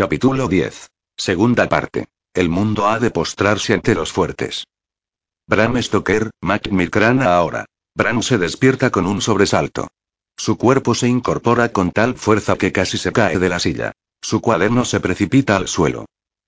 Capítulo 0.00 0.48
10. 0.48 0.88
Segunda 1.14 1.68
parte. 1.68 2.08
El 2.32 2.48
mundo 2.48 2.88
ha 2.88 2.98
de 2.98 3.10
postrarse 3.10 3.74
ante 3.74 3.94
los 3.94 4.10
fuertes. 4.10 4.64
Bram 5.46 5.76
Stoker, 5.76 6.30
Mac 6.40 6.70
Milcrana 6.70 7.36
ahora. 7.36 7.66
Bram 7.94 8.22
se 8.22 8.38
despierta 8.38 8.88
con 8.88 9.06
un 9.06 9.20
sobresalto. 9.20 9.88
Su 10.38 10.56
cuerpo 10.56 10.94
se 10.94 11.06
incorpora 11.06 11.70
con 11.70 11.90
tal 11.90 12.14
fuerza 12.14 12.56
que 12.56 12.72
casi 12.72 12.96
se 12.96 13.12
cae 13.12 13.38
de 13.38 13.50
la 13.50 13.58
silla. 13.58 13.92
Su 14.22 14.40
cuaderno 14.40 14.86
se 14.86 15.00
precipita 15.00 15.56
al 15.56 15.68
suelo. 15.68 16.06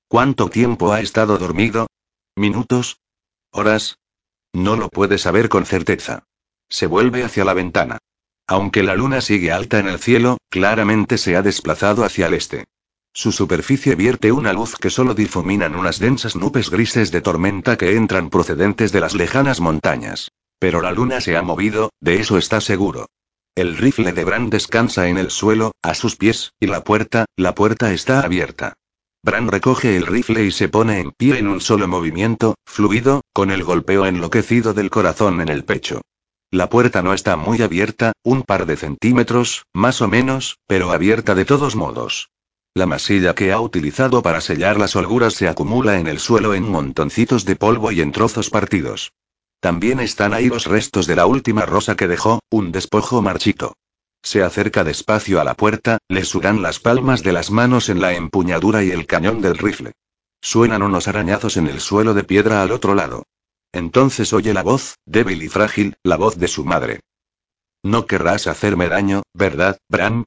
¿Cuánto 0.08 0.48
tiempo 0.48 0.94
ha 0.94 1.02
estado 1.02 1.36
dormido? 1.36 1.88
¿Minutos? 2.34 3.00
¿Horas? 3.50 3.98
No 4.54 4.76
lo 4.76 4.88
puede 4.88 5.18
saber 5.18 5.50
con 5.50 5.66
certeza. 5.66 6.24
Se 6.70 6.86
vuelve 6.86 7.22
hacia 7.22 7.44
la 7.44 7.52
ventana. 7.52 7.98
Aunque 8.46 8.82
la 8.82 8.94
luna 8.94 9.20
sigue 9.20 9.52
alta 9.52 9.78
en 9.78 9.88
el 9.88 9.98
cielo, 9.98 10.38
claramente 10.48 11.18
se 11.18 11.36
ha 11.36 11.42
desplazado 11.42 12.02
hacia 12.02 12.28
el 12.28 12.32
este. 12.32 12.64
Su 13.14 13.30
superficie 13.30 13.94
vierte 13.94 14.32
una 14.32 14.54
luz 14.54 14.76
que 14.76 14.88
solo 14.88 15.14
difuminan 15.14 15.74
unas 15.74 15.98
densas 15.98 16.34
nubes 16.34 16.70
grises 16.70 17.10
de 17.10 17.20
tormenta 17.20 17.76
que 17.76 17.94
entran 17.94 18.30
procedentes 18.30 18.90
de 18.90 19.00
las 19.00 19.14
lejanas 19.14 19.60
montañas. 19.60 20.30
Pero 20.58 20.80
la 20.80 20.92
luna 20.92 21.20
se 21.20 21.36
ha 21.36 21.42
movido, 21.42 21.90
de 22.00 22.20
eso 22.20 22.38
está 22.38 22.62
seguro. 22.62 23.06
El 23.54 23.76
rifle 23.76 24.12
de 24.12 24.24
Bran 24.24 24.48
descansa 24.48 25.08
en 25.08 25.18
el 25.18 25.30
suelo, 25.30 25.72
a 25.82 25.94
sus 25.94 26.16
pies, 26.16 26.52
y 26.58 26.68
la 26.68 26.84
puerta, 26.84 27.26
la 27.36 27.54
puerta 27.54 27.92
está 27.92 28.20
abierta. 28.20 28.74
Bran 29.22 29.48
recoge 29.48 29.96
el 29.96 30.06
rifle 30.06 30.44
y 30.44 30.50
se 30.50 30.70
pone 30.70 30.98
en 30.98 31.12
pie 31.12 31.38
en 31.38 31.48
un 31.48 31.60
solo 31.60 31.86
movimiento, 31.86 32.54
fluido, 32.64 33.20
con 33.34 33.50
el 33.50 33.62
golpeo 33.62 34.06
enloquecido 34.06 34.72
del 34.72 34.88
corazón 34.88 35.42
en 35.42 35.50
el 35.50 35.64
pecho. 35.64 36.00
La 36.50 36.70
puerta 36.70 37.02
no 37.02 37.12
está 37.12 37.36
muy 37.36 37.60
abierta, 37.60 38.12
un 38.22 38.42
par 38.42 38.64
de 38.64 38.76
centímetros, 38.76 39.64
más 39.74 40.00
o 40.00 40.08
menos, 40.08 40.58
pero 40.66 40.92
abierta 40.92 41.34
de 41.34 41.44
todos 41.44 41.76
modos. 41.76 42.30
La 42.74 42.86
masilla 42.86 43.34
que 43.34 43.52
ha 43.52 43.60
utilizado 43.60 44.22
para 44.22 44.40
sellar 44.40 44.78
las 44.78 44.96
holguras 44.96 45.34
se 45.34 45.46
acumula 45.46 45.98
en 45.98 46.06
el 46.06 46.18
suelo 46.18 46.54
en 46.54 46.70
montoncitos 46.70 47.44
de 47.44 47.54
polvo 47.54 47.92
y 47.92 48.00
en 48.00 48.12
trozos 48.12 48.48
partidos. 48.48 49.12
También 49.60 50.00
están 50.00 50.32
ahí 50.32 50.48
los 50.48 50.66
restos 50.66 51.06
de 51.06 51.14
la 51.14 51.26
última 51.26 51.66
rosa 51.66 51.96
que 51.96 52.08
dejó, 52.08 52.40
un 52.50 52.72
despojo 52.72 53.20
marchito. 53.20 53.74
Se 54.22 54.42
acerca 54.42 54.84
despacio 54.84 55.40
a 55.40 55.44
la 55.44 55.54
puerta, 55.54 55.98
le 56.08 56.24
sudan 56.24 56.62
las 56.62 56.80
palmas 56.80 57.22
de 57.22 57.32
las 57.32 57.50
manos 57.50 57.90
en 57.90 58.00
la 58.00 58.14
empuñadura 58.14 58.82
y 58.82 58.90
el 58.90 59.06
cañón 59.06 59.42
del 59.42 59.58
rifle. 59.58 59.92
Suenan 60.40 60.82
unos 60.82 61.08
arañazos 61.08 61.58
en 61.58 61.66
el 61.66 61.80
suelo 61.80 62.14
de 62.14 62.24
piedra 62.24 62.62
al 62.62 62.72
otro 62.72 62.94
lado. 62.94 63.24
Entonces 63.72 64.32
oye 64.32 64.54
la 64.54 64.62
voz, 64.62 64.96
débil 65.04 65.42
y 65.42 65.48
frágil, 65.48 65.96
la 66.02 66.16
voz 66.16 66.38
de 66.38 66.48
su 66.48 66.64
madre. 66.64 67.00
No 67.82 68.06
querrás 68.06 68.46
hacerme 68.46 68.88
daño, 68.88 69.22
¿verdad, 69.34 69.78
Bram? 69.88 70.24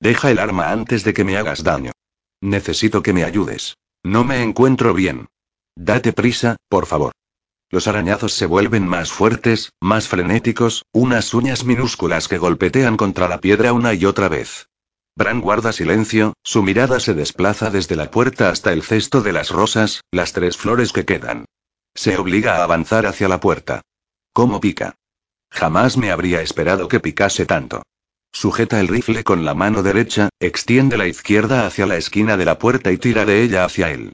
Deja 0.00 0.30
el 0.30 0.38
arma 0.38 0.72
antes 0.72 1.04
de 1.04 1.12
que 1.12 1.24
me 1.24 1.36
hagas 1.36 1.62
daño. 1.62 1.92
Necesito 2.40 3.02
que 3.02 3.12
me 3.12 3.24
ayudes. 3.24 3.76
No 4.02 4.24
me 4.24 4.42
encuentro 4.42 4.94
bien. 4.94 5.28
Date 5.76 6.12
prisa, 6.14 6.56
por 6.68 6.86
favor. 6.86 7.12
Los 7.68 7.86
arañazos 7.86 8.32
se 8.32 8.46
vuelven 8.46 8.88
más 8.88 9.12
fuertes, 9.12 9.72
más 9.80 10.08
frenéticos, 10.08 10.84
unas 10.92 11.34
uñas 11.34 11.64
minúsculas 11.64 12.26
que 12.26 12.38
golpetean 12.38 12.96
contra 12.96 13.28
la 13.28 13.40
piedra 13.40 13.72
una 13.72 13.94
y 13.94 14.06
otra 14.06 14.28
vez. 14.28 14.68
Bran 15.14 15.40
guarda 15.40 15.72
silencio, 15.72 16.32
su 16.42 16.62
mirada 16.62 16.98
se 16.98 17.14
desplaza 17.14 17.70
desde 17.70 17.94
la 17.94 18.10
puerta 18.10 18.48
hasta 18.48 18.72
el 18.72 18.82
cesto 18.82 19.20
de 19.20 19.32
las 19.32 19.50
rosas, 19.50 20.00
las 20.10 20.32
tres 20.32 20.56
flores 20.56 20.92
que 20.92 21.04
quedan. 21.04 21.44
Se 21.94 22.16
obliga 22.16 22.56
a 22.56 22.64
avanzar 22.64 23.06
hacia 23.06 23.28
la 23.28 23.38
puerta. 23.38 23.82
¿Cómo 24.32 24.60
pica? 24.60 24.94
Jamás 25.50 25.96
me 25.96 26.10
habría 26.10 26.40
esperado 26.40 26.88
que 26.88 27.00
picase 27.00 27.44
tanto. 27.44 27.82
Sujeta 28.32 28.80
el 28.80 28.88
rifle 28.88 29.24
con 29.24 29.44
la 29.44 29.54
mano 29.54 29.82
derecha, 29.82 30.28
extiende 30.40 30.96
la 30.96 31.06
izquierda 31.06 31.66
hacia 31.66 31.86
la 31.86 31.96
esquina 31.96 32.36
de 32.36 32.44
la 32.44 32.58
puerta 32.58 32.92
y 32.92 32.98
tira 32.98 33.24
de 33.24 33.42
ella 33.42 33.64
hacia 33.64 33.90
él. 33.90 34.12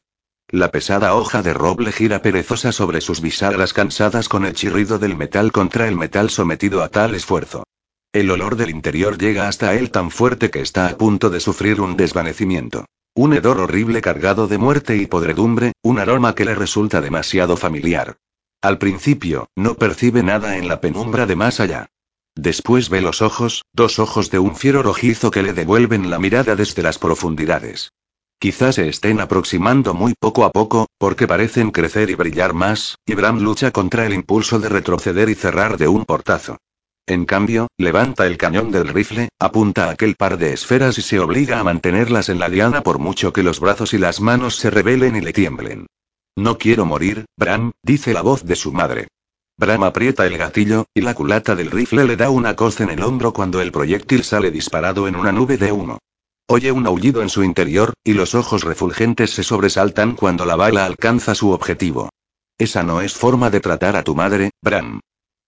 La 0.49 0.71
pesada 0.71 1.15
hoja 1.15 1.43
de 1.43 1.53
roble 1.53 1.93
gira 1.93 2.23
perezosa 2.23 2.73
sobre 2.73 3.01
sus 3.01 3.21
bisagras 3.21 3.73
cansadas 3.73 4.29
con 4.29 4.47
el 4.47 4.55
chirrido 4.55 4.99
del 4.99 5.17
metal 5.17 5.53
contra 5.53 5.89
el 5.89 5.97
metal 5.97 6.31
sometido 6.31 6.83
a 6.83 6.89
tal 6.89 7.15
esfuerzo. 7.15 7.65
El 8.13 8.31
olor 8.31 8.57
del 8.57 8.71
interior 8.71 9.19
llega 9.19 9.49
hasta 9.49 9.75
él 9.75 9.91
tan 9.91 10.11
fuerte 10.11 10.51
que 10.51 10.61
está 10.61 10.87
a 10.87 10.97
punto 10.97 11.31
de 11.31 11.41
sufrir 11.41 11.81
un 11.81 11.97
desvanecimiento. 11.97 12.87
Un 13.15 13.33
hedor 13.33 13.59
horrible 13.59 14.01
cargado 14.01 14.47
de 14.47 14.59
muerte 14.59 14.97
y 14.97 15.07
podredumbre, 15.07 15.73
un 15.83 15.99
aroma 15.99 16.35
que 16.35 16.45
le 16.45 16.55
resulta 16.55 17.01
demasiado 17.01 17.57
familiar. 17.57 18.17
Al 18.63 18.79
principio, 18.79 19.49
no 19.57 19.75
percibe 19.75 20.23
nada 20.23 20.57
en 20.57 20.69
la 20.69 20.81
penumbra 20.81 21.27
de 21.27 21.37
más 21.37 21.61
allá. 21.61 21.91
Después 22.37 22.91
ve 22.91 23.01
los 23.01 23.23
ojos, 23.23 23.65
dos 23.73 23.99
ojos 23.99 24.31
de 24.31 24.39
un 24.39 24.57
fiero 24.57 24.83
rojizo 24.83 25.31
que 25.31 25.43
le 25.43 25.55
devuelven 25.55 26.11
la 26.11 26.19
mirada 26.19 26.55
desde 26.55 26.83
las 26.83 26.99
profundidades. 26.99 27.93
Quizás 28.39 28.75
se 28.75 28.91
estén 28.91 29.21
aproximando 29.21 29.95
muy 29.95 30.13
poco 30.13 30.45
a 30.45 30.51
poco, 30.51 30.87
porque 30.99 31.27
parecen 31.27 31.71
crecer 31.71 32.11
y 32.11 32.15
brillar 32.15 32.53
más, 32.53 32.99
y 33.07 33.15
Bram 33.15 33.41
lucha 33.41 33.71
contra 33.71 34.05
el 34.05 34.13
impulso 34.13 34.59
de 34.59 34.69
retroceder 34.69 35.31
y 35.31 35.35
cerrar 35.35 35.79
de 35.79 35.89
un 35.89 36.05
portazo. 36.05 36.59
En 37.07 37.25
cambio, 37.25 37.69
levanta 37.79 38.27
el 38.27 38.37
cañón 38.37 38.71
del 38.71 38.89
rifle, 38.89 39.31
apunta 39.39 39.87
a 39.87 39.93
aquel 39.93 40.15
par 40.17 40.37
de 40.37 40.53
esferas 40.53 40.99
y 40.99 41.03
se 41.03 41.19
obliga 41.19 41.59
a 41.59 41.65
mantenerlas 41.65 42.29
en 42.29 42.39
la 42.39 42.51
diana 42.51 42.83
por 42.83 42.99
mucho 42.99 43.33
que 43.33 43.43
los 43.43 43.61
brazos 43.61 43.95
y 43.95 43.99
las 43.99 44.21
manos 44.21 44.57
se 44.57 44.69
rebelen 44.69 45.17
y 45.17 45.23
le 45.23 45.33
tiemblen. 45.33 45.87
No 46.37 46.59
quiero 46.59 46.85
morir, 46.85 47.25
Bram, 47.39 47.73
dice 47.83 48.13
la 48.13 48.21
voz 48.21 48.45
de 48.45 48.57
su 48.57 48.73
madre. 48.73 49.09
Bram 49.59 49.85
aprieta 49.85 50.27
el 50.27 50.37
gatillo, 50.37 50.85
y 50.93 51.01
la 51.01 51.15
culata 51.15 51.55
del 51.55 51.71
rifle 51.71 52.05
le 52.05 52.17
da 52.17 52.29
una 52.29 52.55
coz 52.55 52.81
en 52.83 52.91
el 52.91 53.03
hombro 53.03 53.33
cuando 53.33 53.63
el 53.63 53.73
proyectil 53.73 54.23
sale 54.23 54.51
disparado 54.51 55.09
en 55.09 55.17
una 55.17 55.33
nube 55.33 55.57
de 55.57 55.73
humo. 55.73 55.99
Oye 56.47 56.71
un 56.73 56.87
aullido 56.87 57.23
en 57.23 57.31
su 57.31 57.43
interior, 57.43 57.95
y 58.05 58.13
los 58.13 58.35
ojos 58.35 58.65
refulgentes 58.65 59.31
se 59.31 59.43
sobresaltan 59.43 60.15
cuando 60.15 60.45
la 60.45 60.57
bala 60.57 60.85
alcanza 60.85 61.35
su 61.35 61.53
objetivo. 61.53 62.11
Esa 62.59 62.83
no 62.83 63.01
es 63.01 63.15
forma 63.15 63.49
de 63.49 63.61
tratar 63.61 63.97
a 63.97 64.03
tu 64.03 64.15
madre, 64.15 64.51
Bram. 64.63 65.01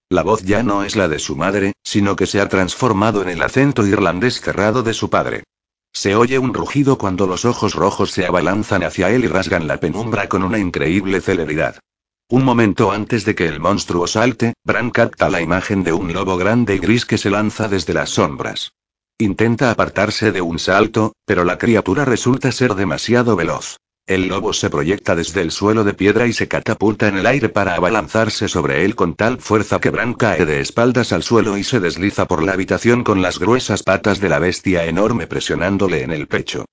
La 0.08 0.22
voz 0.22 0.42
ya 0.42 0.62
no 0.62 0.84
es 0.84 0.96
la 0.96 1.06
de 1.06 1.18
su 1.18 1.36
madre, 1.36 1.74
sino 1.84 2.16
que 2.16 2.26
se 2.26 2.40
ha 2.40 2.48
transformado 2.48 3.20
en 3.20 3.28
el 3.28 3.42
acento 3.42 3.86
irlandés 3.86 4.40
cerrado 4.40 4.82
de 4.82 4.94
su 4.94 5.10
padre. 5.10 5.44
Se 5.92 6.16
oye 6.16 6.38
un 6.38 6.54
rugido 6.54 6.96
cuando 6.96 7.26
los 7.26 7.44
ojos 7.44 7.74
rojos 7.74 8.10
se 8.10 8.24
abalanzan 8.24 8.84
hacia 8.84 9.10
él 9.10 9.24
y 9.24 9.28
rasgan 9.28 9.66
la 9.66 9.78
penumbra 9.78 10.28
con 10.30 10.44
una 10.44 10.58
increíble 10.58 11.20
celeridad. 11.20 11.76
Un 12.30 12.44
momento 12.44 12.92
antes 12.92 13.24
de 13.24 13.34
que 13.34 13.46
el 13.46 13.58
monstruo 13.58 14.06
salte, 14.06 14.52
Bran 14.62 14.90
capta 14.90 15.30
la 15.30 15.40
imagen 15.40 15.82
de 15.82 15.94
un 15.94 16.12
lobo 16.12 16.36
grande 16.36 16.74
y 16.74 16.78
gris 16.78 17.06
que 17.06 17.16
se 17.16 17.30
lanza 17.30 17.68
desde 17.68 17.94
las 17.94 18.10
sombras. 18.10 18.72
Intenta 19.16 19.70
apartarse 19.70 20.30
de 20.30 20.42
un 20.42 20.58
salto, 20.58 21.14
pero 21.24 21.42
la 21.44 21.56
criatura 21.56 22.04
resulta 22.04 22.52
ser 22.52 22.74
demasiado 22.74 23.34
veloz. 23.34 23.78
El 24.06 24.28
lobo 24.28 24.52
se 24.52 24.68
proyecta 24.68 25.16
desde 25.16 25.40
el 25.40 25.50
suelo 25.50 25.84
de 25.84 25.94
piedra 25.94 26.26
y 26.26 26.34
se 26.34 26.48
catapulta 26.48 27.08
en 27.08 27.16
el 27.16 27.24
aire 27.24 27.48
para 27.48 27.74
abalanzarse 27.74 28.46
sobre 28.46 28.84
él 28.84 28.94
con 28.94 29.14
tal 29.14 29.38
fuerza 29.38 29.80
que 29.80 29.88
Bran 29.88 30.12
cae 30.12 30.44
de 30.44 30.60
espaldas 30.60 31.14
al 31.14 31.22
suelo 31.22 31.56
y 31.56 31.64
se 31.64 31.80
desliza 31.80 32.28
por 32.28 32.42
la 32.42 32.52
habitación 32.52 33.04
con 33.04 33.22
las 33.22 33.38
gruesas 33.38 33.82
patas 33.82 34.20
de 34.20 34.28
la 34.28 34.38
bestia 34.38 34.84
enorme 34.84 35.26
presionándole 35.26 36.02
en 36.02 36.10
el 36.10 36.28
pecho. 36.28 36.66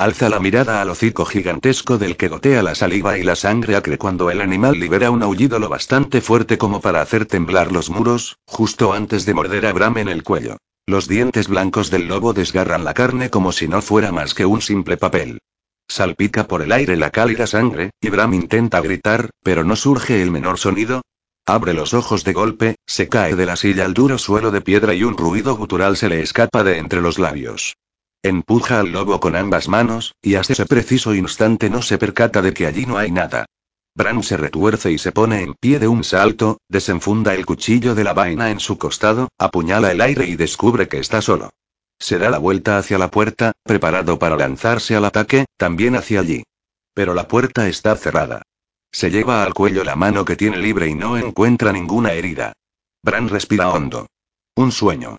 Alza 0.00 0.30
la 0.30 0.40
mirada 0.40 0.80
al 0.80 0.88
hocico 0.88 1.26
gigantesco 1.26 1.98
del 1.98 2.16
que 2.16 2.28
gotea 2.28 2.62
la 2.62 2.74
saliva 2.74 3.18
y 3.18 3.22
la 3.22 3.36
sangre 3.36 3.76
acre 3.76 3.98
cuando 3.98 4.30
el 4.30 4.40
animal 4.40 4.80
libera 4.80 5.10
un 5.10 5.22
aullido 5.22 5.58
lo 5.58 5.68
bastante 5.68 6.22
fuerte 6.22 6.56
como 6.56 6.80
para 6.80 7.02
hacer 7.02 7.26
temblar 7.26 7.70
los 7.70 7.90
muros, 7.90 8.38
justo 8.46 8.94
antes 8.94 9.26
de 9.26 9.34
morder 9.34 9.66
a 9.66 9.74
Bram 9.74 9.98
en 9.98 10.08
el 10.08 10.22
cuello. 10.22 10.56
Los 10.86 11.06
dientes 11.06 11.48
blancos 11.48 11.90
del 11.90 12.08
lobo 12.08 12.32
desgarran 12.32 12.82
la 12.82 12.94
carne 12.94 13.28
como 13.28 13.52
si 13.52 13.68
no 13.68 13.82
fuera 13.82 14.10
más 14.10 14.32
que 14.32 14.46
un 14.46 14.62
simple 14.62 14.96
papel. 14.96 15.38
Salpica 15.86 16.48
por 16.48 16.62
el 16.62 16.72
aire 16.72 16.96
la 16.96 17.10
cálida 17.10 17.46
sangre, 17.46 17.90
y 18.00 18.08
Bram 18.08 18.32
intenta 18.32 18.80
gritar, 18.80 19.28
pero 19.42 19.64
no 19.64 19.76
surge 19.76 20.22
el 20.22 20.30
menor 20.30 20.56
sonido. 20.56 21.02
Abre 21.44 21.74
los 21.74 21.92
ojos 21.92 22.24
de 22.24 22.32
golpe, 22.32 22.76
se 22.86 23.10
cae 23.10 23.36
de 23.36 23.44
la 23.44 23.56
silla 23.56 23.84
al 23.84 23.92
duro 23.92 24.16
suelo 24.16 24.50
de 24.50 24.62
piedra 24.62 24.94
y 24.94 25.04
un 25.04 25.18
ruido 25.18 25.58
gutural 25.58 25.98
se 25.98 26.08
le 26.08 26.22
escapa 26.22 26.64
de 26.64 26.78
entre 26.78 27.02
los 27.02 27.18
labios. 27.18 27.74
Empuja 28.22 28.80
al 28.80 28.92
lobo 28.92 29.18
con 29.18 29.34
ambas 29.34 29.68
manos, 29.68 30.14
y 30.20 30.34
hasta 30.34 30.52
ese 30.52 30.66
preciso 30.66 31.14
instante 31.14 31.70
no 31.70 31.80
se 31.80 31.96
percata 31.96 32.42
de 32.42 32.52
que 32.52 32.66
allí 32.66 32.84
no 32.84 32.98
hay 32.98 33.10
nada. 33.10 33.46
Bran 33.94 34.22
se 34.22 34.36
retuerce 34.36 34.92
y 34.92 34.98
se 34.98 35.10
pone 35.10 35.42
en 35.42 35.54
pie 35.54 35.78
de 35.78 35.88
un 35.88 36.04
salto, 36.04 36.58
desenfunda 36.68 37.34
el 37.34 37.46
cuchillo 37.46 37.94
de 37.94 38.04
la 38.04 38.12
vaina 38.12 38.50
en 38.50 38.60
su 38.60 38.76
costado, 38.76 39.30
apuñala 39.38 39.90
el 39.90 40.02
aire 40.02 40.26
y 40.26 40.36
descubre 40.36 40.86
que 40.86 40.98
está 40.98 41.22
solo. 41.22 41.50
Se 41.98 42.18
da 42.18 42.28
la 42.28 42.38
vuelta 42.38 42.76
hacia 42.76 42.98
la 42.98 43.10
puerta, 43.10 43.52
preparado 43.62 44.18
para 44.18 44.36
lanzarse 44.36 44.96
al 44.96 45.06
ataque, 45.06 45.46
también 45.56 45.96
hacia 45.96 46.20
allí. 46.20 46.42
Pero 46.92 47.14
la 47.14 47.26
puerta 47.26 47.68
está 47.68 47.96
cerrada. 47.96 48.42
Se 48.92 49.10
lleva 49.10 49.44
al 49.44 49.54
cuello 49.54 49.82
la 49.82 49.96
mano 49.96 50.26
que 50.26 50.36
tiene 50.36 50.58
libre 50.58 50.88
y 50.88 50.94
no 50.94 51.16
encuentra 51.16 51.72
ninguna 51.72 52.12
herida. 52.12 52.52
Bran 53.02 53.30
respira 53.30 53.70
hondo. 53.70 54.08
Un 54.56 54.72
sueño. 54.72 55.16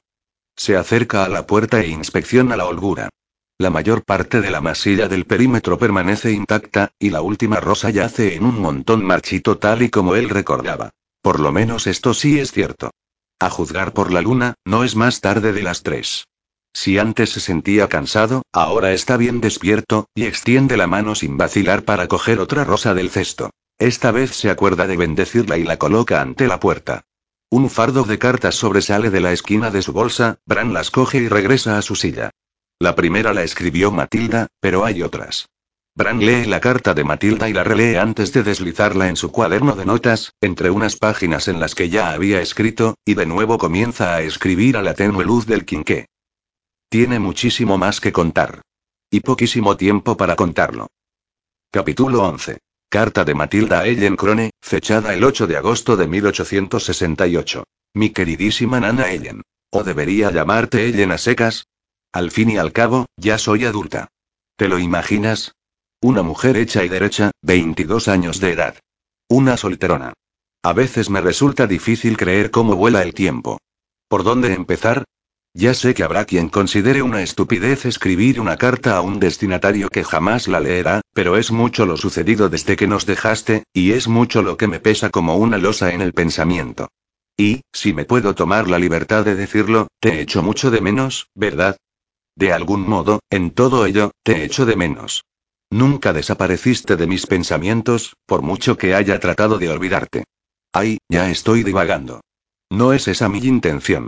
Se 0.64 0.78
acerca 0.78 1.26
a 1.26 1.28
la 1.28 1.48
puerta 1.48 1.82
e 1.82 1.88
inspecciona 1.88 2.56
la 2.56 2.68
holgura. 2.68 3.10
La 3.58 3.72
mayor 3.72 4.04
parte 4.04 4.42
de 4.42 4.52
la 4.52 4.62
masilla 4.62 5.08
del 5.08 5.26
perímetro 5.26 5.80
permanece 5.80 6.34
intacta, 6.34 6.92
y 7.00 7.10
la 7.10 7.24
última 7.24 7.60
rosa 7.60 7.90
yace 7.90 8.36
en 8.36 8.46
un 8.46 8.60
montón 8.60 9.04
marchito 9.04 9.58
tal 9.58 9.82
y 9.82 9.90
como 9.90 10.14
él 10.14 10.30
recordaba. 10.30 10.92
Por 11.24 11.40
lo 11.40 11.52
menos 11.52 11.88
esto 11.88 12.14
sí 12.14 12.40
es 12.40 12.52
cierto. 12.52 12.92
A 13.40 13.50
juzgar 13.50 13.94
por 13.94 14.14
la 14.14 14.22
luna, 14.22 14.54
no 14.64 14.84
es 14.84 14.96
más 14.96 15.20
tarde 15.20 15.52
de 15.52 15.64
las 15.64 15.82
tres. 15.82 16.28
Si 16.74 17.00
antes 17.00 17.32
se 17.32 17.40
sentía 17.40 17.90
cansado, 17.90 18.44
ahora 18.54 18.94
está 18.94 19.18
bien 19.18 19.42
despierto, 19.42 20.10
y 20.14 20.26
extiende 20.26 20.78
la 20.78 20.86
mano 20.86 21.16
sin 21.16 21.38
vacilar 21.38 21.86
para 21.86 22.08
coger 22.08 22.40
otra 22.40 22.66
rosa 22.66 22.94
del 22.94 23.10
cesto. 23.10 23.50
Esta 23.80 24.12
vez 24.12 24.36
se 24.36 24.52
acuerda 24.52 24.86
de 24.86 24.96
bendecirla 24.96 25.58
y 25.58 25.64
la 25.64 25.78
coloca 25.78 26.22
ante 26.22 26.46
la 26.46 26.60
puerta. 26.60 27.06
Un 27.54 27.70
fardo 27.70 28.06
de 28.06 28.18
cartas 28.18 28.56
sobresale 28.56 29.10
de 29.10 29.20
la 29.20 29.34
esquina 29.34 29.72
de 29.72 29.82
su 29.82 29.92
bolsa, 29.92 30.40
Bran 30.46 30.74
las 30.74 30.90
coge 30.90 31.18
y 31.18 31.28
regresa 31.28 31.78
a 31.78 31.82
su 31.82 31.98
silla. 31.98 32.30
La 32.80 32.96
primera 32.96 33.34
la 33.34 33.44
escribió 33.44 33.92
Matilda, 33.92 34.48
pero 34.62 34.86
hay 34.86 35.04
otras. 35.04 35.50
Bran 35.94 36.20
lee 36.20 36.46
la 36.46 36.62
carta 36.62 36.94
de 36.94 37.04
Matilda 37.04 37.50
y 37.50 37.54
la 37.54 37.66
relee 37.66 37.98
antes 37.98 38.32
de 38.32 38.44
deslizarla 38.44 39.10
en 39.10 39.18
su 39.18 39.34
cuaderno 39.34 39.76
de 39.76 39.86
notas, 39.86 40.32
entre 40.40 40.70
unas 40.70 40.96
páginas 40.96 41.50
en 41.50 41.60
las 41.60 41.76
que 41.76 41.90
ya 41.90 42.12
había 42.12 42.40
escrito, 42.40 42.96
y 43.04 43.16
de 43.16 43.26
nuevo 43.26 43.58
comienza 43.58 44.16
a 44.16 44.22
escribir 44.22 44.78
a 44.78 44.82
la 44.82 44.94
tenue 44.94 45.26
luz 45.26 45.46
del 45.46 45.66
quinqué. 45.66 46.06
Tiene 46.88 47.20
muchísimo 47.20 47.78
más 47.78 48.00
que 48.00 48.14
contar. 48.14 48.62
Y 49.10 49.20
poquísimo 49.20 49.76
tiempo 49.76 50.16
para 50.16 50.38
contarlo. 50.38 50.88
Capítulo 51.70 52.24
11. 52.24 52.60
Carta 52.92 53.24
de 53.24 53.34
Matilda 53.34 53.88
Ellen 53.88 54.18
Crone, 54.18 54.52
fechada 54.62 55.14
el 55.14 55.24
8 55.24 55.48
de 55.48 55.56
agosto 55.56 55.96
de 55.96 56.10
1868. 56.10 57.64
Mi 57.94 58.10
queridísima 58.10 58.82
nana 58.82 59.14
Ellen. 59.14 59.44
¿O 59.72 59.86
debería 59.86 60.30
llamarte 60.30 60.90
Ellen 60.90 61.14
a 61.14 61.18
secas? 61.18 61.68
Al 62.12 62.32
fin 62.32 62.50
y 62.50 62.58
al 62.58 62.74
cabo, 62.74 63.06
ya 63.16 63.38
soy 63.38 63.64
adulta. 63.64 64.10
¿Te 64.58 64.68
lo 64.68 64.78
imaginas? 64.78 65.54
Una 66.02 66.22
mujer 66.22 66.58
hecha 66.58 66.84
y 66.84 66.90
derecha, 66.90 67.32
22 67.44 68.10
años 68.10 68.42
de 68.42 68.52
edad. 68.52 68.76
Una 69.30 69.56
solterona. 69.56 70.12
A 70.62 70.74
veces 70.74 71.10
me 71.10 71.22
resulta 71.22 71.68
difícil 71.68 72.18
creer 72.18 72.52
cómo 72.52 72.76
vuela 72.76 73.04
el 73.04 73.14
tiempo. 73.14 73.62
¿Por 74.10 74.26
dónde 74.26 74.52
empezar? 74.52 75.06
Ya 75.54 75.74
sé 75.74 75.94
que 75.94 76.04
habrá 76.04 76.24
quien 76.24 76.48
considere 76.48 77.02
una 77.02 77.22
estupidez 77.22 77.86
escribir 77.86 78.40
una 78.40 78.56
carta 78.56 78.96
a 78.96 79.02
un 79.02 79.20
destinatario 79.20 79.90
que 79.90 80.06
jamás 80.06 80.48
la 80.48 80.62
leerá, 80.62 81.02
pero 81.14 81.36
es 81.36 81.52
mucho 81.52 81.86
lo 81.86 81.98
sucedido 81.98 82.48
desde 82.48 82.78
que 82.78 82.88
nos 82.88 83.06
dejaste, 83.06 83.64
y 83.74 83.92
es 83.92 84.08
mucho 84.08 84.44
lo 84.44 84.56
que 84.56 84.68
me 84.68 84.80
pesa 84.80 85.10
como 85.10 85.36
una 85.36 85.58
losa 85.58 85.94
en 85.94 86.02
el 86.02 86.14
pensamiento. 86.14 86.88
Y, 87.38 87.62
si 87.74 87.94
me 87.94 88.06
puedo 88.06 88.34
tomar 88.34 88.70
la 88.70 88.80
libertad 88.80 89.26
de 89.26 89.36
decirlo, 89.36 89.88
te 90.00 90.22
echo 90.22 90.42
mucho 90.42 90.72
de 90.72 90.80
menos, 90.80 91.28
¿verdad? 91.36 91.76
De 92.36 92.54
algún 92.54 92.88
modo, 92.88 93.20
en 93.30 93.52
todo 93.52 93.86
ello, 93.86 94.12
te 94.24 94.46
echo 94.46 94.66
de 94.66 94.78
menos. 94.78 95.26
Nunca 95.70 96.14
desapareciste 96.14 96.96
de 96.96 97.08
mis 97.08 97.28
pensamientos, 97.28 98.16
por 98.26 98.42
mucho 98.42 98.78
que 98.78 98.96
haya 98.96 99.20
tratado 99.20 99.58
de 99.58 99.70
olvidarte. 99.70 100.24
Ay, 100.72 101.00
ya 101.10 101.30
estoy 101.30 101.64
divagando. 101.64 102.22
No 102.70 102.94
es 102.94 103.10
esa 103.10 103.28
mi 103.28 103.40
intención. 103.40 104.08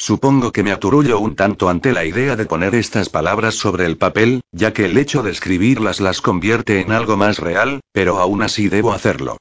Supongo 0.00 0.50
que 0.50 0.62
me 0.62 0.72
aturullo 0.72 1.20
un 1.20 1.36
tanto 1.36 1.68
ante 1.68 1.92
la 1.92 2.06
idea 2.06 2.34
de 2.34 2.46
poner 2.46 2.74
estas 2.74 3.10
palabras 3.10 3.54
sobre 3.54 3.84
el 3.84 3.98
papel, 3.98 4.40
ya 4.50 4.72
que 4.72 4.86
el 4.86 4.96
hecho 4.96 5.22
de 5.22 5.30
escribirlas 5.30 6.00
las 6.00 6.22
convierte 6.22 6.80
en 6.80 6.90
algo 6.90 7.18
más 7.18 7.38
real, 7.38 7.80
pero 7.92 8.18
aún 8.18 8.40
así 8.42 8.70
debo 8.70 8.94
hacerlo. 8.94 9.36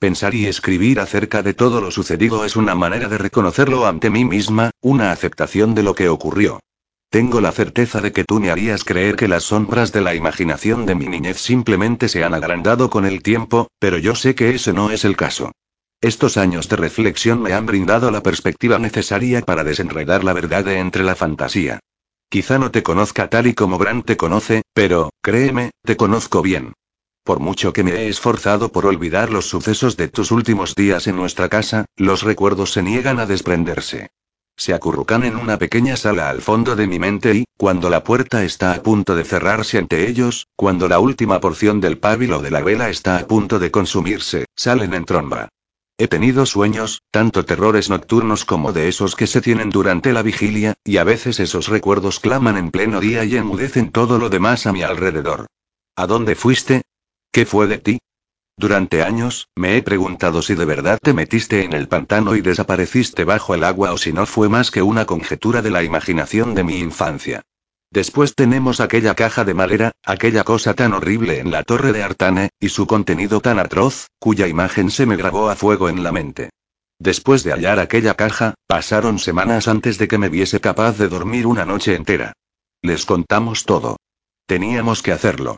Pensar 0.00 0.34
y 0.34 0.46
escribir 0.46 0.98
acerca 0.98 1.44
de 1.44 1.54
todo 1.54 1.80
lo 1.80 1.92
sucedido 1.92 2.44
es 2.44 2.56
una 2.56 2.74
manera 2.74 3.08
de 3.08 3.18
reconocerlo 3.18 3.86
ante 3.86 4.10
mí 4.10 4.24
misma, 4.24 4.72
una 4.80 5.12
aceptación 5.12 5.76
de 5.76 5.84
lo 5.84 5.94
que 5.94 6.08
ocurrió. 6.08 6.58
Tengo 7.08 7.40
la 7.40 7.52
certeza 7.52 8.00
de 8.00 8.10
que 8.10 8.24
tú 8.24 8.40
me 8.40 8.50
harías 8.50 8.82
creer 8.82 9.14
que 9.14 9.28
las 9.28 9.44
sombras 9.44 9.92
de 9.92 10.00
la 10.00 10.16
imaginación 10.16 10.86
de 10.86 10.96
mi 10.96 11.06
niñez 11.06 11.38
simplemente 11.38 12.08
se 12.08 12.24
han 12.24 12.34
agrandado 12.34 12.90
con 12.90 13.06
el 13.06 13.22
tiempo, 13.22 13.68
pero 13.78 13.96
yo 13.96 14.16
sé 14.16 14.34
que 14.34 14.56
ese 14.56 14.72
no 14.72 14.90
es 14.90 15.04
el 15.04 15.16
caso. 15.16 15.52
Estos 16.02 16.38
años 16.38 16.70
de 16.70 16.76
reflexión 16.76 17.42
me 17.42 17.52
han 17.52 17.66
brindado 17.66 18.10
la 18.10 18.22
perspectiva 18.22 18.78
necesaria 18.78 19.42
para 19.42 19.64
desenredar 19.64 20.24
la 20.24 20.32
verdad 20.32 20.64
de 20.64 20.78
entre 20.78 21.04
la 21.04 21.14
fantasía. 21.14 21.80
Quizá 22.30 22.58
no 22.58 22.70
te 22.70 22.82
conozca 22.82 23.28
tal 23.28 23.46
y 23.46 23.54
como 23.54 23.76
Bran 23.76 24.02
te 24.02 24.16
conoce, 24.16 24.62
pero, 24.72 25.10
créeme, 25.20 25.72
te 25.84 25.98
conozco 25.98 26.40
bien. 26.40 26.72
Por 27.22 27.38
mucho 27.38 27.74
que 27.74 27.84
me 27.84 27.92
he 27.92 28.08
esforzado 28.08 28.72
por 28.72 28.86
olvidar 28.86 29.30
los 29.30 29.46
sucesos 29.46 29.98
de 29.98 30.08
tus 30.08 30.30
últimos 30.30 30.74
días 30.74 31.06
en 31.06 31.16
nuestra 31.16 31.50
casa, 31.50 31.84
los 31.96 32.22
recuerdos 32.22 32.72
se 32.72 32.82
niegan 32.82 33.20
a 33.20 33.26
desprenderse. 33.26 34.08
Se 34.56 34.72
acurrucan 34.72 35.22
en 35.24 35.36
una 35.36 35.58
pequeña 35.58 35.96
sala 35.96 36.30
al 36.30 36.40
fondo 36.40 36.76
de 36.76 36.86
mi 36.86 36.98
mente 36.98 37.34
y, 37.34 37.44
cuando 37.58 37.90
la 37.90 38.04
puerta 38.04 38.42
está 38.42 38.72
a 38.72 38.82
punto 38.82 39.14
de 39.16 39.24
cerrarse 39.24 39.76
ante 39.76 40.08
ellos, 40.08 40.46
cuando 40.56 40.88
la 40.88 40.98
última 40.98 41.40
porción 41.40 41.78
del 41.78 41.98
pábilo 41.98 42.40
de 42.40 42.50
la 42.50 42.62
vela 42.62 42.88
está 42.88 43.18
a 43.18 43.26
punto 43.26 43.58
de 43.58 43.70
consumirse, 43.70 44.46
salen 44.56 44.94
en 44.94 45.04
tromba. 45.04 45.50
He 46.00 46.08
tenido 46.08 46.46
sueños, 46.46 47.02
tanto 47.10 47.44
terrores 47.44 47.90
nocturnos 47.90 48.46
como 48.46 48.72
de 48.72 48.88
esos 48.88 49.14
que 49.14 49.26
se 49.26 49.42
tienen 49.42 49.68
durante 49.68 50.14
la 50.14 50.22
vigilia, 50.22 50.72
y 50.82 50.96
a 50.96 51.04
veces 51.04 51.38
esos 51.40 51.68
recuerdos 51.68 52.20
claman 52.20 52.56
en 52.56 52.70
pleno 52.70 53.00
día 53.00 53.22
y 53.26 53.36
enmudecen 53.36 53.92
todo 53.92 54.18
lo 54.18 54.30
demás 54.30 54.66
a 54.66 54.72
mi 54.72 54.82
alrededor. 54.82 55.44
¿A 55.96 56.06
dónde 56.06 56.36
fuiste? 56.36 56.84
¿Qué 57.30 57.44
fue 57.44 57.66
de 57.66 57.76
ti? 57.76 57.98
Durante 58.56 59.02
años, 59.02 59.48
me 59.54 59.76
he 59.76 59.82
preguntado 59.82 60.40
si 60.40 60.54
de 60.54 60.64
verdad 60.64 60.98
te 61.02 61.12
metiste 61.12 61.64
en 61.64 61.74
el 61.74 61.86
pantano 61.86 62.34
y 62.34 62.40
desapareciste 62.40 63.24
bajo 63.24 63.54
el 63.54 63.62
agua 63.62 63.92
o 63.92 63.98
si 63.98 64.14
no 64.14 64.24
fue 64.24 64.48
más 64.48 64.70
que 64.70 64.80
una 64.80 65.04
conjetura 65.04 65.60
de 65.60 65.70
la 65.70 65.82
imaginación 65.82 66.54
de 66.54 66.64
mi 66.64 66.78
infancia. 66.78 67.42
Después 67.92 68.36
tenemos 68.36 68.78
aquella 68.78 69.16
caja 69.16 69.44
de 69.44 69.54
madera, 69.54 69.90
aquella 70.04 70.44
cosa 70.44 70.74
tan 70.74 70.92
horrible 70.92 71.40
en 71.40 71.50
la 71.50 71.64
torre 71.64 71.92
de 71.92 72.04
Artane, 72.04 72.50
y 72.60 72.68
su 72.68 72.86
contenido 72.86 73.40
tan 73.40 73.58
atroz, 73.58 74.06
cuya 74.20 74.46
imagen 74.46 74.90
se 74.90 75.06
me 75.06 75.16
grabó 75.16 75.50
a 75.50 75.56
fuego 75.56 75.88
en 75.88 76.04
la 76.04 76.12
mente. 76.12 76.50
Después 77.00 77.42
de 77.42 77.52
hallar 77.52 77.80
aquella 77.80 78.14
caja, 78.14 78.54
pasaron 78.68 79.18
semanas 79.18 79.66
antes 79.66 79.98
de 79.98 80.06
que 80.06 80.18
me 80.18 80.28
viese 80.28 80.60
capaz 80.60 80.98
de 80.98 81.08
dormir 81.08 81.46
una 81.46 81.64
noche 81.64 81.96
entera. 81.96 82.34
Les 82.80 83.06
contamos 83.06 83.64
todo. 83.64 83.96
Teníamos 84.46 85.02
que 85.02 85.12
hacerlo. 85.12 85.56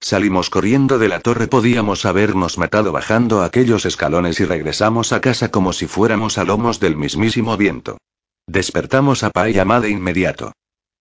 Salimos 0.00 0.50
corriendo 0.50 0.98
de 0.98 1.08
la 1.08 1.20
torre, 1.20 1.48
podíamos 1.48 2.04
habernos 2.04 2.58
matado 2.58 2.92
bajando 2.92 3.42
aquellos 3.42 3.84
escalones 3.84 4.40
y 4.40 4.44
regresamos 4.44 5.12
a 5.12 5.20
casa 5.20 5.50
como 5.50 5.72
si 5.72 5.86
fuéramos 5.86 6.38
a 6.38 6.44
lomos 6.44 6.80
del 6.80 6.96
mismísimo 6.96 7.56
viento. 7.56 7.98
Despertamos 8.46 9.22
a 9.22 9.30
Pa 9.30 9.50
y 9.50 9.58
a 9.58 9.64
Ma 9.64 9.80
de 9.80 9.90
inmediato. 9.90 10.52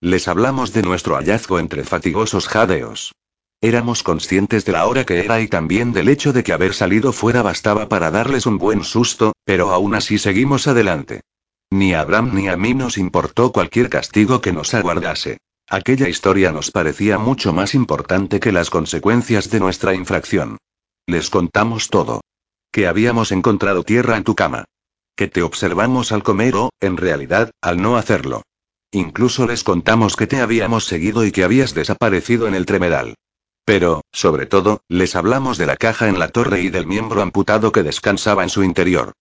Les 0.03 0.27
hablamos 0.27 0.73
de 0.73 0.81
nuestro 0.81 1.15
hallazgo 1.15 1.59
entre 1.59 1.85
fatigosos 1.85 2.49
jadeos. 2.49 3.13
Éramos 3.61 4.03
conscientes 4.03 4.65
de 4.65 4.73
la 4.73 4.85
hora 4.85 5.05
que 5.05 5.23
era 5.23 5.39
y 5.39 5.47
también 5.47 5.93
del 5.93 6.09
hecho 6.09 6.33
de 6.33 6.43
que 6.43 6.51
haber 6.51 6.73
salido 6.73 7.13
fuera 7.13 7.41
bastaba 7.41 7.87
para 7.87 8.11
darles 8.11 8.45
un 8.45 8.57
buen 8.57 8.83
susto, 8.83 9.31
pero 9.45 9.71
aún 9.71 9.95
así 9.95 10.17
seguimos 10.17 10.67
adelante. 10.67 11.21
Ni 11.71 11.93
a 11.93 12.01
Abraham 12.01 12.31
ni 12.33 12.49
a 12.49 12.57
mí 12.57 12.73
nos 12.73 12.97
importó 12.97 13.53
cualquier 13.53 13.89
castigo 13.89 14.41
que 14.41 14.51
nos 14.51 14.73
aguardase. 14.73 15.37
Aquella 15.69 16.09
historia 16.09 16.51
nos 16.51 16.69
parecía 16.69 17.17
mucho 17.17 17.53
más 17.53 17.73
importante 17.73 18.41
que 18.41 18.51
las 18.51 18.69
consecuencias 18.69 19.49
de 19.51 19.61
nuestra 19.61 19.93
infracción. 19.93 20.57
Les 21.07 21.29
contamos 21.29 21.87
todo. 21.87 22.19
Que 22.73 22.87
habíamos 22.87 23.31
encontrado 23.31 23.83
tierra 23.83 24.17
en 24.17 24.25
tu 24.25 24.35
cama. 24.35 24.65
Que 25.15 25.29
te 25.29 25.43
observamos 25.43 26.11
al 26.11 26.23
comer 26.23 26.55
o, 26.57 26.71
en 26.81 26.97
realidad, 26.97 27.51
al 27.61 27.81
no 27.81 27.95
hacerlo. 27.95 28.43
Incluso 28.95 29.47
les 29.47 29.63
contamos 29.63 30.15
que 30.15 30.27
te 30.27 30.39
habíamos 30.39 30.85
seguido 30.85 31.25
y 31.25 31.31
que 31.31 31.43
habías 31.43 31.73
desaparecido 31.73 32.47
en 32.47 32.53
el 32.53 32.67
tremedal. 32.67 33.15
Pero, 33.65 34.01
sobre 34.11 34.45
todo, 34.45 34.81
les 34.87 35.15
hablamos 35.15 35.57
de 35.57 35.65
la 35.65 35.77
caja 35.77 36.09
en 36.09 36.19
la 36.19 36.27
torre 36.27 36.61
y 36.61 36.69
del 36.69 36.85
miembro 36.85 37.23
amputado 37.23 37.71
que 37.71 37.81
descansaba 37.81 38.43
en 38.43 38.49
su 38.49 38.63
interior. 38.63 39.13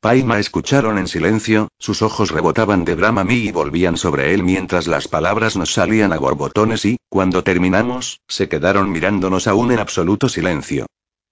Paima 0.00 0.40
escucharon 0.40 0.98
en 0.98 1.06
silencio, 1.06 1.68
sus 1.78 2.02
ojos 2.02 2.32
rebotaban 2.32 2.84
de 2.84 2.96
mí 2.96 3.34
y 3.34 3.52
volvían 3.52 3.96
sobre 3.96 4.34
él 4.34 4.42
mientras 4.42 4.88
las 4.88 5.06
palabras 5.06 5.56
nos 5.56 5.74
salían 5.74 6.12
a 6.12 6.18
borbotones 6.18 6.84
y, 6.84 6.96
cuando 7.08 7.44
terminamos, 7.44 8.22
se 8.26 8.48
quedaron 8.48 8.90
mirándonos 8.90 9.46
aún 9.46 9.70
en 9.70 9.78
absoluto 9.78 10.28
silencio. 10.28 10.86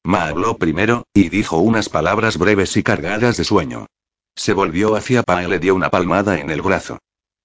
Ma 0.04 0.28
habló 0.28 0.56
primero, 0.56 1.02
y 1.14 1.30
dijo 1.30 1.56
unas 1.56 1.88
palabras 1.88 2.38
breves 2.38 2.76
y 2.76 2.84
cargadas 2.84 3.38
de 3.38 3.42
sueño. 3.42 3.86
Se 4.36 4.52
volvió 4.52 4.94
hacia 4.94 5.24
Pa 5.24 5.42
y 5.42 5.48
le 5.48 5.58
dio 5.58 5.74
una 5.74 5.90
palmada 5.90 6.38
en 6.38 6.50
el 6.50 6.62
brazo. 6.62 6.98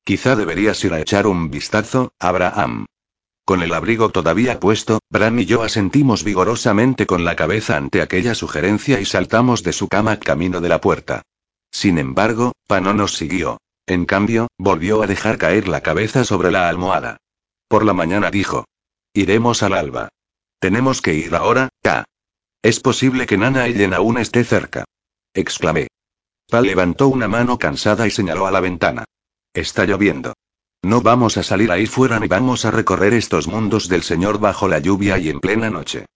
Quizá 0.04 0.36
deberías 0.36 0.84
ir 0.84 0.94
a 0.94 1.00
echar 1.00 1.28
un 1.28 1.50
vistazo, 1.50 2.12
Abraham. 2.20 2.86
Con 3.46 3.62
el 3.62 3.74
abrigo 3.74 4.10
todavía 4.10 4.60
puesto, 4.60 5.00
Bram 5.10 5.40
y 5.40 5.46
yo 5.46 5.64
asentimos 5.64 6.24
vigorosamente 6.24 7.06
con 7.06 7.24
la 7.24 7.36
cabeza 7.36 7.78
ante 7.78 8.02
aquella 8.02 8.36
sugerencia 8.36 9.00
y 9.00 9.06
saltamos 9.06 9.64
de 9.64 9.72
su 9.74 9.88
cama 9.88 10.20
camino 10.20 10.60
de 10.60 10.70
la 10.70 10.82
puerta. 10.82 11.24
Sin 11.72 11.98
embargo, 11.98 12.54
Pa 12.68 12.82
no 12.82 12.94
nos 12.94 13.16
siguió. 13.16 13.60
En 13.86 14.06
cambio, 14.06 14.48
volvió 14.58 15.04
a 15.04 15.08
dejar 15.08 15.38
caer 15.38 15.68
la 15.68 15.82
cabeza 15.82 16.24
sobre 16.24 16.52
la 16.52 16.70
almohada. 16.70 17.18
Por 17.68 17.86
la 17.86 17.94
mañana 17.94 18.30
dijo. 18.32 18.66
Iremos 19.14 19.64
al 19.64 19.74
alba. 19.74 20.10
Tenemos 20.60 21.02
que 21.02 21.14
ir 21.14 21.36
ahora, 21.36 21.70
K. 21.82 22.06
Es 22.62 22.80
posible 22.80 23.26
que 23.26 23.38
Nana 23.38 23.68
Ellen 23.68 23.94
aún 23.94 24.18
esté 24.18 24.44
cerca. 24.44 24.86
Exclamé. 25.34 25.88
Pa 26.50 26.62
levantó 26.62 27.08
una 27.08 27.28
mano 27.28 27.58
cansada 27.58 28.08
y 28.08 28.12
señaló 28.12 28.48
a 28.48 28.52
la 28.52 28.62
ventana. 28.62 29.06
Está 29.54 29.86
lloviendo. 29.86 30.34
No 30.82 31.02
vamos 31.02 31.38
a 31.38 31.44
salir 31.44 31.72
ahí 31.72 31.86
fuera 31.86 32.20
ni 32.20 32.28
vamos 32.28 32.66
a 32.66 32.72
recorrer 32.72 33.14
estos 33.14 33.48
mundos 33.48 33.88
del 33.88 34.02
Señor 34.02 34.40
bajo 34.40 34.68
la 34.68 34.80
lluvia 34.80 35.20
y 35.20 35.30
en 35.30 35.40
plena 35.40 35.70
noche. 35.70 36.08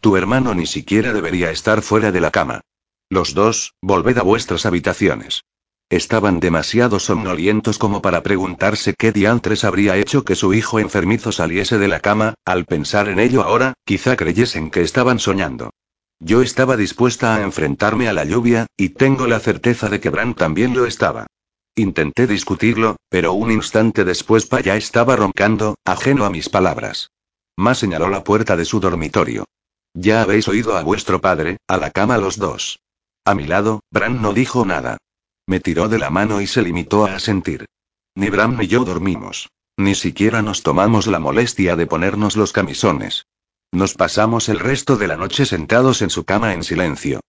Tu 0.00 0.16
hermano 0.16 0.54
ni 0.54 0.66
siquiera 0.66 1.14
debería 1.14 1.50
estar 1.50 1.80
fuera 1.80 2.12
de 2.12 2.20
la 2.20 2.30
cama. 2.30 2.60
Los 3.08 3.32
dos, 3.32 3.74
volved 3.80 4.18
a 4.18 4.22
vuestras 4.22 4.66
habitaciones. 4.66 5.42
estaban 5.88 6.40
demasiado 6.40 6.98
somnolientos 6.98 7.78
como 7.78 8.00
para 8.00 8.22
preguntarse 8.22 8.94
qué 8.96 9.12
diantres 9.12 9.64
habría 9.64 9.96
hecho 9.96 10.24
que 10.24 10.36
su 10.36 10.54
hijo 10.54 10.78
enfermizo 10.78 11.32
saliese 11.32 11.78
de 11.78 11.88
la 11.88 12.00
cama, 12.00 12.34
al 12.46 12.64
pensar 12.64 13.08
en 13.08 13.18
ello 13.18 13.42
ahora, 13.42 13.74
quizá 13.84 14.16
creyesen 14.16 14.70
que 14.70 14.82
estaban 14.82 15.18
soñando. 15.18 15.70
Yo 16.18 16.40
estaba 16.40 16.76
dispuesta 16.76 17.36
a 17.36 17.42
enfrentarme 17.42 18.08
a 18.08 18.12
la 18.12 18.24
lluvia, 18.24 18.66
y 18.76 18.90
tengo 18.90 19.26
la 19.26 19.40
certeza 19.40 19.88
de 19.88 20.00
que 20.00 20.08
Bran 20.08 20.34
también 20.34 20.74
lo 20.74 20.86
estaba. 20.86 21.26
Intenté 21.74 22.26
discutirlo, 22.26 22.96
pero 23.08 23.32
un 23.32 23.50
instante 23.50 24.04
después 24.04 24.44
Pa 24.44 24.60
ya 24.60 24.76
estaba 24.76 25.16
roncando, 25.16 25.76
ajeno 25.86 26.26
a 26.26 26.30
mis 26.30 26.50
palabras. 26.50 27.10
Ma 27.56 27.74
señaló 27.74 28.10
la 28.10 28.24
puerta 28.24 28.56
de 28.56 28.66
su 28.66 28.78
dormitorio. 28.78 29.46
Ya 29.94 30.20
habéis 30.20 30.48
oído 30.48 30.76
a 30.76 30.82
vuestro 30.82 31.22
padre, 31.22 31.56
a 31.66 31.78
la 31.78 31.90
cama 31.90 32.18
los 32.18 32.36
dos. 32.36 32.80
A 33.24 33.34
mi 33.34 33.46
lado, 33.46 33.80
Bran 33.90 34.20
no 34.20 34.34
dijo 34.34 34.66
nada. 34.66 34.98
Me 35.46 35.60
tiró 35.60 35.88
de 35.88 35.98
la 35.98 36.10
mano 36.10 36.42
y 36.42 36.46
se 36.46 36.60
limitó 36.60 37.06
a 37.06 37.14
asentir. 37.16 37.66
Ni 38.14 38.28
Bran 38.28 38.58
ni 38.58 38.66
yo 38.66 38.84
dormimos. 38.84 39.48
Ni 39.78 39.94
siquiera 39.94 40.42
nos 40.42 40.62
tomamos 40.62 41.06
la 41.06 41.18
molestia 41.18 41.76
de 41.76 41.86
ponernos 41.86 42.36
los 42.36 42.52
camisones. 42.52 43.24
Nos 43.70 43.94
pasamos 43.94 44.50
el 44.50 44.58
resto 44.58 44.96
de 44.96 45.08
la 45.08 45.16
noche 45.16 45.46
sentados 45.46 46.02
en 46.02 46.10
su 46.10 46.24
cama 46.24 46.52
en 46.52 46.64
silencio. 46.64 47.20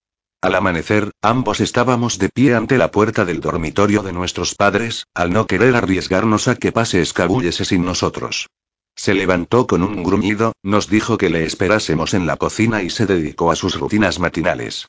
Al 0.44 0.56
amanecer, 0.56 1.10
ambos 1.22 1.60
estábamos 1.60 2.18
de 2.18 2.28
pie 2.28 2.54
ante 2.54 2.76
la 2.76 2.90
puerta 2.90 3.24
del 3.24 3.40
dormitorio 3.40 4.02
de 4.02 4.12
nuestros 4.12 4.54
padres, 4.54 5.06
al 5.14 5.32
no 5.32 5.46
querer 5.46 5.74
arriesgarnos 5.74 6.48
a 6.48 6.56
que 6.56 6.70
pase 6.70 7.00
escabullese 7.00 7.64
sin 7.64 7.82
nosotros. 7.82 8.50
Se 8.94 9.14
levantó 9.14 9.66
con 9.66 9.82
un 9.82 10.02
gruñido, 10.02 10.52
nos 10.62 10.90
dijo 10.90 11.16
que 11.16 11.30
le 11.30 11.46
esperásemos 11.46 12.12
en 12.12 12.26
la 12.26 12.36
cocina 12.36 12.82
y 12.82 12.90
se 12.90 13.06
dedicó 13.06 13.50
a 13.50 13.56
sus 13.56 13.80
rutinas 13.80 14.18
matinales. 14.18 14.88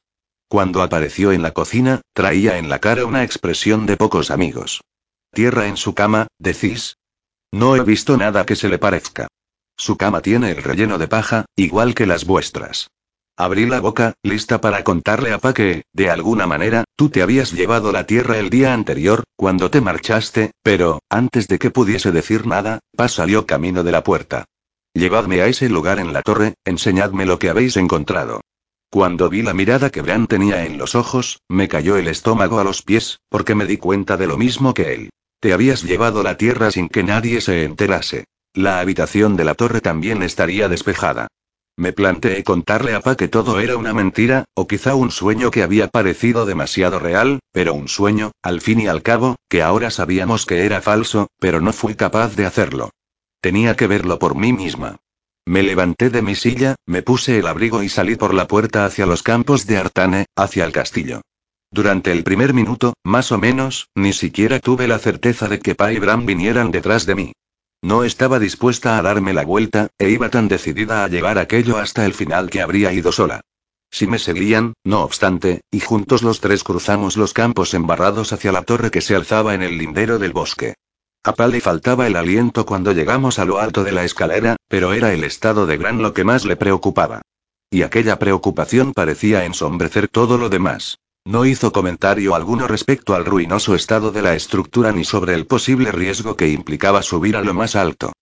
Cuando 0.50 0.84
apareció 0.84 1.32
en 1.32 1.42
la 1.42 1.52
cocina, 1.52 2.02
traía 2.12 2.58
en 2.58 2.68
la 2.68 2.80
cara 2.80 3.06
una 3.06 3.24
expresión 3.24 3.86
de 3.86 3.96
pocos 3.96 4.32
amigos. 4.32 4.82
Tierra 5.32 5.68
en 5.68 5.78
su 5.78 5.96
cama, 5.96 6.28
decís. 6.38 6.98
No 7.54 7.78
he 7.78 7.82
visto 7.82 8.18
nada 8.18 8.46
que 8.46 8.58
se 8.58 8.68
le 8.68 8.78
parezca. 8.78 9.30
Su 9.78 9.96
cama 9.96 10.22
tiene 10.22 10.52
el 10.52 10.62
relleno 10.62 10.98
de 10.98 11.08
paja, 11.08 11.46
igual 11.56 11.96
que 11.96 12.08
las 12.08 12.26
vuestras. 12.26 12.90
Abrí 13.38 13.65
la 13.65 13.82
boca, 13.82 14.13
lista 14.24 14.62
para 14.62 14.86
contarle 14.86 15.34
a 15.34 15.39
Pa 15.39 15.54
que, 15.54 15.84
de 15.92 16.10
alguna 16.10 16.48
manera, 16.48 16.86
tú 16.96 17.10
te 17.10 17.22
habías 17.22 17.51
llevado 17.51 17.92
la 17.92 18.06
tierra 18.06 18.38
el 18.38 18.50
día 18.50 18.74
anterior, 18.74 19.25
cuando 19.36 19.70
te 19.70 19.82
marchaste, 19.82 20.51
pero, 20.63 21.01
antes 21.10 21.50
de 21.50 21.60
que 21.60 21.70
pudiese 21.70 22.13
decir 22.13 22.48
nada, 22.48 22.80
Pa 22.96 23.10
salió 23.10 23.46
camino 23.46 23.84
de 23.84 23.92
la 23.92 24.06
puerta. 24.06 24.46
Llevadme 24.94 25.42
a 25.42 25.48
ese 25.48 25.68
lugar 25.68 26.00
en 26.00 26.13
la 26.13 26.22
torre, 26.22 26.54
enseñadme 26.63 27.25
lo 27.25 27.38
que 27.38 27.50
habéis 27.50 27.75
encontrado. 27.75 28.39
Cuando 28.89 29.27
vi 29.30 29.42
la 29.42 29.54
mirada 29.54 29.89
que 29.89 30.01
Bran 30.01 30.27
tenía 30.27 30.65
en 30.65 30.77
los 30.77 30.96
ojos, 30.96 31.42
me 31.50 31.68
cayó 31.68 31.98
el 31.98 32.08
estómago 32.08 32.60
a 32.60 32.63
los 32.63 32.82
pies, 32.84 33.20
porque 33.27 33.54
me 33.54 33.65
di 33.65 33.75
cuenta 33.75 34.15
de 34.15 34.27
lo 34.27 34.38
mismo 34.38 34.74
que 34.74 34.94
él. 34.94 35.10
Te 35.42 35.51
habías 35.51 35.84
llevado 35.84 36.24
la 36.24 36.38
tierra 36.38 36.72
sin 36.72 36.88
que 36.88 37.04
nadie 37.04 37.42
se 37.42 37.65
enterase. 37.65 38.24
La 38.54 38.80
habitación 38.80 39.36
de 39.36 39.44
la 39.44 39.56
torre 39.56 39.82
también 39.82 40.24
estaría 40.24 40.70
despejada. 40.70 41.27
Me 41.77 41.91
planteé 41.91 42.44
contarle 42.46 42.96
a 42.96 43.01
Pa 43.01 43.15
que 43.15 43.27
todo 43.27 43.60
era 43.60 43.75
una 43.75 43.94
mentira, 43.94 44.46
o 44.53 44.65
quizá 44.65 44.96
un 44.96 45.12
sueño 45.12 45.51
que 45.51 45.62
había 45.62 45.89
parecido 45.89 46.46
demasiado 46.46 47.00
real, 47.00 47.39
pero 47.51 47.74
un 47.74 47.89
sueño, 47.89 48.32
al 48.41 48.62
fin 48.62 48.79
y 48.79 48.88
al 48.88 49.01
cabo, 49.01 49.36
que 49.50 49.62
ahora 49.62 49.91
sabíamos 49.91 50.46
que 50.46 50.65
era 50.65 50.82
falso, 50.82 51.27
pero 51.38 51.60
no 51.60 51.74
fui 51.74 51.96
capaz 51.96 52.36
de 52.38 52.46
hacerlo. 52.46 52.91
Tenía 53.41 53.75
que 53.75 53.88
verlo 53.88 54.20
por 54.20 54.36
mí 54.36 54.53
misma. 54.53 54.98
Me 55.46 55.63
levanté 55.63 56.10
de 56.10 56.22
mi 56.22 56.34
silla, 56.34 56.75
me 56.86 57.03
puse 57.03 57.38
el 57.39 57.48
abrigo 57.48 57.84
y 57.84 57.89
salí 57.89 58.15
por 58.15 58.34
la 58.34 58.48
puerta 58.48 58.86
hacia 58.86 59.05
los 59.05 59.22
campos 59.22 59.67
de 59.67 59.77
Artane, 59.77 60.25
hacia 60.36 60.63
el 60.63 60.72
castillo. 60.72 61.22
Durante 61.72 62.13
el 62.13 62.24
primer 62.24 62.53
minuto, 62.53 62.94
más 63.03 63.34
o 63.34 63.38
menos, 63.38 63.89
ni 63.96 64.13
siquiera 64.13 64.62
tuve 64.62 64.88
la 64.88 64.98
certeza 64.98 65.50
de 65.50 65.60
que 65.60 65.75
Pa 65.75 65.91
y 65.91 66.00
Bram 66.00 66.25
vinieran 66.25 66.72
detrás 66.72 67.05
de 67.05 67.15
mí. 67.15 67.34
No 67.86 68.04
estaba 68.04 68.39
dispuesta 68.39 68.98
a 68.98 69.04
darme 69.04 69.32
la 69.32 69.46
vuelta, 69.46 69.89
e 70.00 70.10
iba 70.10 70.32
tan 70.32 70.48
decidida 70.48 71.04
a 71.04 71.08
llevar 71.08 71.38
aquello 71.38 71.77
hasta 71.77 72.04
el 72.08 72.15
final 72.15 72.50
que 72.50 72.60
habría 72.63 72.92
ido 72.92 73.12
sola. 73.12 73.42
Si 73.92 74.08
me 74.08 74.18
seguían, 74.18 74.74
no 74.84 75.04
obstante, 75.04 75.62
y 75.70 75.82
juntos 75.82 76.24
los 76.24 76.42
tres 76.42 76.63
cruzamos 76.63 77.15
los 77.15 77.32
campos 77.34 77.75
embarrados 77.75 78.34
hacia 78.34 78.51
la 78.51 78.63
torre 78.63 78.89
que 78.89 79.01
se 79.01 79.13
alzaba 79.15 79.54
en 79.54 79.62
el 79.62 79.77
lindero 79.77 80.18
del 80.18 80.34
bosque. 80.34 80.74
A 81.24 81.34
Pal 81.34 81.51
le 81.51 81.62
faltaba 81.62 82.08
el 82.08 82.15
aliento 82.15 82.65
cuando 82.65 82.92
llegamos 82.92 83.38
a 83.38 83.46
lo 83.46 83.60
alto 83.60 83.84
de 83.84 83.92
la 83.92 84.04
escalera, 84.04 84.56
pero 84.68 84.94
era 84.94 85.13
el 85.13 85.24
estado 85.24 85.68
de 85.68 85.77
Gran 85.77 86.01
lo 86.01 86.15
que 86.15 86.24
más 86.24 86.44
le 86.44 86.56
preocupaba. 86.56 87.22
Y 87.70 87.84
aquella 87.84 88.18
preocupación 88.18 88.94
parecía 88.94 89.46
ensombrecer 89.46 90.08
todo 90.08 90.39
lo 90.39 90.50
demás. 90.50 90.98
No 91.25 91.44
hizo 91.46 91.72
comentario 91.72 92.36
alguno 92.36 92.67
respecto 92.67 93.15
al 93.15 93.25
ruinoso 93.25 93.74
estado 93.74 94.12
de 94.12 94.22
la 94.22 94.36
estructura 94.36 94.91
ni 94.91 95.03
sobre 95.03 95.34
el 95.34 95.48
posible 95.48 95.91
riesgo 95.91 96.38
que 96.38 96.50
implicaba 96.50 97.01
subir 97.01 97.36
a 97.36 97.41
lo 97.41 97.55
más 97.55 97.75
alto. 97.75 98.13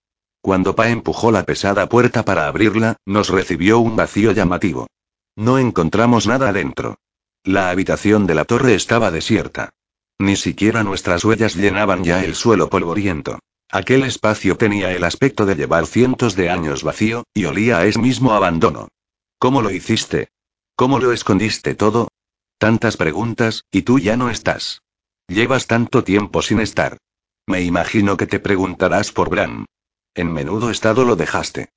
Cuando 0.42 0.74
Pa 0.74 0.90
empujó 0.90 1.30
la 1.32 1.44
pesada 1.44 1.90
puerta 1.90 2.24
para 2.24 2.48
abrirla, 2.48 2.96
nos 3.06 3.28
recibió 3.28 3.80
un 3.80 3.98
vacío 3.98 4.32
llamativo. 4.32 4.88
No 5.36 5.58
encontramos 5.58 6.28
nada 6.28 6.54
dentro. 6.54 6.96
La 7.44 7.70
habitación 7.70 8.26
de 8.26 8.36
la 8.36 8.46
torre 8.46 8.74
estaba 8.74 9.12
desierta. 9.12 9.72
Ni 10.20 10.38
siquiera 10.38 10.84
nuestras 10.84 11.26
huellas 11.26 11.56
llenaban 11.56 12.06
ya 12.06 12.24
el 12.24 12.36
suelo 12.36 12.70
polvoriento. 12.70 13.40
Aquel 13.70 14.04
espacio 14.04 14.56
tenía 14.56 14.92
el 14.94 15.04
aspecto 15.04 15.46
de 15.46 15.56
llevar 15.56 15.88
cientos 15.88 16.38
de 16.38 16.50
años 16.50 16.84
vacío, 16.84 17.24
y 17.34 17.46
olía 17.46 17.80
a 17.80 17.86
ese 17.86 18.00
mismo 18.00 18.32
abandono. 18.34 18.88
¿Cómo 19.40 19.62
lo 19.62 19.72
hiciste? 19.72 20.30
¿Cómo 20.76 21.00
lo 21.00 21.12
escondiste 21.12 21.76
todo? 21.76 22.08
Tantas 22.64 22.96
preguntas, 22.96 23.66
y 23.72 23.82
tú 23.82 24.00
ya 24.00 24.16
no 24.16 24.30
estás. 24.30 24.84
Llevas 25.28 25.68
tanto 25.68 26.06
tiempo 26.06 26.42
sin 26.42 26.62
estar. 26.62 26.98
Me 27.46 27.62
imagino 27.62 28.16
que 28.16 28.26
te 28.26 28.40
preguntarás 28.40 29.12
por 29.12 29.30
Bran. 29.30 29.66
En 30.16 30.32
menudo 30.32 30.70
estado 30.70 31.04
lo 31.04 31.18
dejaste. 31.18 31.68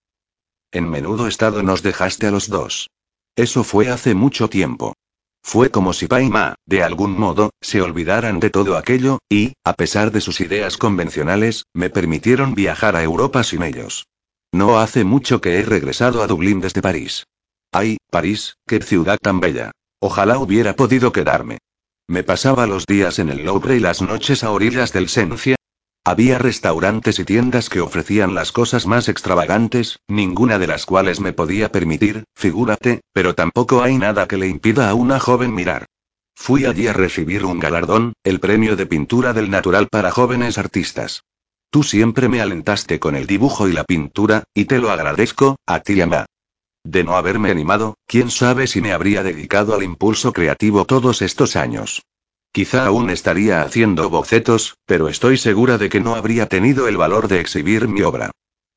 En 0.70 0.88
menudo 0.88 1.26
estado 1.26 1.64
nos 1.64 1.82
dejaste 1.82 2.28
a 2.28 2.30
los 2.30 2.48
dos. 2.48 2.88
Eso 3.34 3.64
fue 3.64 3.88
hace 3.88 4.14
mucho 4.14 4.48
tiempo. 4.48 4.94
Fue 5.42 5.72
como 5.72 5.92
si 5.92 6.06
Pa 6.06 6.22
y 6.22 6.28
Ma, 6.30 6.54
de 6.66 6.84
algún 6.84 7.18
modo, 7.18 7.50
se 7.60 7.82
olvidaran 7.82 8.38
de 8.38 8.50
todo 8.50 8.76
aquello, 8.76 9.18
y, 9.28 9.54
a 9.64 9.72
pesar 9.72 10.12
de 10.12 10.20
sus 10.20 10.40
ideas 10.40 10.76
convencionales, 10.76 11.64
me 11.74 11.90
permitieron 11.90 12.54
viajar 12.54 12.94
a 12.94 13.02
Europa 13.02 13.42
sin 13.42 13.64
ellos. 13.64 14.06
No 14.52 14.78
hace 14.78 15.02
mucho 15.02 15.40
que 15.40 15.58
he 15.58 15.62
regresado 15.62 16.22
a 16.22 16.28
Dublín 16.28 16.60
desde 16.60 16.80
París. 16.80 17.26
Ay, 17.72 17.96
París, 18.08 18.54
qué 18.68 18.80
ciudad 18.80 19.18
tan 19.20 19.40
bella. 19.40 19.72
Ojalá 20.00 20.38
hubiera 20.38 20.74
podido 20.74 21.12
quedarme. 21.12 21.58
Me 22.08 22.22
pasaba 22.22 22.66
los 22.66 22.86
días 22.86 23.18
en 23.18 23.30
el 23.30 23.44
Louvre 23.44 23.76
y 23.76 23.80
las 23.80 24.02
noches 24.02 24.44
a 24.44 24.50
orillas 24.50 24.92
del 24.92 25.08
Sencia. 25.08 25.56
Había 26.04 26.38
restaurantes 26.38 27.18
y 27.18 27.24
tiendas 27.24 27.68
que 27.68 27.80
ofrecían 27.80 28.34
las 28.34 28.52
cosas 28.52 28.86
más 28.86 29.08
extravagantes, 29.08 29.98
ninguna 30.06 30.58
de 30.60 30.68
las 30.68 30.86
cuales 30.86 31.18
me 31.18 31.32
podía 31.32 31.72
permitir, 31.72 32.24
figúrate, 32.36 33.00
pero 33.12 33.34
tampoco 33.34 33.82
hay 33.82 33.98
nada 33.98 34.28
que 34.28 34.36
le 34.36 34.46
impida 34.46 34.88
a 34.88 34.94
una 34.94 35.18
joven 35.18 35.52
mirar. 35.52 35.86
Fui 36.36 36.66
allí 36.66 36.86
a 36.86 36.92
recibir 36.92 37.44
un 37.44 37.58
galardón, 37.58 38.12
el 38.22 38.38
premio 38.38 38.76
de 38.76 38.86
pintura 38.86 39.32
del 39.32 39.50
natural 39.50 39.88
para 39.90 40.12
jóvenes 40.12 40.58
artistas. 40.58 41.24
Tú 41.70 41.82
siempre 41.82 42.28
me 42.28 42.40
alentaste 42.40 43.00
con 43.00 43.16
el 43.16 43.26
dibujo 43.26 43.66
y 43.66 43.72
la 43.72 43.82
pintura, 43.82 44.44
y 44.54 44.66
te 44.66 44.78
lo 44.78 44.90
agradezco, 44.90 45.56
a 45.66 45.80
ti 45.80 45.94
y 45.94 46.02
a 46.02 46.26
de 46.86 47.04
no 47.04 47.16
haberme 47.16 47.50
animado, 47.50 47.96
quién 48.06 48.30
sabe 48.30 48.66
si 48.66 48.80
me 48.80 48.92
habría 48.92 49.22
dedicado 49.22 49.74
al 49.74 49.82
impulso 49.82 50.32
creativo 50.32 50.84
todos 50.84 51.20
estos 51.20 51.56
años. 51.56 52.02
Quizá 52.52 52.86
aún 52.86 53.10
estaría 53.10 53.62
haciendo 53.62 54.08
bocetos, 54.08 54.76
pero 54.86 55.08
estoy 55.08 55.36
segura 55.36 55.78
de 55.78 55.88
que 55.88 56.00
no 56.00 56.14
habría 56.14 56.46
tenido 56.46 56.88
el 56.88 56.96
valor 56.96 57.28
de 57.28 57.40
exhibir 57.40 57.88
mi 57.88 58.02
obra. 58.02 58.30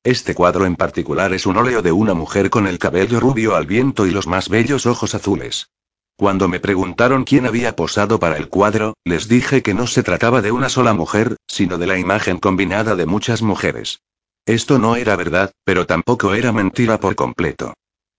Este 0.03 0.33
cuadro 0.33 0.65
en 0.65 0.75
particular 0.75 1.33
es 1.33 1.45
un 1.45 1.57
óleo 1.57 1.81
de 1.81 1.91
una 1.91 2.13
mujer 2.13 2.49
con 2.49 2.67
el 2.67 2.79
cabello 2.79 3.19
rubio 3.19 3.55
al 3.55 3.67
viento 3.67 4.05
y 4.05 4.11
los 4.11 4.27
más 4.27 4.49
bellos 4.49 4.85
ojos 4.85 5.13
azules. 5.13 5.69
Cuando 6.17 6.49
me 6.49 6.59
preguntaron 6.59 7.23
quién 7.23 7.45
había 7.45 7.75
posado 7.75 8.19
para 8.19 8.37
el 8.37 8.49
cuadro, 8.49 8.95
les 9.05 9.29
dije 9.29 9.61
que 9.61 9.73
no 9.73 9.87
se 9.87 10.03
trataba 10.03 10.41
de 10.41 10.51
una 10.51 10.67
sola 10.67 10.93
mujer, 10.93 11.37
sino 11.47 11.77
de 11.77 11.87
la 11.87 11.97
imagen 11.97 12.39
combinada 12.39 12.95
de 12.95 13.05
muchas 13.05 13.41
mujeres. 13.41 14.01
Esto 14.45 14.79
no 14.79 14.95
era 14.95 15.15
verdad, 15.15 15.51
pero 15.63 15.85
tampoco 15.85 16.33
era 16.33 16.51
mentira 16.51 16.99
por 16.99 17.15
completo. 17.15 17.73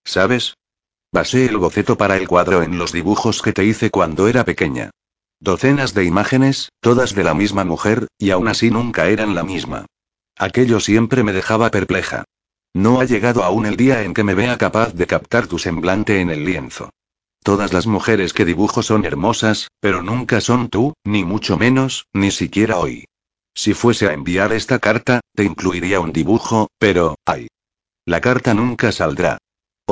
¿Sabes? 0.04 0.54
Basé 1.12 1.46
el 1.46 1.56
boceto 1.56 1.96
para 1.96 2.16
el 2.16 2.28
cuadro 2.28 2.62
en 2.62 2.78
los 2.78 2.92
dibujos 2.92 3.42
que 3.42 3.52
te 3.52 3.64
hice 3.64 3.90
cuando 3.90 4.28
era 4.28 4.44
pequeña. 4.44 4.90
Docenas 5.40 5.94
de 5.94 6.04
imágenes, 6.04 6.70
todas 6.80 7.14
de 7.14 7.24
la 7.24 7.34
misma 7.34 7.64
mujer, 7.64 8.06
y 8.18 8.30
aún 8.30 8.48
así 8.48 8.70
nunca 8.70 9.08
eran 9.08 9.34
la 9.34 9.42
misma. 9.42 9.86
Aquello 10.36 10.80
siempre 10.80 11.22
me 11.22 11.32
dejaba 11.32 11.70
perpleja. 11.70 12.24
No 12.72 13.00
ha 13.00 13.04
llegado 13.04 13.42
aún 13.42 13.66
el 13.66 13.76
día 13.76 14.02
en 14.02 14.14
que 14.14 14.22
me 14.22 14.34
vea 14.34 14.56
capaz 14.56 14.94
de 14.94 15.06
captar 15.06 15.46
tu 15.46 15.58
semblante 15.58 16.20
en 16.20 16.30
el 16.30 16.44
lienzo. 16.44 16.90
Todas 17.42 17.72
las 17.72 17.86
mujeres 17.86 18.32
que 18.32 18.44
dibujo 18.44 18.82
son 18.82 19.04
hermosas, 19.04 19.68
pero 19.80 20.02
nunca 20.02 20.40
son 20.40 20.68
tú, 20.68 20.92
ni 21.04 21.24
mucho 21.24 21.56
menos, 21.56 22.06
ni 22.12 22.30
siquiera 22.30 22.76
hoy. 22.78 23.06
Si 23.54 23.74
fuese 23.74 24.08
a 24.08 24.12
enviar 24.12 24.52
esta 24.52 24.78
carta, 24.78 25.20
te 25.34 25.44
incluiría 25.44 26.00
un 26.00 26.12
dibujo, 26.12 26.68
pero, 26.78 27.16
ay. 27.24 27.48
La 28.04 28.20
carta 28.20 28.54
nunca 28.54 28.92
saldrá. 28.92 29.38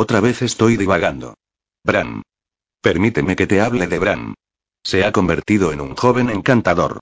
Otra 0.00 0.20
vez 0.20 0.42
estoy 0.42 0.76
divagando. 0.76 1.34
Bran. 1.84 2.22
Permíteme 2.80 3.34
que 3.34 3.48
te 3.48 3.60
hable 3.60 3.88
de 3.88 3.98
Bran. 3.98 4.34
Se 4.84 5.04
ha 5.04 5.10
convertido 5.10 5.72
en 5.72 5.80
un 5.80 5.96
joven 5.96 6.30
encantador. 6.30 7.00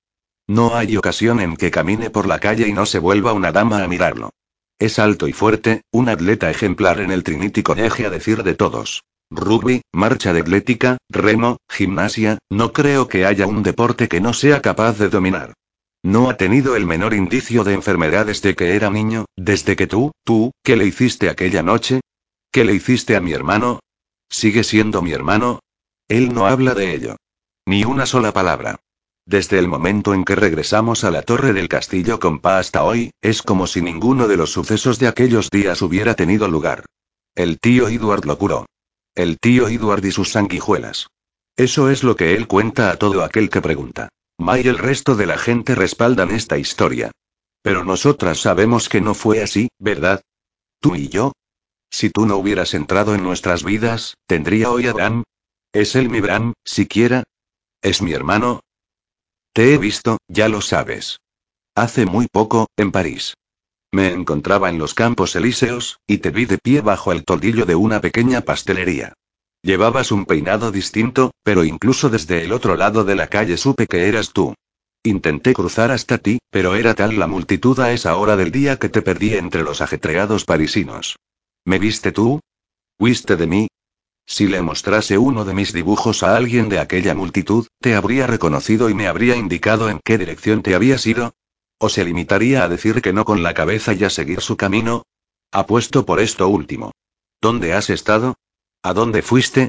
No 0.49 0.75
hay 0.75 0.97
ocasión 0.97 1.41
en 1.41 1.59
que 1.59 1.71
camine 1.71 2.09
por 2.09 2.27
la 2.27 2.39
calle 2.39 2.67
y 2.67 2.73
no 2.73 2.87
se 2.87 2.99
vuelva 2.99 3.35
una 3.35 3.53
dama 3.53 3.85
a 3.85 3.87
mirarlo. 3.87 4.31
Es 4.79 4.99
alto 4.99 5.29
y 5.29 5.35
fuerte, 5.35 5.83
un 5.91 6.09
atleta 6.09 6.49
ejemplar 6.49 7.01
en 7.01 7.11
el 7.11 7.23
Trinity 7.23 7.63
College 7.63 8.07
a 8.07 8.09
decir 8.09 8.43
de 8.43 8.55
todos. 8.55 9.03
Rugby, 9.31 9.83
marcha 9.93 10.33
de 10.33 10.41
atlética, 10.41 10.97
remo, 11.11 11.59
gimnasia, 11.69 12.39
no 12.49 12.73
creo 12.73 13.09
que 13.09 13.27
haya 13.27 13.47
un 13.47 13.63
deporte 13.63 14.09
que 14.09 14.23
no 14.23 14.33
sea 14.33 14.63
capaz 14.63 14.97
de 14.97 15.11
dominar. 15.11 15.53
No 16.03 16.31
ha 16.31 16.39
tenido 16.39 16.77
el 16.77 16.87
menor 16.87 17.13
indicio 17.13 17.63
de 17.63 17.75
enfermedad 17.75 18.25
desde 18.25 18.57
que 18.57 18.75
era 18.75 18.89
niño, 18.89 19.27
desde 19.37 19.77
que 19.77 19.87
tú, 19.87 20.13
tú, 20.25 20.53
¿qué 20.65 20.77
le 20.77 20.87
hiciste 20.87 21.29
aquella 21.29 21.63
noche? 21.63 22.01
¿Qué 22.57 22.65
le 22.65 22.73
hiciste 22.73 23.17
a 23.17 23.21
mi 23.21 23.35
hermano? 23.35 23.81
¿Sigue 24.31 24.65
siendo 24.65 25.03
mi 25.03 25.13
hermano? 25.13 25.61
Él 26.09 26.33
no 26.33 26.47
habla 26.47 26.73
de 26.73 26.95
ello. 26.95 27.17
Ni 27.67 27.85
una 27.85 28.07
sola 28.07 28.33
palabra. 28.33 28.81
Desde 29.27 29.59
el 29.59 29.69
momento 29.69 30.15
en 30.15 30.25
que 30.25 30.37
regresamos 30.37 31.05
a 31.05 31.11
la 31.11 31.21
torre 31.21 31.53
del 31.53 31.69
castillo 31.69 32.19
con 32.19 32.39
Pa 32.39 32.59
hasta 32.59 32.83
hoy, 32.83 33.11
es 33.21 33.43
como 33.43 33.67
si 33.67 33.83
ninguno 33.83 34.27
de 34.27 34.39
los 34.39 34.53
sucesos 34.53 34.99
de 34.99 35.07
aquellos 35.07 35.51
días 35.51 35.83
hubiera 35.83 36.15
tenido 36.15 36.49
lugar. 36.49 36.87
El 37.35 37.61
tío 37.61 37.89
Edward 37.89 38.25
lo 38.25 38.39
curó. 38.39 38.65
El 39.15 39.39
tío 39.39 39.69
Edward 39.69 40.07
y 40.07 40.13
sus 40.13 40.31
sanguijuelas. 40.31 41.09
Eso 41.59 41.91
es 41.91 42.05
lo 42.05 42.17
que 42.17 42.37
él 42.37 42.47
cuenta 42.49 42.91
a 42.91 42.97
todo 42.97 43.23
aquel 43.23 43.51
que 43.51 43.61
pregunta. 43.61 44.09
Ma 44.39 44.59
y 44.59 44.67
el 44.67 44.79
resto 44.79 45.15
de 45.15 45.27
la 45.27 45.37
gente 45.37 45.75
respaldan 45.75 46.31
esta 46.31 46.57
historia. 46.57 47.11
Pero 47.61 47.85
nosotras 47.85 48.39
sabemos 48.39 48.89
que 48.89 49.03
no 49.03 49.13
fue 49.13 49.43
así, 49.43 49.69
¿verdad? 49.79 50.23
¿Tú 50.81 50.97
y 50.97 51.11
yo? 51.11 51.33
Si 51.91 52.11
tú 52.11 52.27
no 52.27 52.37
hubieras 52.37 52.75
entrado 52.75 53.15
en 53.15 53.23
nuestras 53.23 53.65
vidas, 53.65 54.17
¿tendría 54.27 54.71
hoy 54.71 54.87
a 54.87 54.93
Bram? 54.93 55.23
¿Es 55.73 55.95
él 55.97 56.11
mi 56.11 56.21
Bram, 56.21 56.53
siquiera? 56.65 57.25
¿Es 57.83 58.03
mi 58.03 58.13
hermano? 58.13 58.61
Te 59.53 59.75
he 59.75 59.79
visto, 59.79 60.19
ya 60.29 60.49
lo 60.49 60.61
sabes. 60.61 61.19
Hace 61.75 62.07
muy 62.07 62.27
poco, 62.27 62.69
en 62.77 62.93
París. 62.93 63.35
Me 63.93 64.13
encontraba 64.13 64.69
en 64.69 64.79
los 64.79 64.95
Campos 64.95 65.37
Elíseos, 65.37 65.99
y 66.07 66.19
te 66.19 66.31
vi 66.31 66.45
de 66.45 66.59
pie 66.59 66.81
bajo 66.81 67.13
el 67.13 67.25
toldillo 67.25 67.65
de 67.65 67.75
una 67.75 68.01
pequeña 68.01 68.41
pastelería. 68.43 69.15
Llevabas 69.63 70.13
un 70.13 70.27
peinado 70.27 70.71
distinto, 70.71 71.33
pero 71.43 71.65
incluso 71.65 72.09
desde 72.09 72.45
el 72.45 72.53
otro 72.53 72.77
lado 72.77 73.05
de 73.05 73.17
la 73.17 73.29
calle 73.29 73.57
supe 73.57 73.87
que 73.87 74.09
eras 74.09 74.33
tú. 74.33 74.55
Intenté 75.03 75.55
cruzar 75.55 75.91
hasta 75.91 76.19
ti, 76.19 76.39
pero 76.51 76.75
era 76.75 76.95
tal 76.95 77.19
la 77.19 77.27
multitud 77.27 77.79
a 77.81 77.93
esa 77.93 78.17
hora 78.17 78.37
del 78.37 78.51
día 78.51 78.79
que 78.79 78.89
te 78.89 79.03
perdí 79.03 79.35
entre 79.35 79.63
los 79.63 79.81
ajetreados 79.81 80.45
parisinos. 80.45 81.17
¿Me 81.67 81.81
viste 81.81 82.13
tú? 82.13 82.39
¿Viste 82.97 83.35
de 83.35 83.49
mí? 83.49 83.69
Si 84.25 84.47
le 84.47 84.63
mostrase 84.63 85.19
uno 85.19 85.45
de 85.45 85.53
mis 85.53 85.73
dibujos 85.73 86.23
a 86.23 86.37
alguien 86.37 86.69
de 86.69 86.79
aquella 86.79 87.13
multitud, 87.17 87.67
te 87.81 87.97
habría 87.97 88.29
reconocido 88.29 88.89
y 88.89 88.95
me 88.95 89.09
habría 89.09 89.35
indicado 89.35 89.91
en 89.91 89.99
qué 90.05 90.17
dirección 90.17 90.63
te 90.63 90.77
habías 90.77 91.05
ido. 91.07 91.35
¿O 91.79 91.89
se 91.89 92.05
limitaría 92.05 92.63
a 92.63 92.69
decir 92.69 93.03
que 93.03 93.13
no 93.13 93.25
con 93.25 93.43
la 93.43 93.53
cabeza 93.53 93.95
y 93.95 94.05
a 94.05 94.11
seguir 94.11 94.43
su 94.43 94.57
camino? 94.57 95.03
Apuesto 95.51 96.07
por 96.07 96.21
esto 96.21 96.47
último. 96.47 96.93
¿Dónde 97.41 97.73
has 97.73 97.91
estado? 97.91 98.37
¿A 98.85 98.95
dónde 98.95 99.23
fuiste? 99.23 99.69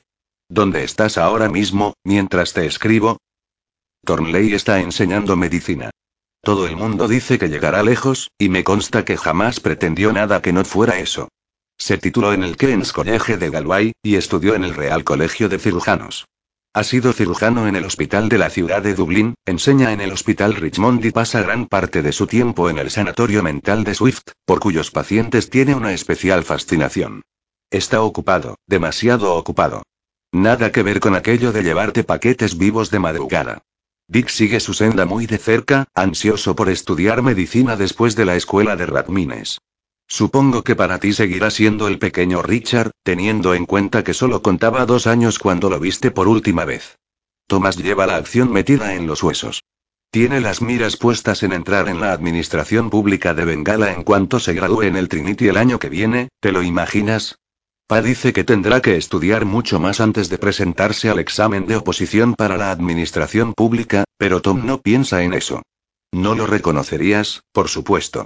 ¿Dónde 0.50 0.84
estás 0.84 1.18
ahora 1.18 1.50
mismo, 1.50 1.96
mientras 2.04 2.54
te 2.54 2.68
escribo? 2.68 3.18
Thornley 4.06 4.54
está 4.54 4.82
enseñando 4.82 5.36
medicina. 5.36 5.90
Todo 6.42 6.68
el 6.68 6.78
mundo 6.78 7.08
dice 7.08 7.40
que 7.40 7.50
llegará 7.50 7.82
lejos, 7.82 8.30
y 8.38 8.50
me 8.50 8.64
consta 8.64 9.04
que 9.04 9.18
jamás 9.18 9.60
pretendió 9.60 10.14
nada 10.14 10.44
que 10.44 10.54
no 10.54 10.64
fuera 10.64 11.00
eso. 11.00 11.30
Se 11.78 11.98
tituló 11.98 12.34
en 12.34 12.44
el 12.44 12.58
King's 12.58 12.92
College 12.92 13.38
de 13.38 13.50
Galway, 13.50 13.94
y 14.02 14.16
estudió 14.16 14.56
en 14.56 14.64
el 14.64 14.74
Real 14.74 15.04
Colegio 15.04 15.48
de 15.48 15.60
Cirujanos. 15.60 16.26
Ha 16.74 16.84
sido 16.84 17.14
cirujano 17.14 17.68
en 17.68 17.76
el 17.76 17.86
hospital 17.86 18.30
de 18.30 18.38
la 18.38 18.50
ciudad 18.50 18.84
de 18.84 18.94
Dublín, 18.94 19.36
enseña 19.46 19.94
en 19.94 20.02
el 20.02 20.12
hospital 20.12 20.56
Richmond 20.56 21.04
y 21.06 21.12
pasa 21.12 21.42
gran 21.42 21.66
parte 21.66 22.02
de 22.02 22.12
su 22.12 22.28
tiempo 22.28 22.70
en 22.70 22.78
el 22.78 22.92
sanatorio 22.92 23.42
mental 23.42 23.84
de 23.84 23.96
Swift, 23.96 24.22
por 24.46 24.60
cuyos 24.60 24.92
pacientes 24.92 25.50
tiene 25.50 25.74
una 25.76 25.94
especial 25.94 26.44
fascinación. 26.44 27.24
Está 27.72 28.02
ocupado, 28.02 28.58
demasiado 28.68 29.34
ocupado. 29.36 29.84
Nada 30.32 30.72
que 30.72 30.84
ver 30.84 31.00
con 31.00 31.16
aquello 31.16 31.52
de 31.52 31.64
llevarte 31.64 32.04
paquetes 32.04 32.58
vivos 32.58 32.92
de 32.92 33.00
madrugada. 33.00 33.64
Dick 34.08 34.30
sigue 34.30 34.60
su 34.60 34.74
senda 34.74 35.06
muy 35.06 35.26
de 35.26 35.38
cerca, 35.38 35.86
ansioso 35.94 36.56
por 36.56 36.70
estudiar 36.70 37.22
medicina 37.24 37.76
después 37.76 38.16
de 38.16 38.26
la 38.26 38.36
escuela 38.36 38.76
de 38.76 38.86
Radmines. 38.86 39.60
Supongo 40.08 40.64
que 40.64 40.76
para 40.76 41.00
ti 41.00 41.12
seguirá 41.14 41.52
siendo 41.52 41.88
el 41.88 42.00
pequeño 42.00 42.42
Richard, 42.42 42.92
teniendo 43.04 43.54
en 43.54 43.66
cuenta 43.66 44.04
que 44.04 44.14
solo 44.14 44.42
contaba 44.42 44.86
dos 44.86 45.06
años 45.06 45.38
cuando 45.38 45.70
lo 45.70 45.80
viste 45.80 46.12
por 46.12 46.28
última 46.28 46.64
vez. 46.64 46.98
Thomas 47.48 47.78
lleva 47.78 48.08
la 48.08 48.16
acción 48.16 48.52
metida 48.52 48.96
en 48.96 49.08
los 49.08 49.22
huesos. 49.22 49.64
Tiene 50.10 50.40
las 50.40 50.62
miras 50.62 50.96
puestas 50.96 51.44
en 51.44 51.52
entrar 51.52 51.90
en 51.90 52.00
la 52.00 52.14
administración 52.14 52.90
pública 52.90 53.34
de 53.34 53.44
Bengala 53.44 53.92
en 53.92 54.04
cuanto 54.04 54.40
se 54.40 54.54
gradúe 54.54 54.84
en 54.84 54.96
el 54.96 55.10
Trinity 55.10 55.50
el 55.50 55.58
año 55.58 55.80
que 55.80 55.90
viene, 55.90 56.30
¿te 56.40 56.54
lo 56.54 56.64
imaginas? 56.64 57.40
Pa 57.88 58.02
dice 58.02 58.34
que 58.34 58.44
tendrá 58.44 58.82
que 58.82 58.96
estudiar 58.96 59.46
mucho 59.46 59.80
más 59.80 60.00
antes 60.00 60.30
de 60.30 60.38
presentarse 60.38 61.10
al 61.10 61.20
examen 61.20 61.68
de 61.68 61.78
oposición 61.78 62.36
para 62.36 62.58
la 62.58 62.72
administración 62.72 63.54
pública, 63.54 64.06
pero 64.18 64.42
Tom 64.42 64.66
no 64.66 64.82
piensa 64.82 65.24
en 65.24 65.34
eso. 65.34 65.62
No 66.12 66.36
lo 66.36 66.48
reconocerías, 66.48 67.44
por 67.52 67.68
supuesto. 67.68 68.26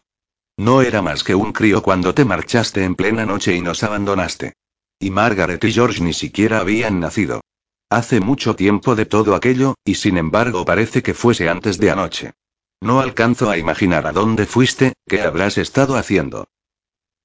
No 0.58 0.82
era 0.82 1.02
más 1.02 1.24
que 1.24 1.36
un 1.36 1.54
crío 1.54 1.82
cuando 1.82 2.14
te 2.14 2.26
marchaste 2.26 2.84
en 2.84 2.96
plena 2.96 3.26
noche 3.26 3.56
y 3.56 3.62
nos 3.62 3.84
abandonaste. 3.84 4.54
Y 5.00 5.10
Margaret 5.10 5.64
y 5.64 5.72
George 5.72 6.04
ni 6.04 6.14
siquiera 6.14 6.60
habían 6.60 7.00
nacido. 7.00 7.42
Hace 7.90 8.20
mucho 8.20 8.56
tiempo 8.56 8.96
de 8.96 9.06
todo 9.06 9.36
aquello, 9.36 9.76
y 9.84 9.96
sin 9.96 10.18
embargo 10.18 10.64
parece 10.64 11.04
que 11.04 11.14
fuese 11.14 11.50
antes 11.50 11.78
de 11.78 11.92
anoche. 11.92 12.34
No 12.80 13.00
alcanzo 13.00 13.50
a 13.50 13.58
imaginar 13.58 14.08
a 14.08 14.12
dónde 14.12 14.46
fuiste, 14.46 14.94
qué 15.08 15.22
habrás 15.22 15.58
estado 15.58 15.98
haciendo. 15.98 16.48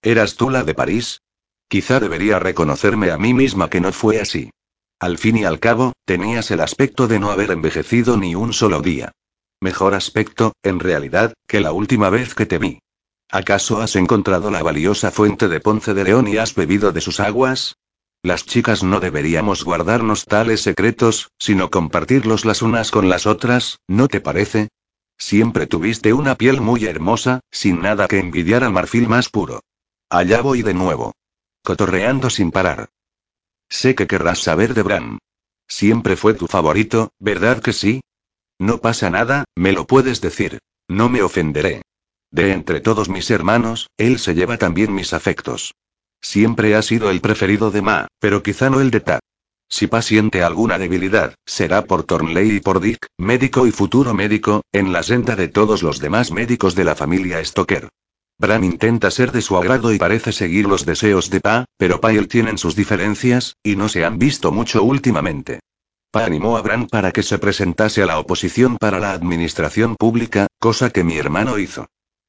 ¿Eras 0.02 0.36
tú 0.36 0.50
la 0.50 0.64
de 0.64 0.74
París? 0.74 1.22
Quizá 1.68 2.00
debería 2.00 2.38
reconocerme 2.38 3.10
a 3.10 3.18
mí 3.18 3.34
misma 3.34 3.70
que 3.70 3.80
no 3.80 3.92
fue 3.92 4.20
así. 4.20 4.50
Al 4.98 5.18
fin 5.18 5.36
y 5.36 5.44
al 5.44 5.60
cabo, 5.60 5.92
tenías 6.04 6.50
el 6.50 6.60
aspecto 6.60 7.06
de 7.08 7.18
no 7.18 7.30
haber 7.30 7.50
envejecido 7.50 8.16
ni 8.16 8.34
un 8.34 8.52
solo 8.52 8.80
día. 8.80 9.12
Mejor 9.60 9.94
aspecto, 9.94 10.52
en 10.62 10.80
realidad, 10.80 11.34
que 11.46 11.60
la 11.60 11.72
última 11.72 12.10
vez 12.10 12.34
que 12.34 12.46
te 12.46 12.58
vi. 12.58 12.80
¿Acaso 13.30 13.80
has 13.80 13.96
encontrado 13.96 14.50
la 14.50 14.62
valiosa 14.62 15.10
fuente 15.10 15.48
de 15.48 15.60
Ponce 15.60 15.94
de 15.94 16.04
León 16.04 16.28
y 16.28 16.36
has 16.36 16.54
bebido 16.54 16.92
de 16.92 17.00
sus 17.00 17.18
aguas? 17.18 17.76
Las 18.22 18.44
chicas 18.44 18.82
no 18.82 19.00
deberíamos 19.00 19.64
guardarnos 19.64 20.24
tales 20.24 20.62
secretos, 20.62 21.30
sino 21.38 21.70
compartirlos 21.70 22.44
las 22.44 22.62
unas 22.62 22.90
con 22.90 23.08
las 23.08 23.26
otras, 23.26 23.80
¿no 23.86 24.08
te 24.08 24.20
parece? 24.20 24.68
Siempre 25.18 25.66
tuviste 25.66 26.12
una 26.12 26.34
piel 26.36 26.60
muy 26.60 26.84
hermosa, 26.84 27.40
sin 27.50 27.80
nada 27.80 28.06
que 28.06 28.18
envidiar 28.18 28.64
al 28.64 28.72
marfil 28.72 29.08
más 29.08 29.28
puro. 29.28 29.60
Allá 30.08 30.40
voy 30.40 30.62
de 30.62 30.74
nuevo. 30.74 31.14
Cotorreando 31.62 32.30
sin 32.30 32.50
parar. 32.50 32.90
Sé 33.68 33.94
que 33.94 34.06
querrás 34.06 34.38
saber 34.38 34.74
de 34.74 34.82
Bram. 34.82 35.18
Siempre 35.66 36.16
fue 36.16 36.34
tu 36.34 36.46
favorito, 36.46 37.10
¿verdad 37.18 37.60
que 37.60 37.72
sí? 37.72 38.02
No 38.58 38.78
pasa 38.78 39.10
nada, 39.10 39.44
me 39.56 39.72
lo 39.72 39.86
puedes 39.86 40.20
decir. 40.20 40.58
No 40.88 41.08
me 41.08 41.22
ofenderé. 41.22 41.82
De 42.36 42.52
entre 42.52 42.82
todos 42.82 43.08
mis 43.08 43.30
hermanos, 43.30 43.88
él 43.96 44.18
se 44.18 44.34
lleva 44.34 44.58
también 44.58 44.94
mis 44.94 45.14
afectos. 45.14 45.72
Siempre 46.20 46.74
ha 46.74 46.82
sido 46.82 47.10
el 47.10 47.22
preferido 47.22 47.70
de 47.70 47.80
Ma, 47.80 48.08
pero 48.20 48.42
quizá 48.42 48.68
no 48.68 48.82
el 48.82 48.90
de 48.90 49.00
Ta. 49.00 49.20
Si 49.70 49.86
Pa 49.86 50.02
siente 50.02 50.42
alguna 50.42 50.76
debilidad, 50.78 51.34
será 51.46 51.86
por 51.86 52.04
Thornley 52.04 52.56
y 52.56 52.60
por 52.60 52.80
Dick, 52.80 53.06
médico 53.16 53.66
y 53.66 53.70
futuro 53.70 54.12
médico, 54.12 54.60
en 54.70 54.92
la 54.92 55.02
senda 55.02 55.34
de 55.34 55.48
todos 55.48 55.82
los 55.82 55.98
demás 55.98 56.30
médicos 56.30 56.74
de 56.74 56.84
la 56.84 56.94
familia 56.94 57.42
Stoker. 57.42 57.88
Bram 58.38 58.64
intenta 58.64 59.10
ser 59.10 59.32
de 59.32 59.40
su 59.40 59.56
agrado 59.56 59.90
y 59.94 59.98
parece 59.98 60.30
seguir 60.30 60.66
los 60.66 60.84
deseos 60.84 61.30
de 61.30 61.40
Pa, 61.40 61.64
pero 61.78 62.02
Pa 62.02 62.12
y 62.12 62.18
él 62.18 62.28
tienen 62.28 62.58
sus 62.58 62.76
diferencias, 62.76 63.56
y 63.62 63.76
no 63.76 63.88
se 63.88 64.04
han 64.04 64.18
visto 64.18 64.52
mucho 64.52 64.82
últimamente. 64.82 65.60
Pa 66.10 66.26
animó 66.26 66.58
a 66.58 66.60
Bram 66.60 66.86
para 66.86 67.12
que 67.12 67.22
se 67.22 67.38
presentase 67.38 68.02
a 68.02 68.06
la 68.06 68.18
oposición 68.18 68.76
para 68.76 69.00
la 69.00 69.12
administración 69.12 69.96
pública, 69.96 70.48
cosa 70.58 70.90
que 70.90 71.02
mi 71.02 71.16
hermano 71.16 71.58
hizo. 71.58 71.86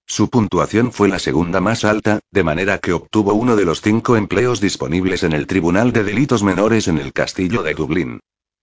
Su 0.10 0.30
puntuación 0.30 0.94
fue 0.94 1.10
la 1.10 1.20
segunda 1.20 1.60
más 1.60 1.84
alta, 1.84 2.22
de 2.32 2.44
manera 2.44 2.78
que 2.78 2.94
obtuvo 2.94 3.34
uno 3.34 3.58
de 3.58 3.66
los 3.66 3.82
cinco 3.82 4.16
empleos 4.16 4.62
disponibles 4.62 5.24
en 5.24 5.34
el 5.34 5.48
Tribunal 5.48 5.92
de 5.92 6.06
Delitos 6.06 6.44
Menores 6.44 6.88
en 6.88 6.98
el 6.98 7.12
Castillo 7.12 7.62
de 7.62 7.74
Dublín. 7.74 8.22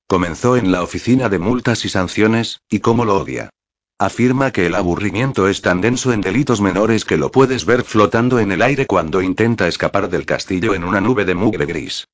Comenzó 0.08 0.56
en 0.56 0.72
la 0.72 0.82
oficina 0.82 1.28
de 1.28 1.38
multas 1.38 1.84
y 1.84 1.90
sanciones, 1.90 2.60
y 2.70 2.80
cómo 2.80 3.04
lo 3.04 3.18
odia. 3.18 3.50
Afirma 3.98 4.52
que 4.52 4.66
el 4.66 4.74
aburrimiento 4.74 5.46
es 5.46 5.60
tan 5.60 5.82
denso 5.82 6.14
en 6.14 6.22
delitos 6.22 6.62
menores 6.62 7.04
que 7.04 7.18
lo 7.18 7.30
puedes 7.30 7.66
ver 7.66 7.84
flotando 7.84 8.38
en 8.38 8.50
el 8.50 8.62
aire 8.62 8.86
cuando 8.86 9.20
intenta 9.20 9.68
escapar 9.68 10.08
del 10.08 10.24
castillo 10.24 10.74
en 10.74 10.82
una 10.82 11.02
nube 11.02 11.26
de 11.26 11.34
mugre 11.34 11.66
gris. 11.66 12.06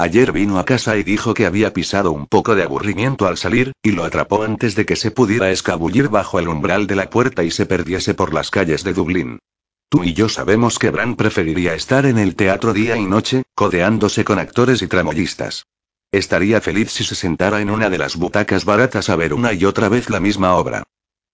Ayer 0.00 0.30
vino 0.30 0.60
a 0.60 0.64
casa 0.64 0.96
y 0.96 1.02
dijo 1.02 1.34
que 1.34 1.44
había 1.44 1.72
pisado 1.72 2.12
un 2.12 2.28
poco 2.28 2.54
de 2.54 2.62
aburrimiento 2.62 3.26
al 3.26 3.36
salir, 3.36 3.72
y 3.82 3.90
lo 3.90 4.04
atrapó 4.04 4.44
antes 4.44 4.76
de 4.76 4.86
que 4.86 4.94
se 4.94 5.10
pudiera 5.10 5.50
escabullir 5.50 6.08
bajo 6.08 6.38
el 6.38 6.46
umbral 6.46 6.86
de 6.86 6.94
la 6.94 7.10
puerta 7.10 7.42
y 7.42 7.50
se 7.50 7.66
perdiese 7.66 8.14
por 8.14 8.32
las 8.32 8.52
calles 8.52 8.84
de 8.84 8.92
Dublín. 8.92 9.40
Tú 9.88 10.04
y 10.04 10.12
yo 10.12 10.28
sabemos 10.28 10.78
que 10.78 10.90
Bran 10.90 11.16
preferiría 11.16 11.74
estar 11.74 12.06
en 12.06 12.16
el 12.16 12.36
teatro 12.36 12.72
día 12.74 12.96
y 12.96 13.06
noche, 13.06 13.42
codeándose 13.56 14.24
con 14.24 14.38
actores 14.38 14.82
y 14.82 14.86
tramoyistas. 14.86 15.66
Estaría 16.12 16.60
feliz 16.60 16.92
si 16.92 17.02
se 17.02 17.16
sentara 17.16 17.60
en 17.60 17.68
una 17.68 17.90
de 17.90 17.98
las 17.98 18.14
butacas 18.14 18.64
baratas 18.64 19.10
a 19.10 19.16
ver 19.16 19.34
una 19.34 19.52
y 19.52 19.64
otra 19.64 19.88
vez 19.88 20.10
la 20.10 20.20
misma 20.20 20.54
obra. 20.54 20.84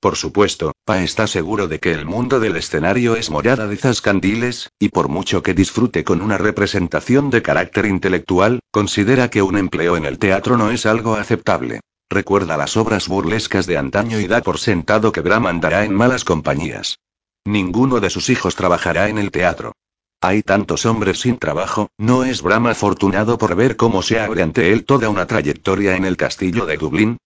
Por 0.04 0.16
supuesto, 0.16 0.74
Pa 0.84 1.02
está 1.02 1.26
seguro 1.26 1.66
de 1.66 1.80
que 1.80 1.90
el 1.90 2.04
mundo 2.04 2.38
del 2.38 2.56
escenario 2.56 3.16
es 3.16 3.30
morada 3.30 3.66
de 3.66 3.78
zascandiles, 3.78 4.68
y 4.78 4.90
por 4.90 5.08
mucho 5.08 5.42
que 5.42 5.54
disfrute 5.54 6.04
con 6.04 6.20
una 6.20 6.36
representación 6.36 7.30
de 7.30 7.40
carácter 7.40 7.86
intelectual, 7.86 8.60
considera 8.70 9.30
que 9.30 9.40
un 9.40 9.56
empleo 9.56 9.96
en 9.96 10.04
el 10.04 10.18
teatro 10.18 10.58
no 10.58 10.70
es 10.70 10.84
algo 10.84 11.14
aceptable. 11.14 11.80
Recuerda 12.10 12.58
las 12.58 12.76
obras 12.76 13.08
burlescas 13.08 13.66
de 13.66 13.78
antaño 13.78 14.20
y 14.20 14.26
da 14.26 14.42
por 14.42 14.58
sentado 14.58 15.10
que 15.10 15.22
Bram 15.22 15.46
andará 15.46 15.86
en 15.86 15.94
malas 15.94 16.24
compañías. 16.24 16.98
Ninguno 17.46 17.98
de 18.00 18.10
sus 18.10 18.28
hijos 18.28 18.56
trabajará 18.56 19.08
en 19.08 19.16
el 19.16 19.30
teatro. 19.30 19.72
Hay 20.20 20.42
tantos 20.42 20.84
hombres 20.84 21.20
sin 21.20 21.38
trabajo, 21.38 21.88
¿no 21.96 22.24
es 22.24 22.42
Bram 22.42 22.66
afortunado 22.66 23.38
por 23.38 23.54
ver 23.54 23.76
cómo 23.76 24.02
se 24.02 24.20
abre 24.20 24.42
ante 24.42 24.70
él 24.70 24.84
toda 24.84 25.08
una 25.08 25.26
trayectoria 25.26 25.96
en 25.96 26.04
el 26.04 26.18
castillo 26.18 26.66
de 26.66 26.76
Dublín? 26.76 27.16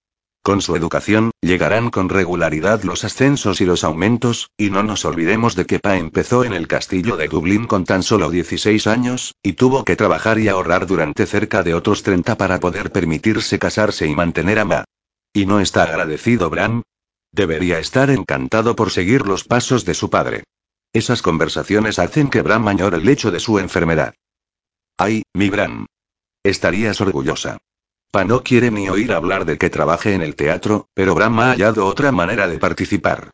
Con 0.42 0.62
su 0.62 0.77
educación, 0.77 1.31
llegarán 1.42 1.90
con 1.90 2.09
regularidad 2.09 2.83
los 2.83 3.05
ascensos 3.05 3.61
y 3.61 3.66
los 3.66 3.85
aumentos, 3.85 4.51
y 4.57 4.70
no 4.70 4.83
nos 4.83 5.05
olvidemos 5.05 5.57
de 5.57 5.66
que 5.66 5.79
Pa 5.79 5.96
empezó 5.96 6.44
en 6.44 6.55
el 6.55 6.66
castillo 6.68 7.16
de 7.16 7.29
Dublín 7.29 7.66
con 7.66 7.85
tan 7.85 8.03
solo 8.03 8.31
16 8.31 8.87
años, 8.87 9.35
y 9.42 9.55
tuvo 9.55 9.85
que 9.85 9.96
trabajar 9.96 10.38
y 10.38 10.48
ahorrar 10.48 10.87
durante 10.87 11.27
cerca 11.27 11.62
de 11.62 11.74
otros 11.74 12.03
30 12.03 12.37
para 12.37 12.61
poder 12.61 12.92
permitirse 12.92 13.59
casarse 13.59 14.07
y 14.07 14.14
mantener 14.14 14.59
a 14.59 14.64
Ma. 14.64 14.85
¿Y 15.33 15.46
no 15.46 15.61
está 15.61 15.83
agradecido 15.83 16.48
Bram? 16.48 16.83
Debería 17.33 17.79
estar 17.79 18.11
encantado 18.11 18.74
por 18.74 18.90
seguir 18.90 19.27
los 19.27 19.44
pasos 19.44 19.85
de 19.85 19.94
su 19.94 20.09
padre. 20.09 20.44
Esas 20.94 21.20
conversaciones 21.20 21.98
hacen 21.98 22.31
que 22.31 22.40
Bram 22.42 22.66
añore 22.68 22.96
el 22.96 23.09
hecho 23.09 23.31
de 23.31 23.40
su 23.40 23.59
enfermedad. 23.59 24.14
Ay, 24.96 25.22
mi 25.35 25.51
Bram. 25.51 25.87
Estarías 26.42 27.01
orgullosa. 27.01 27.59
Pa 28.11 28.25
no 28.25 28.42
quiere 28.42 28.71
ni 28.71 28.88
oír 28.88 29.12
hablar 29.12 29.44
de 29.44 29.59
que 29.59 29.68
trabaje 29.68 30.14
en 30.14 30.23
el 30.23 30.35
teatro, 30.35 30.88
pero 30.94 31.14
Bram 31.14 31.38
ha 31.40 31.51
hallado 31.51 31.85
otra 31.85 32.11
manera 32.11 32.49
de 32.49 32.59
participar. 32.59 33.31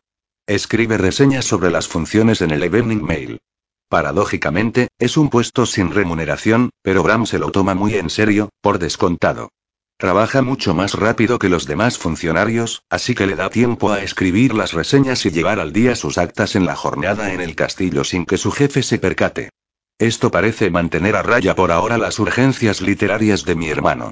Escribe 0.47 0.97
reseñas 0.97 1.45
sobre 1.45 1.71
las 1.71 1.87
funciones 1.87 2.41
en 2.41 2.51
el 2.51 2.61
Evening 2.61 3.01
Mail. 3.01 3.39
Paradójicamente, 3.87 4.89
es 4.99 5.15
un 5.15 5.29
puesto 5.29 5.65
sin 5.65 5.91
remuneración, 5.91 6.71
pero 6.81 7.03
Bram 7.03 7.25
se 7.25 7.39
lo 7.39 7.51
toma 7.51 7.73
muy 7.73 7.95
en 7.95 8.09
serio, 8.09 8.49
por 8.61 8.77
descontado. 8.77 9.49
Trabaja 9.97 10.41
mucho 10.41 10.73
más 10.73 10.93
rápido 10.93 11.39
que 11.39 11.47
los 11.47 11.65
demás 11.65 11.97
funcionarios, 11.97 12.83
así 12.89 13.15
que 13.15 13.27
le 13.27 13.37
da 13.37 13.49
tiempo 13.49 13.93
a 13.93 14.03
escribir 14.03 14.53
las 14.53 14.73
reseñas 14.73 15.25
y 15.25 15.31
llevar 15.31 15.61
al 15.61 15.71
día 15.71 15.95
sus 15.95 16.17
actas 16.17 16.57
en 16.57 16.65
la 16.65 16.75
jornada 16.75 17.31
en 17.31 17.39
el 17.39 17.55
castillo 17.55 18.03
sin 18.03 18.25
que 18.25 18.37
su 18.37 18.51
jefe 18.51 18.83
se 18.83 18.99
percate. 18.99 19.51
Esto 19.97 20.31
parece 20.31 20.69
mantener 20.69 21.15
a 21.15 21.23
raya 21.23 21.55
por 21.55 21.71
ahora 21.71 21.97
las 21.97 22.19
urgencias 22.19 22.81
literarias 22.81 23.45
de 23.45 23.55
mi 23.55 23.69
hermano. 23.69 24.11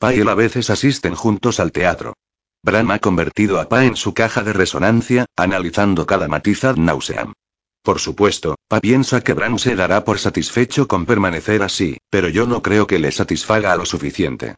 Pa 0.00 0.14
y 0.14 0.20
él 0.20 0.28
a 0.30 0.34
veces 0.34 0.70
asisten 0.70 1.14
juntos 1.14 1.60
al 1.60 1.72
teatro. 1.72 2.14
Bram 2.62 2.90
ha 2.90 3.00
convertido 3.00 3.60
a 3.60 3.68
Pa 3.68 3.84
en 3.84 3.96
su 3.96 4.14
caja 4.14 4.42
de 4.42 4.54
resonancia, 4.54 5.26
analizando 5.36 6.06
cada 6.06 6.26
matiz 6.26 6.64
ad 6.64 6.76
nauseam. 6.76 7.34
Por 7.82 7.98
supuesto, 7.98 8.56
Pa 8.66 8.80
piensa 8.80 9.20
que 9.20 9.34
Bram 9.34 9.58
se 9.58 9.76
dará 9.76 10.02
por 10.02 10.18
satisfecho 10.18 10.88
con 10.88 11.04
permanecer 11.04 11.62
así, 11.62 11.98
pero 12.08 12.30
yo 12.30 12.46
no 12.46 12.62
creo 12.62 12.86
que 12.86 12.98
le 12.98 13.12
satisfaga 13.12 13.76
lo 13.76 13.84
suficiente. 13.84 14.54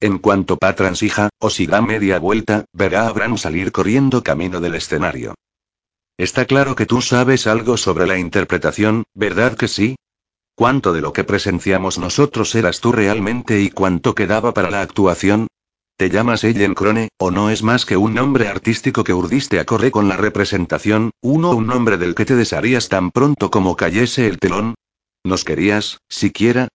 En 0.00 0.16
cuanto 0.16 0.56
Pa 0.56 0.74
transija, 0.74 1.28
o 1.40 1.50
si 1.50 1.66
da 1.66 1.82
media 1.82 2.18
vuelta, 2.18 2.64
verá 2.72 3.06
a 3.06 3.12
Bran 3.12 3.36
salir 3.36 3.72
corriendo 3.72 4.22
camino 4.22 4.60
del 4.60 4.76
escenario. 4.76 5.34
Está 6.16 6.46
claro 6.46 6.74
que 6.74 6.86
tú 6.86 7.02
sabes 7.02 7.46
algo 7.46 7.76
sobre 7.76 8.06
la 8.06 8.16
interpretación, 8.16 9.04
¿verdad 9.12 9.58
que 9.58 9.68
sí? 9.68 9.96
¿Cuánto 10.56 10.94
de 10.94 11.02
lo 11.02 11.12
que 11.12 11.22
presenciamos 11.22 11.98
nosotros 11.98 12.54
eras 12.54 12.80
tú 12.80 12.90
realmente 12.90 13.60
y 13.60 13.68
cuánto 13.68 14.14
quedaba 14.14 14.54
para 14.54 14.70
la 14.70 14.80
actuación? 14.80 15.48
¿Te 15.98 16.08
llamas 16.08 16.44
Ellen 16.44 16.72
Crone, 16.72 17.10
o 17.18 17.30
no 17.30 17.50
es 17.50 17.62
más 17.62 17.84
que 17.84 17.98
un 17.98 18.14
nombre 18.14 18.48
artístico 18.48 19.04
que 19.04 19.12
urdiste 19.12 19.60
a 19.60 19.66
correr 19.66 19.90
con 19.90 20.08
la 20.08 20.16
representación, 20.16 21.10
uno 21.20 21.50
un 21.50 21.66
nombre 21.66 21.98
del 21.98 22.14
que 22.14 22.24
te 22.24 22.36
desharías 22.36 22.88
tan 22.88 23.10
pronto 23.10 23.50
como 23.50 23.76
cayese 23.76 24.28
el 24.28 24.38
telón? 24.38 24.76
¿Nos 25.24 25.44
querías, 25.44 25.98
siquiera? 26.08 26.68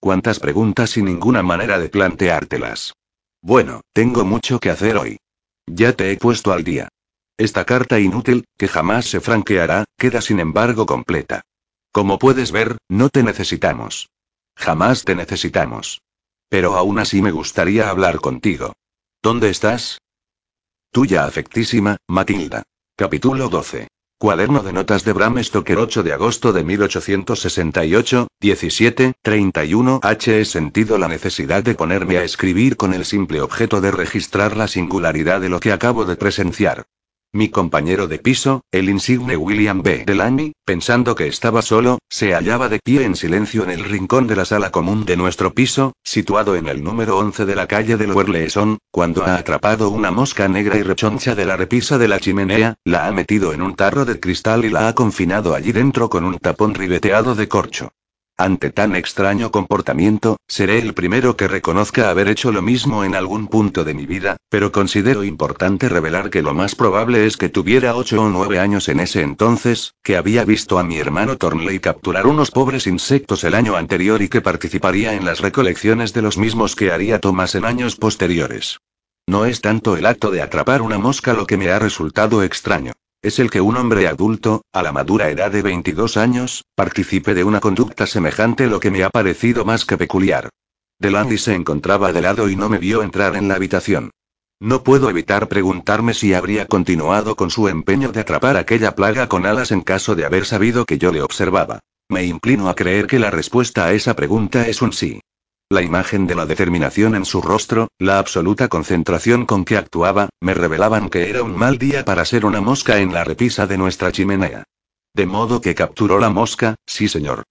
Cuántas 0.00 0.40
preguntas 0.40 0.96
y 0.96 1.02
ninguna 1.02 1.42
manera 1.42 1.78
de 1.78 1.90
planteártelas. 1.90 2.94
Bueno, 3.42 3.82
tengo 3.92 4.24
mucho 4.24 4.58
que 4.58 4.70
hacer 4.70 4.96
hoy. 4.96 5.18
Ya 5.66 5.92
te 5.92 6.10
he 6.12 6.16
puesto 6.16 6.50
al 6.50 6.64
día. 6.64 6.88
Esta 7.36 7.66
carta 7.66 8.00
inútil, 8.00 8.46
que 8.56 8.68
jamás 8.68 9.04
se 9.04 9.20
franqueará, 9.20 9.84
queda 9.98 10.22
sin 10.22 10.40
embargo 10.40 10.86
completa. 10.86 11.42
Como 11.98 12.20
puedes 12.20 12.52
ver, 12.52 12.78
no 12.88 13.08
te 13.08 13.24
necesitamos. 13.24 14.08
Jamás 14.54 15.04
te 15.04 15.16
necesitamos. 15.16 16.00
Pero 16.48 16.76
aún 16.76 17.00
así 17.00 17.20
me 17.22 17.32
gustaría 17.32 17.90
hablar 17.90 18.20
contigo. 18.20 18.74
¿Dónde 19.20 19.50
estás? 19.50 19.98
Tuya 20.92 21.24
afectísima, 21.24 21.96
Matilda. 22.06 22.62
Capítulo 22.94 23.48
12. 23.48 23.88
Cuaderno 24.16 24.62
de 24.62 24.72
notas 24.72 25.04
de 25.04 25.12
Bram 25.12 25.42
Stoker 25.42 25.78
8 25.78 26.04
de 26.04 26.12
agosto 26.12 26.52
de 26.52 26.62
1868, 26.62 28.28
17, 28.38 29.14
31 29.20 29.98
H. 30.00 30.40
He 30.40 30.44
sentido 30.44 30.98
la 30.98 31.08
necesidad 31.08 31.64
de 31.64 31.74
ponerme 31.74 32.18
a 32.18 32.22
escribir 32.22 32.76
con 32.76 32.94
el 32.94 33.04
simple 33.06 33.40
objeto 33.40 33.80
de 33.80 33.90
registrar 33.90 34.56
la 34.56 34.68
singularidad 34.68 35.40
de 35.40 35.48
lo 35.48 35.58
que 35.58 35.72
acabo 35.72 36.04
de 36.04 36.14
presenciar. 36.14 36.86
Mi 37.30 37.50
compañero 37.50 38.08
de 38.08 38.18
piso, 38.18 38.62
el 38.72 38.88
insigne 38.88 39.36
William 39.36 39.82
B. 39.82 40.04
Delaney, 40.06 40.54
pensando 40.64 41.14
que 41.14 41.26
estaba 41.26 41.60
solo, 41.60 41.98
se 42.08 42.32
hallaba 42.32 42.70
de 42.70 42.78
pie 42.82 43.04
en 43.04 43.16
silencio 43.16 43.64
en 43.64 43.70
el 43.70 43.84
rincón 43.84 44.26
de 44.26 44.34
la 44.34 44.46
sala 44.46 44.70
común 44.70 45.04
de 45.04 45.18
nuestro 45.18 45.52
piso, 45.52 45.92
situado 46.02 46.56
en 46.56 46.68
el 46.68 46.82
número 46.82 47.18
11 47.18 47.44
de 47.44 47.54
la 47.54 47.66
calle 47.66 47.98
del 47.98 48.12
Werleson, 48.12 48.78
cuando 48.90 49.24
ha 49.24 49.34
atrapado 49.34 49.90
una 49.90 50.10
mosca 50.10 50.48
negra 50.48 50.78
y 50.78 50.82
rechoncha 50.82 51.34
de 51.34 51.44
la 51.44 51.58
repisa 51.58 51.98
de 51.98 52.08
la 52.08 52.18
chimenea, 52.18 52.76
la 52.84 53.06
ha 53.06 53.12
metido 53.12 53.52
en 53.52 53.60
un 53.60 53.76
tarro 53.76 54.06
de 54.06 54.18
cristal 54.18 54.64
y 54.64 54.70
la 54.70 54.88
ha 54.88 54.94
confinado 54.94 55.54
allí 55.54 55.72
dentro 55.72 56.08
con 56.08 56.24
un 56.24 56.38
tapón 56.38 56.74
ribeteado 56.74 57.34
de 57.34 57.46
corcho. 57.46 57.92
Ante 58.40 58.70
tan 58.70 58.94
extraño 58.94 59.50
comportamiento, 59.50 60.36
seré 60.46 60.78
el 60.78 60.94
primero 60.94 61.36
que 61.36 61.48
reconozca 61.48 62.08
haber 62.08 62.28
hecho 62.28 62.52
lo 62.52 62.62
mismo 62.62 63.02
en 63.02 63.16
algún 63.16 63.48
punto 63.48 63.82
de 63.82 63.94
mi 63.94 64.06
vida, 64.06 64.36
pero 64.48 64.70
considero 64.70 65.24
importante 65.24 65.88
revelar 65.88 66.30
que 66.30 66.40
lo 66.40 66.54
más 66.54 66.76
probable 66.76 67.26
es 67.26 67.36
que 67.36 67.48
tuviera 67.48 67.96
ocho 67.96 68.22
o 68.22 68.28
nueve 68.28 68.60
años 68.60 68.88
en 68.88 69.00
ese 69.00 69.22
entonces, 69.22 69.94
que 70.04 70.16
había 70.16 70.44
visto 70.44 70.78
a 70.78 70.84
mi 70.84 70.98
hermano 70.98 71.36
Thornley 71.36 71.80
capturar 71.80 72.28
unos 72.28 72.52
pobres 72.52 72.86
insectos 72.86 73.42
el 73.42 73.56
año 73.56 73.74
anterior 73.74 74.22
y 74.22 74.28
que 74.28 74.40
participaría 74.40 75.14
en 75.14 75.24
las 75.24 75.40
recolecciones 75.40 76.12
de 76.12 76.22
los 76.22 76.38
mismos 76.38 76.76
que 76.76 76.92
haría 76.92 77.18
Thomas 77.18 77.56
en 77.56 77.64
años 77.64 77.96
posteriores. 77.96 78.78
No 79.26 79.46
es 79.46 79.60
tanto 79.60 79.96
el 79.96 80.06
acto 80.06 80.30
de 80.30 80.42
atrapar 80.42 80.80
una 80.80 80.98
mosca 80.98 81.32
lo 81.32 81.44
que 81.44 81.56
me 81.56 81.70
ha 81.70 81.80
resultado 81.80 82.44
extraño. 82.44 82.92
Es 83.20 83.40
el 83.40 83.50
que 83.50 83.60
un 83.60 83.76
hombre 83.76 84.06
adulto, 84.06 84.62
a 84.72 84.80
la 84.80 84.92
madura 84.92 85.28
edad 85.28 85.50
de 85.50 85.60
22 85.60 86.16
años, 86.16 86.64
participe 86.76 87.34
de 87.34 87.42
una 87.42 87.58
conducta 87.58 88.06
semejante 88.06 88.68
lo 88.68 88.78
que 88.78 88.92
me 88.92 89.02
ha 89.02 89.10
parecido 89.10 89.64
más 89.64 89.84
que 89.84 89.98
peculiar. 89.98 90.50
Delandy 91.00 91.36
se 91.36 91.54
encontraba 91.54 92.12
de 92.12 92.22
lado 92.22 92.48
y 92.48 92.54
no 92.54 92.68
me 92.68 92.78
vio 92.78 93.02
entrar 93.02 93.34
en 93.34 93.48
la 93.48 93.56
habitación. 93.56 94.12
No 94.60 94.84
puedo 94.84 95.10
evitar 95.10 95.48
preguntarme 95.48 96.14
si 96.14 96.32
habría 96.32 96.66
continuado 96.66 97.34
con 97.34 97.50
su 97.50 97.66
empeño 97.66 98.12
de 98.12 98.20
atrapar 98.20 98.56
aquella 98.56 98.94
plaga 98.94 99.28
con 99.28 99.46
alas 99.46 99.72
en 99.72 99.80
caso 99.80 100.14
de 100.14 100.24
haber 100.24 100.44
sabido 100.44 100.84
que 100.84 100.98
yo 100.98 101.10
le 101.10 101.22
observaba. 101.22 101.80
Me 102.08 102.24
inclino 102.24 102.68
a 102.68 102.76
creer 102.76 103.08
que 103.08 103.18
la 103.18 103.32
respuesta 103.32 103.86
a 103.86 103.92
esa 103.94 104.14
pregunta 104.14 104.68
es 104.68 104.80
un 104.80 104.92
sí. 104.92 105.20
La 105.70 105.82
imagen 105.82 106.26
de 106.26 106.34
la 106.34 106.46
determinación 106.46 107.14
en 107.14 107.26
su 107.26 107.42
rostro, 107.42 107.88
la 107.98 108.18
absoluta 108.18 108.68
concentración 108.68 109.44
con 109.44 109.66
que 109.66 109.76
actuaba, 109.76 110.30
me 110.40 110.54
revelaban 110.54 111.10
que 111.10 111.28
era 111.28 111.42
un 111.42 111.54
mal 111.54 111.76
día 111.76 112.06
para 112.06 112.24
ser 112.24 112.46
una 112.46 112.62
mosca 112.62 113.00
en 113.00 113.12
la 113.12 113.22
repisa 113.22 113.66
de 113.66 113.76
nuestra 113.76 114.10
chimenea. 114.10 114.64
De 115.14 115.26
modo 115.26 115.60
que 115.60 115.74
capturó 115.74 116.18
la 116.18 116.30
mosca, 116.30 116.76
sí 116.86 117.06
señor. 117.06 117.42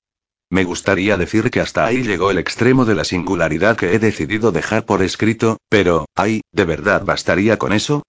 Me 0.50 0.64
gustaría 0.64 1.16
decir 1.16 1.52
que 1.52 1.60
hasta 1.60 1.86
ahí 1.86 2.02
llegó 2.02 2.32
el 2.32 2.40
extremo 2.40 2.86
de 2.86 2.96
la 2.96 3.04
singularidad 3.04 3.78
que 3.78 3.94
he 3.94 4.00
decidido 4.00 4.52
dejar 4.52 4.86
por 4.86 5.04
escrito, 5.04 5.58
pero, 5.70 6.08
ay, 6.16 6.42
¿de 6.52 6.66
verdad 6.66 7.06
bastaría 7.06 7.58
con 7.58 7.72
eso? 7.72 8.02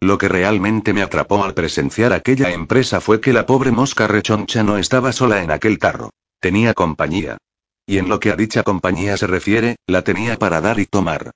Lo 0.00 0.16
que 0.16 0.28
realmente 0.28 0.92
me 0.92 1.02
atrapó 1.02 1.42
al 1.42 1.54
presenciar 1.54 2.12
aquella 2.12 2.52
empresa 2.52 3.00
fue 3.00 3.20
que 3.20 3.32
la 3.32 3.46
pobre 3.46 3.72
mosca 3.72 4.06
rechoncha 4.06 4.62
no 4.62 4.78
estaba 4.78 5.10
sola 5.10 5.42
en 5.42 5.50
aquel 5.50 5.80
tarro. 5.80 6.10
Tenía 6.38 6.72
compañía. 6.72 7.38
Y 7.86 7.98
en 7.98 8.08
lo 8.08 8.18
que 8.18 8.30
a 8.30 8.36
dicha 8.36 8.64
compañía 8.64 9.16
se 9.16 9.26
refiere, 9.26 9.76
la 9.86 10.02
tenía 10.02 10.36
para 10.36 10.60
dar 10.60 10.80
y 10.80 10.86
tomar. 10.86 11.30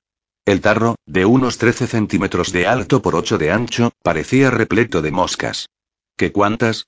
El 0.45 0.59
tarro, 0.59 0.95
de 1.05 1.25
unos 1.25 1.57
13 1.57 1.87
centímetros 1.87 2.51
de 2.51 2.67
alto 2.67 3.01
por 3.01 3.15
8 3.15 3.37
de 3.37 3.51
ancho, 3.51 3.91
parecía 4.03 4.51
repleto 4.51 5.01
de 5.01 5.11
moscas. 5.11 5.69
¿Qué 6.17 6.31
cuántas? 6.31 6.87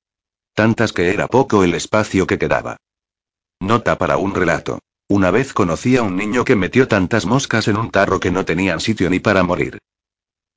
Tantas 0.53 0.91
que 0.91 1.13
era 1.13 1.27
poco 1.27 1.63
el 1.63 1.73
espacio 1.75 2.27
que 2.27 2.37
quedaba. 2.37 2.77
Nota 3.59 3.97
para 3.97 4.17
un 4.17 4.35
relato. 4.35 4.79
Una 5.07 5.31
vez 5.31 5.53
conocí 5.53 5.95
a 5.95 6.03
un 6.03 6.17
niño 6.17 6.43
que 6.43 6.55
metió 6.55 6.87
tantas 6.87 7.25
moscas 7.25 7.67
en 7.67 7.77
un 7.77 7.91
tarro 7.91 8.19
que 8.19 8.31
no 8.31 8.43
tenían 8.45 8.79
sitio 8.79 9.09
ni 9.09 9.19
para 9.19 9.43
morir. 9.43 9.79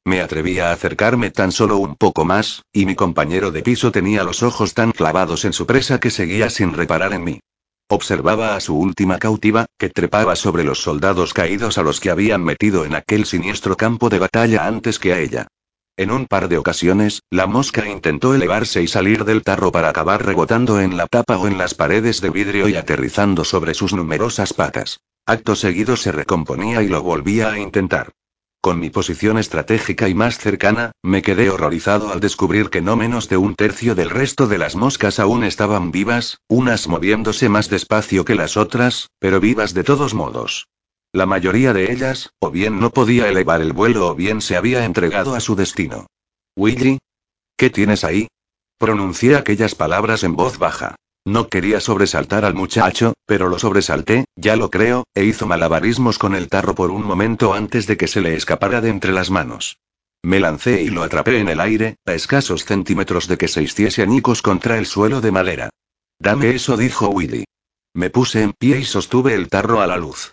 Me 0.04 0.20
atreví 0.20 0.58
a 0.58 0.72
acercarme 0.72 1.30
tan 1.30 1.52
solo 1.52 1.76
un 1.76 1.96
poco 1.96 2.24
más, 2.24 2.62
y 2.72 2.86
mi 2.86 2.94
compañero 2.94 3.50
de 3.50 3.62
piso 3.62 3.92
tenía 3.92 4.24
los 4.24 4.42
ojos 4.42 4.72
tan 4.72 4.92
clavados 4.92 5.44
en 5.44 5.52
su 5.52 5.66
presa 5.66 6.00
que 6.00 6.10
seguía 6.10 6.48
sin 6.48 6.72
reparar 6.72 7.12
en 7.12 7.24
mí. 7.24 7.40
Observaba 7.88 8.56
a 8.56 8.60
su 8.60 8.76
última 8.76 9.18
cautiva, 9.18 9.66
que 9.78 9.90
trepaba 9.90 10.34
sobre 10.34 10.64
los 10.64 10.82
soldados 10.82 11.32
caídos 11.32 11.78
a 11.78 11.82
los 11.82 12.00
que 12.00 12.10
habían 12.10 12.42
metido 12.42 12.84
en 12.84 12.96
aquel 12.96 13.26
siniestro 13.26 13.76
campo 13.76 14.08
de 14.08 14.18
batalla 14.18 14.66
antes 14.66 14.98
que 14.98 15.12
a 15.12 15.20
ella. 15.20 15.46
En 15.96 16.10
un 16.10 16.26
par 16.26 16.48
de 16.48 16.58
ocasiones, 16.58 17.22
la 17.30 17.46
mosca 17.46 17.88
intentó 17.88 18.34
elevarse 18.34 18.82
y 18.82 18.88
salir 18.88 19.24
del 19.24 19.44
tarro 19.44 19.70
para 19.70 19.88
acabar 19.88 20.26
rebotando 20.26 20.80
en 20.80 20.96
la 20.96 21.06
tapa 21.06 21.38
o 21.38 21.46
en 21.46 21.58
las 21.58 21.74
paredes 21.74 22.20
de 22.20 22.30
vidrio 22.30 22.68
y 22.68 22.74
aterrizando 22.74 23.44
sobre 23.44 23.72
sus 23.72 23.94
numerosas 23.94 24.52
patas. 24.52 25.00
Acto 25.24 25.54
seguido 25.54 25.96
se 25.96 26.10
recomponía 26.10 26.82
y 26.82 26.88
lo 26.88 27.02
volvía 27.02 27.52
a 27.52 27.58
intentar. 27.58 28.12
Con 28.66 28.80
mi 28.80 28.90
posición 28.90 29.38
estratégica 29.38 30.08
y 30.08 30.14
más 30.14 30.38
cercana, 30.38 30.90
me 31.00 31.22
quedé 31.22 31.50
horrorizado 31.50 32.10
al 32.12 32.18
descubrir 32.18 32.68
que 32.68 32.80
no 32.80 32.96
menos 32.96 33.28
de 33.28 33.36
un 33.36 33.54
tercio 33.54 33.94
del 33.94 34.10
resto 34.10 34.48
de 34.48 34.58
las 34.58 34.74
moscas 34.74 35.20
aún 35.20 35.44
estaban 35.44 35.92
vivas, 35.92 36.38
unas 36.48 36.88
moviéndose 36.88 37.48
más 37.48 37.70
despacio 37.70 38.24
que 38.24 38.34
las 38.34 38.56
otras, 38.56 39.08
pero 39.20 39.38
vivas 39.38 39.72
de 39.72 39.84
todos 39.84 40.14
modos. 40.14 40.66
La 41.12 41.26
mayoría 41.26 41.72
de 41.72 41.92
ellas, 41.92 42.30
o 42.40 42.50
bien 42.50 42.80
no 42.80 42.90
podía 42.90 43.28
elevar 43.28 43.60
el 43.60 43.72
vuelo 43.72 44.08
o 44.08 44.16
bien 44.16 44.40
se 44.40 44.56
había 44.56 44.84
entregado 44.84 45.36
a 45.36 45.40
su 45.40 45.54
destino. 45.54 46.08
Willy. 46.56 46.98
¿Qué 47.56 47.70
tienes 47.70 48.02
ahí? 48.02 48.26
Pronuncié 48.78 49.36
aquellas 49.36 49.76
palabras 49.76 50.24
en 50.24 50.34
voz 50.34 50.58
baja. 50.58 50.96
No 51.26 51.48
quería 51.48 51.80
sobresaltar 51.80 52.44
al 52.44 52.54
muchacho, 52.54 53.14
pero 53.26 53.48
lo 53.48 53.58
sobresalté, 53.58 54.26
ya 54.36 54.54
lo 54.54 54.70
creo, 54.70 55.08
e 55.12 55.24
hizo 55.24 55.44
malabarismos 55.44 56.20
con 56.20 56.36
el 56.36 56.48
tarro 56.48 56.76
por 56.76 56.92
un 56.92 57.02
momento 57.02 57.52
antes 57.52 57.88
de 57.88 57.96
que 57.96 58.06
se 58.06 58.20
le 58.20 58.36
escapara 58.36 58.80
de 58.80 58.90
entre 58.90 59.10
las 59.10 59.28
manos. 59.28 59.76
Me 60.22 60.38
lancé 60.38 60.82
y 60.82 60.88
lo 60.88 61.02
atrapé 61.02 61.40
en 61.40 61.48
el 61.48 61.58
aire, 61.58 61.96
a 62.06 62.14
escasos 62.14 62.64
centímetros 62.64 63.26
de 63.26 63.38
que 63.38 63.48
se 63.48 63.60
hiciese 63.60 64.02
añicos 64.02 64.40
contra 64.40 64.78
el 64.78 64.86
suelo 64.86 65.20
de 65.20 65.32
madera. 65.32 65.70
Dame 66.20 66.50
eso, 66.50 66.76
dijo 66.76 67.08
Willy. 67.08 67.44
Me 67.92 68.08
puse 68.08 68.42
en 68.42 68.52
pie 68.52 68.78
y 68.78 68.84
sostuve 68.84 69.34
el 69.34 69.48
tarro 69.48 69.80
a 69.80 69.88
la 69.88 69.96
luz. 69.96 70.30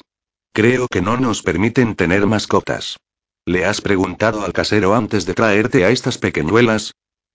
Creo 0.54 0.88
que 0.88 1.02
no 1.02 1.18
nos 1.18 1.42
permiten 1.42 1.96
tener 1.96 2.28
mascotas. 2.28 2.98
¿Le 3.46 3.66
has 3.66 3.82
preguntado 3.82 4.46
al 4.46 4.54
casero 4.54 4.94
antes 4.94 5.26
de 5.26 5.34
traerte 5.34 5.86
a 5.86 5.90
estas 5.90 6.20
pequeñuelas? 6.20 6.94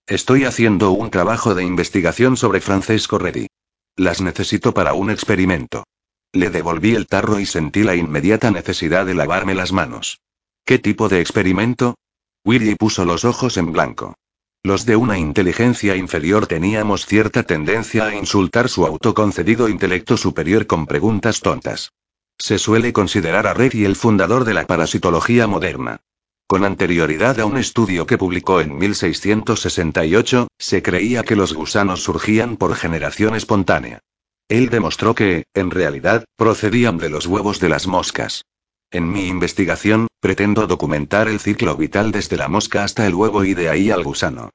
Estoy 0.08 0.46
haciendo 0.46 0.92
un 0.92 1.10
trabajo 1.10 1.54
de 1.54 1.64
investigación 1.64 2.38
sobre 2.38 2.62
Francesco 2.62 3.18
Reddy. 3.18 3.48
Las 3.94 4.22
necesito 4.22 4.72
para 4.72 4.94
un 4.94 5.10
experimento. 5.10 5.84
Le 6.32 6.48
devolví 6.48 6.94
el 6.94 7.06
tarro 7.06 7.40
y 7.40 7.44
sentí 7.44 7.82
la 7.82 7.94
inmediata 7.94 8.50
necesidad 8.50 9.04
de 9.04 9.14
lavarme 9.14 9.54
las 9.54 9.70
manos. 9.70 10.22
¿Qué 10.64 10.78
tipo 10.78 11.10
de 11.10 11.20
experimento? 11.20 11.96
Willy 12.42 12.74
puso 12.74 13.04
los 13.04 13.26
ojos 13.26 13.58
en 13.58 13.70
blanco. 13.70 14.14
Los 14.62 14.86
de 14.86 14.96
una 14.96 15.18
inteligencia 15.18 15.94
inferior 15.94 16.46
teníamos 16.46 17.04
cierta 17.04 17.42
tendencia 17.42 18.06
a 18.06 18.14
insultar 18.14 18.70
su 18.70 18.86
autoconcedido 18.86 19.68
intelecto 19.68 20.16
superior 20.16 20.66
con 20.66 20.86
preguntas 20.86 21.40
tontas. 21.40 21.92
Se 22.38 22.58
suele 22.58 22.94
considerar 22.94 23.46
a 23.46 23.52
Reddy 23.52 23.84
el 23.84 23.94
fundador 23.94 24.46
de 24.46 24.54
la 24.54 24.66
parasitología 24.66 25.46
moderna. 25.46 26.00
Con 26.48 26.64
anterioridad 26.64 27.38
a 27.40 27.44
un 27.44 27.58
estudio 27.58 28.06
que 28.06 28.16
publicó 28.16 28.62
en 28.62 28.78
1668, 28.78 30.48
se 30.58 30.82
creía 30.82 31.22
que 31.22 31.36
los 31.36 31.52
gusanos 31.52 32.02
surgían 32.02 32.56
por 32.56 32.74
generación 32.74 33.34
espontánea. 33.34 34.00
Él 34.48 34.70
demostró 34.70 35.14
que, 35.14 35.44
en 35.52 35.70
realidad, 35.70 36.24
procedían 36.36 36.96
de 36.96 37.10
los 37.10 37.26
huevos 37.26 37.60
de 37.60 37.68
las 37.68 37.86
moscas. 37.86 38.46
En 38.90 39.12
mi 39.12 39.28
investigación, 39.28 40.06
pretendo 40.20 40.66
documentar 40.66 41.28
el 41.28 41.38
ciclo 41.38 41.76
vital 41.76 42.12
desde 42.12 42.38
la 42.38 42.48
mosca 42.48 42.82
hasta 42.82 43.06
el 43.06 43.14
huevo 43.14 43.44
y 43.44 43.52
de 43.52 43.68
ahí 43.68 43.90
al 43.90 44.02
gusano. 44.02 44.48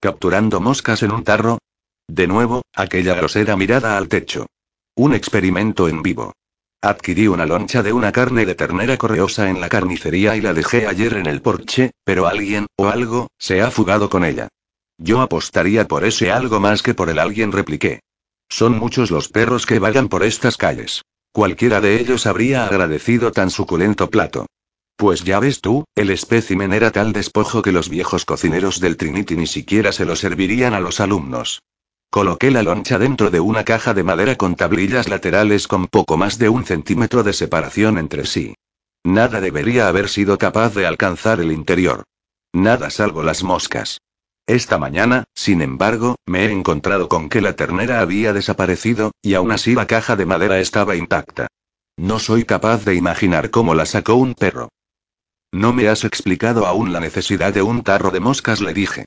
Capturando 0.00 0.60
moscas 0.60 1.02
en 1.02 1.12
un 1.12 1.24
tarro. 1.24 1.56
De 2.06 2.26
nuevo, 2.26 2.60
aquella 2.74 3.14
grosera 3.14 3.56
mirada 3.56 3.96
al 3.96 4.08
techo. 4.08 4.44
Un 4.94 5.14
experimento 5.14 5.88
en 5.88 6.02
vivo. 6.02 6.34
Adquirí 6.80 7.26
una 7.26 7.44
loncha 7.44 7.82
de 7.82 7.92
una 7.92 8.12
carne 8.12 8.46
de 8.46 8.54
ternera 8.54 8.96
correosa 8.96 9.50
en 9.50 9.60
la 9.60 9.68
carnicería 9.68 10.36
y 10.36 10.40
la 10.40 10.54
dejé 10.54 10.86
ayer 10.86 11.14
en 11.14 11.26
el 11.26 11.42
porche, 11.42 11.90
pero 12.04 12.28
alguien, 12.28 12.68
o 12.76 12.86
algo, 12.86 13.26
se 13.36 13.62
ha 13.62 13.72
fugado 13.72 14.08
con 14.08 14.24
ella. 14.24 14.46
Yo 14.96 15.20
apostaría 15.20 15.88
por 15.88 16.04
ese 16.04 16.30
algo 16.30 16.60
más 16.60 16.82
que 16.84 16.94
por 16.94 17.10
el 17.10 17.18
alguien, 17.18 17.50
repliqué. 17.50 17.98
Son 18.48 18.78
muchos 18.78 19.10
los 19.10 19.28
perros 19.28 19.66
que 19.66 19.80
vagan 19.80 20.08
por 20.08 20.22
estas 20.22 20.56
calles. 20.56 21.02
Cualquiera 21.32 21.80
de 21.80 22.00
ellos 22.00 22.26
habría 22.26 22.64
agradecido 22.64 23.32
tan 23.32 23.50
suculento 23.50 24.08
plato. 24.08 24.46
Pues 24.94 25.24
ya 25.24 25.40
ves 25.40 25.60
tú, 25.60 25.84
el 25.96 26.10
espécimen 26.10 26.72
era 26.72 26.92
tal 26.92 27.12
despojo 27.12 27.60
que 27.60 27.72
los 27.72 27.88
viejos 27.88 28.24
cocineros 28.24 28.78
del 28.78 28.96
Trinity 28.96 29.36
ni 29.36 29.48
siquiera 29.48 29.90
se 29.90 30.04
lo 30.04 30.14
servirían 30.14 30.74
a 30.74 30.80
los 30.80 31.00
alumnos. 31.00 31.60
Coloqué 32.10 32.50
la 32.50 32.62
loncha 32.62 32.98
dentro 32.98 33.30
de 33.30 33.40
una 33.40 33.64
caja 33.64 33.92
de 33.92 34.02
madera 34.02 34.36
con 34.36 34.54
tablillas 34.54 35.08
laterales 35.08 35.68
con 35.68 35.88
poco 35.88 36.16
más 36.16 36.38
de 36.38 36.48
un 36.48 36.64
centímetro 36.64 37.22
de 37.22 37.34
separación 37.34 37.98
entre 37.98 38.24
sí. 38.24 38.54
Nada 39.04 39.40
debería 39.40 39.88
haber 39.88 40.08
sido 40.08 40.38
capaz 40.38 40.74
de 40.74 40.86
alcanzar 40.86 41.40
el 41.40 41.52
interior. 41.52 42.04
Nada 42.52 42.88
salvo 42.88 43.22
las 43.22 43.42
moscas. 43.42 44.00
Esta 44.46 44.78
mañana, 44.78 45.24
sin 45.34 45.60
embargo, 45.60 46.16
me 46.24 46.46
he 46.46 46.50
encontrado 46.50 47.10
con 47.10 47.28
que 47.28 47.42
la 47.42 47.54
ternera 47.54 48.00
había 48.00 48.32
desaparecido, 48.32 49.12
y 49.20 49.34
aún 49.34 49.52
así 49.52 49.74
la 49.74 49.86
caja 49.86 50.16
de 50.16 50.24
madera 50.24 50.58
estaba 50.58 50.96
intacta. 50.96 51.48
No 51.98 52.18
soy 52.18 52.44
capaz 52.44 52.86
de 52.86 52.94
imaginar 52.94 53.50
cómo 53.50 53.74
la 53.74 53.84
sacó 53.84 54.14
un 54.14 54.32
perro. 54.34 54.70
No 55.52 55.74
me 55.74 55.88
has 55.88 56.04
explicado 56.04 56.66
aún 56.66 56.94
la 56.94 57.00
necesidad 57.00 57.52
de 57.52 57.60
un 57.60 57.82
tarro 57.82 58.10
de 58.10 58.20
moscas, 58.20 58.62
le 58.62 58.72
dije. 58.72 59.04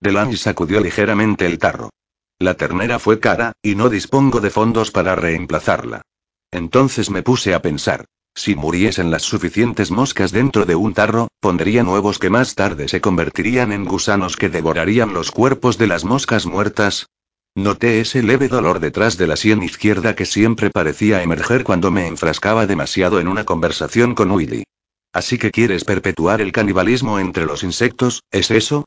Delaney 0.00 0.36
sacudió 0.36 0.80
ligeramente 0.80 1.46
el 1.46 1.58
tarro. 1.58 1.90
La 2.38 2.54
ternera 2.54 2.98
fue 2.98 3.20
cara, 3.20 3.52
y 3.62 3.74
no 3.74 3.88
dispongo 3.88 4.40
de 4.40 4.50
fondos 4.50 4.90
para 4.90 5.14
reemplazarla. 5.14 6.02
Entonces 6.50 7.10
me 7.10 7.22
puse 7.22 7.54
a 7.54 7.62
pensar. 7.62 8.06
Si 8.34 8.56
muriesen 8.56 9.12
las 9.12 9.22
suficientes 9.22 9.92
moscas 9.92 10.32
dentro 10.32 10.66
de 10.66 10.74
un 10.74 10.92
tarro, 10.92 11.28
pondría 11.38 11.84
nuevos 11.84 12.18
que 12.18 12.30
más 12.30 12.56
tarde 12.56 12.88
se 12.88 13.00
convertirían 13.00 13.70
en 13.70 13.84
gusanos 13.84 14.36
que 14.36 14.48
devorarían 14.48 15.14
los 15.14 15.30
cuerpos 15.30 15.78
de 15.78 15.86
las 15.86 16.04
moscas 16.04 16.44
muertas. 16.44 17.06
Noté 17.54 18.00
ese 18.00 18.24
leve 18.24 18.48
dolor 18.48 18.80
detrás 18.80 19.16
de 19.16 19.28
la 19.28 19.36
sien 19.36 19.62
izquierda 19.62 20.16
que 20.16 20.26
siempre 20.26 20.70
parecía 20.70 21.22
emerger 21.22 21.62
cuando 21.62 21.92
me 21.92 22.08
enfrascaba 22.08 22.66
demasiado 22.66 23.20
en 23.20 23.28
una 23.28 23.44
conversación 23.44 24.16
con 24.16 24.32
Willy. 24.32 24.64
Así 25.12 25.38
que 25.38 25.52
quieres 25.52 25.84
perpetuar 25.84 26.40
el 26.40 26.50
canibalismo 26.50 27.20
entre 27.20 27.46
los 27.46 27.62
insectos, 27.62 28.24
¿es 28.32 28.50
eso? 28.50 28.84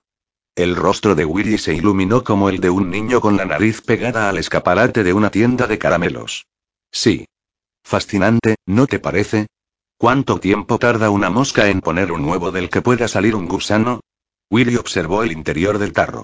El 0.58 0.76
rostro 0.76 1.14
de 1.14 1.24
Willy 1.24 1.60
se 1.60 1.76
iluminó 1.76 2.24
como 2.24 2.50
el 2.50 2.60
de 2.60 2.72
un 2.72 2.90
niño 2.90 3.22
con 3.22 3.38
la 3.38 3.46
nariz 3.46 3.82
pegada 3.82 4.28
al 4.28 4.40
escaparate 4.40 5.04
de 5.04 5.14
una 5.14 5.30
tienda 5.30 5.68
de 5.68 5.78
caramelos. 5.78 6.48
Sí. 6.92 7.28
Fascinante, 7.84 8.56
¿no 8.66 8.88
te 8.88 8.98
parece? 8.98 9.46
¿Cuánto 10.00 10.40
tiempo 10.40 10.80
tarda 10.80 11.12
una 11.12 11.30
mosca 11.30 11.70
en 11.70 11.80
poner 11.80 12.12
un 12.12 12.26
huevo 12.26 12.52
del 12.52 12.72
que 12.72 12.82
pueda 12.82 13.08
salir 13.08 13.36
un 13.36 13.48
gusano? 13.48 14.00
Willy 14.50 14.78
observó 14.78 15.22
el 15.22 15.32
interior 15.32 15.78
del 15.78 15.94
tarro. 15.94 16.24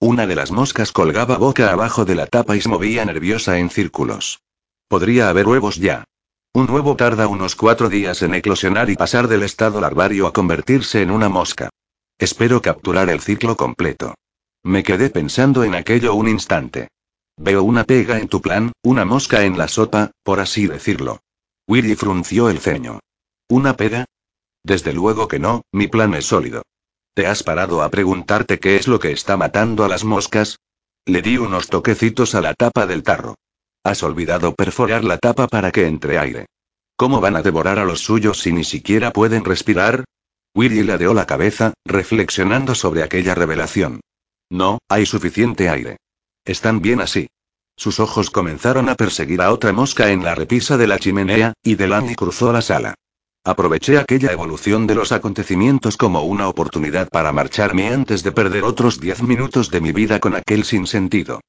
Una 0.00 0.26
de 0.26 0.34
las 0.34 0.50
moscas 0.50 0.90
colgaba 0.90 1.36
boca 1.36 1.70
abajo 1.70 2.06
de 2.06 2.14
la 2.14 2.26
tapa 2.26 2.56
y 2.56 2.62
se 2.62 2.70
movía 2.70 3.04
nerviosa 3.04 3.58
en 3.58 3.68
círculos. 3.68 4.40
Podría 4.88 5.28
haber 5.28 5.46
huevos 5.46 5.76
ya. 5.76 6.04
Un 6.54 6.70
huevo 6.70 6.96
tarda 6.96 7.28
unos 7.28 7.54
cuatro 7.54 7.90
días 7.90 8.22
en 8.22 8.34
eclosionar 8.34 8.88
y 8.88 8.96
pasar 8.96 9.28
del 9.28 9.42
estado 9.42 9.78
larvario 9.82 10.26
a 10.26 10.32
convertirse 10.32 11.02
en 11.02 11.10
una 11.10 11.28
mosca. 11.28 11.68
Espero 12.18 12.62
capturar 12.62 13.10
el 13.10 13.20
ciclo 13.20 13.56
completo. 13.56 14.14
Me 14.62 14.82
quedé 14.82 15.10
pensando 15.10 15.64
en 15.64 15.74
aquello 15.74 16.14
un 16.14 16.28
instante. 16.28 16.88
Veo 17.36 17.64
una 17.64 17.84
pega 17.84 18.18
en 18.18 18.28
tu 18.28 18.40
plan, 18.40 18.72
una 18.82 19.04
mosca 19.04 19.44
en 19.44 19.58
la 19.58 19.66
sopa, 19.66 20.12
por 20.22 20.38
así 20.38 20.66
decirlo. 20.66 21.20
Willy 21.66 21.96
frunció 21.96 22.48
el 22.48 22.60
ceño. 22.60 23.00
¿Una 23.48 23.76
pega? 23.76 24.04
Desde 24.62 24.92
luego 24.92 25.28
que 25.28 25.38
no, 25.38 25.62
mi 25.72 25.88
plan 25.88 26.14
es 26.14 26.26
sólido. 26.26 26.62
¿Te 27.14 27.26
has 27.26 27.42
parado 27.42 27.82
a 27.82 27.90
preguntarte 27.90 28.58
qué 28.58 28.76
es 28.76 28.88
lo 28.88 28.98
que 28.98 29.12
está 29.12 29.36
matando 29.36 29.84
a 29.84 29.88
las 29.88 30.04
moscas? 30.04 30.58
Le 31.06 31.20
di 31.20 31.36
unos 31.36 31.68
toquecitos 31.68 32.34
a 32.34 32.40
la 32.40 32.54
tapa 32.54 32.86
del 32.86 33.02
tarro. 33.02 33.34
Has 33.82 34.02
olvidado 34.02 34.54
perforar 34.54 35.04
la 35.04 35.18
tapa 35.18 35.48
para 35.48 35.70
que 35.70 35.86
entre 35.86 36.18
aire. 36.18 36.46
¿Cómo 36.96 37.20
van 37.20 37.36
a 37.36 37.42
devorar 37.42 37.78
a 37.78 37.84
los 37.84 38.00
suyos 38.00 38.40
si 38.40 38.52
ni 38.52 38.64
siquiera 38.64 39.12
pueden 39.12 39.44
respirar? 39.44 40.04
Willy 40.54 40.84
ladeó 40.84 41.14
la 41.14 41.26
cabeza, 41.26 41.74
reflexionando 41.84 42.74
sobre 42.74 43.02
aquella 43.02 43.34
revelación. 43.34 44.00
No, 44.50 44.78
hay 44.88 45.04
suficiente 45.04 45.68
aire. 45.68 45.96
Están 46.44 46.80
bien 46.80 47.00
así. 47.00 47.28
Sus 47.76 47.98
ojos 47.98 48.30
comenzaron 48.30 48.88
a 48.88 48.94
perseguir 48.94 49.42
a 49.42 49.52
otra 49.52 49.72
mosca 49.72 50.10
en 50.10 50.22
la 50.22 50.36
repisa 50.36 50.76
de 50.76 50.86
la 50.86 50.98
chimenea, 50.98 51.54
y 51.62 51.74
Delaney 51.74 52.14
cruzó 52.14 52.52
la 52.52 52.62
sala. 52.62 52.94
Aproveché 53.42 53.98
aquella 53.98 54.32
evolución 54.32 54.86
de 54.86 54.94
los 54.94 55.10
acontecimientos 55.10 55.96
como 55.96 56.22
una 56.22 56.48
oportunidad 56.48 57.08
para 57.08 57.32
marcharme 57.32 57.88
antes 57.88 58.22
de 58.22 58.32
perder 58.32 58.62
otros 58.62 59.00
diez 59.00 59.22
minutos 59.22 59.70
de 59.70 59.80
mi 59.80 59.92
vida 59.92 60.20
con 60.20 60.34
aquel 60.34 60.64
sinsentido. 60.64 61.40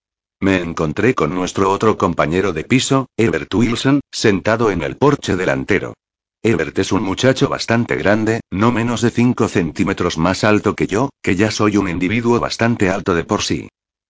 Me 0.41 0.57
encontré 0.57 1.13
con 1.13 1.33
nuestro 1.33 1.71
otro 1.71 1.97
compañero 1.97 2.53
de 2.53 2.63
piso, 2.63 3.07
Ebert 3.15 3.53
Wilson, 3.53 4.01
sentado 4.11 4.71
en 4.71 4.81
el 4.81 4.97
porche 4.97 5.35
delantero. 5.35 5.93
Ebert 6.45 6.77
es 6.77 6.91
un 6.91 7.01
muchacho 7.01 7.49
bastante 7.49 7.95
grande, 7.95 8.41
no 8.51 8.71
menos 8.71 9.01
de 9.01 9.09
5 9.09 9.47
centímetros 9.47 10.19
más 10.19 10.43
alto 10.43 10.75
que 10.75 10.85
yo, 10.85 11.09
que 11.23 11.35
ya 11.35 11.49
soy 11.49 11.75
un 11.75 11.89
individuo 11.89 12.39
bastante 12.39 12.91
alto 12.91 13.15
de 13.15 13.23
por 13.23 13.41
sí. 13.41 13.69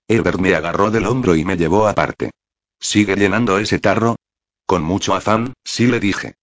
Ebert 0.09 0.37
me 0.37 0.53
agarró 0.53 0.91
del 0.91 1.05
hombro 1.05 1.37
y 1.37 1.45
me 1.45 1.55
llevó 1.55 1.87
aparte. 1.87 2.31
¿Sigue 2.77 3.15
llenando 3.15 3.57
ese 3.57 3.79
tarro? 3.79 4.17
Con 4.65 4.83
mucho 4.83 5.15
afán, 5.15 5.53
sí 5.63 5.87
le 5.87 6.01
dije. 6.01 6.33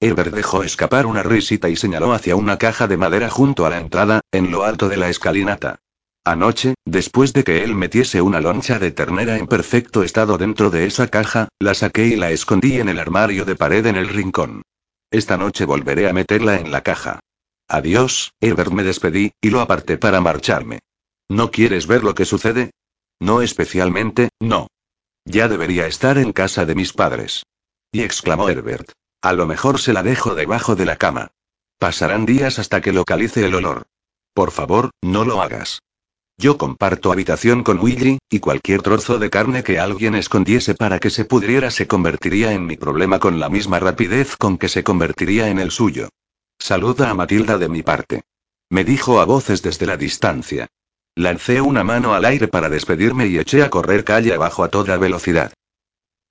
Herbert 0.00 0.34
dejó 0.34 0.64
escapar 0.64 1.06
una 1.06 1.22
risita 1.22 1.68
y 1.68 1.76
señaló 1.76 2.12
hacia 2.12 2.34
una 2.34 2.58
caja 2.58 2.88
de 2.88 2.96
madera 2.96 3.30
junto 3.30 3.66
a 3.66 3.70
la 3.70 3.78
entrada, 3.78 4.22
en 4.32 4.50
lo 4.50 4.64
alto 4.64 4.88
de 4.88 4.96
la 4.96 5.10
escalinata. 5.10 5.78
Anoche, 6.24 6.74
después 6.84 7.32
de 7.32 7.44
que 7.44 7.62
él 7.62 7.76
metiese 7.76 8.20
una 8.20 8.40
loncha 8.40 8.80
de 8.80 8.90
ternera 8.90 9.38
en 9.38 9.46
perfecto 9.46 10.02
estado 10.02 10.38
dentro 10.38 10.70
de 10.70 10.86
esa 10.86 11.06
caja, 11.06 11.46
la 11.60 11.74
saqué 11.74 12.08
y 12.08 12.16
la 12.16 12.32
escondí 12.32 12.80
en 12.80 12.88
el 12.88 12.98
armario 12.98 13.44
de 13.44 13.54
pared 13.54 13.86
en 13.86 13.94
el 13.94 14.08
rincón. 14.08 14.62
Esta 15.10 15.36
noche 15.36 15.64
volveré 15.64 16.08
a 16.08 16.12
meterla 16.12 16.56
en 16.56 16.70
la 16.70 16.82
caja. 16.82 17.20
Adiós, 17.68 18.32
Herbert 18.40 18.72
me 18.72 18.84
despedí, 18.84 19.32
y 19.40 19.50
lo 19.50 19.60
aparté 19.60 19.98
para 19.98 20.20
marcharme. 20.20 20.80
¿No 21.28 21.50
quieres 21.50 21.86
ver 21.86 22.04
lo 22.04 22.14
que 22.14 22.24
sucede? 22.24 22.70
No 23.20 23.42
especialmente, 23.42 24.28
no. 24.40 24.68
Ya 25.24 25.48
debería 25.48 25.86
estar 25.86 26.18
en 26.18 26.32
casa 26.32 26.64
de 26.64 26.74
mis 26.74 26.92
padres. 26.92 27.44
Y 27.90 28.02
exclamó 28.02 28.48
Herbert. 28.48 28.92
A 29.22 29.32
lo 29.32 29.46
mejor 29.46 29.80
se 29.80 29.92
la 29.92 30.02
dejo 30.02 30.34
debajo 30.34 30.76
de 30.76 30.86
la 30.86 30.96
cama. 30.96 31.30
Pasarán 31.78 32.26
días 32.26 32.58
hasta 32.58 32.80
que 32.80 32.92
localice 32.92 33.44
el 33.44 33.54
olor. 33.54 33.86
Por 34.34 34.50
favor, 34.50 34.90
no 35.02 35.24
lo 35.24 35.42
hagas. 35.42 35.80
Yo 36.38 36.58
comparto 36.58 37.12
habitación 37.12 37.62
con 37.62 37.80
Willy, 37.80 38.18
y 38.28 38.40
cualquier 38.40 38.82
trozo 38.82 39.18
de 39.18 39.30
carne 39.30 39.62
que 39.62 39.78
alguien 39.78 40.14
escondiese 40.14 40.74
para 40.74 40.98
que 40.98 41.08
se 41.08 41.24
pudriera 41.24 41.70
se 41.70 41.86
convertiría 41.86 42.52
en 42.52 42.66
mi 42.66 42.76
problema 42.76 43.18
con 43.18 43.40
la 43.40 43.48
misma 43.48 43.78
rapidez 43.80 44.36
con 44.36 44.58
que 44.58 44.68
se 44.68 44.84
convertiría 44.84 45.48
en 45.48 45.58
el 45.58 45.70
suyo. 45.70 46.10
Saluda 46.58 47.08
a 47.08 47.14
Matilda 47.14 47.56
de 47.56 47.70
mi 47.70 47.82
parte. 47.82 48.22
Me 48.68 48.84
dijo 48.84 49.20
a 49.20 49.24
voces 49.24 49.62
desde 49.62 49.86
la 49.86 49.96
distancia. 49.96 50.66
Lancé 51.14 51.62
una 51.62 51.84
mano 51.84 52.12
al 52.12 52.26
aire 52.26 52.48
para 52.48 52.68
despedirme 52.68 53.26
y 53.28 53.38
eché 53.38 53.62
a 53.62 53.70
correr 53.70 54.04
calle 54.04 54.34
abajo 54.34 54.62
a 54.62 54.68
toda 54.68 54.98
velocidad. 54.98 55.54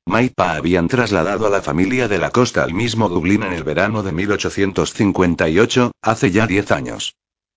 Maipa 0.06 0.54
habían 0.54 0.88
trasladado 0.88 1.48
a 1.48 1.50
la 1.50 1.64
familia 1.64 2.08
de 2.08 2.20
la 2.20 2.30
costa 2.30 2.64
al 2.64 2.76
mismo 2.76 3.10
Dublín 3.10 3.42
en 3.42 3.54
el 3.54 3.64
verano 3.64 4.04
de 4.04 4.12
1858, 4.12 5.92
hace 6.04 6.30
ya 6.30 6.46
diez 6.46 6.72
años. 6.72 7.16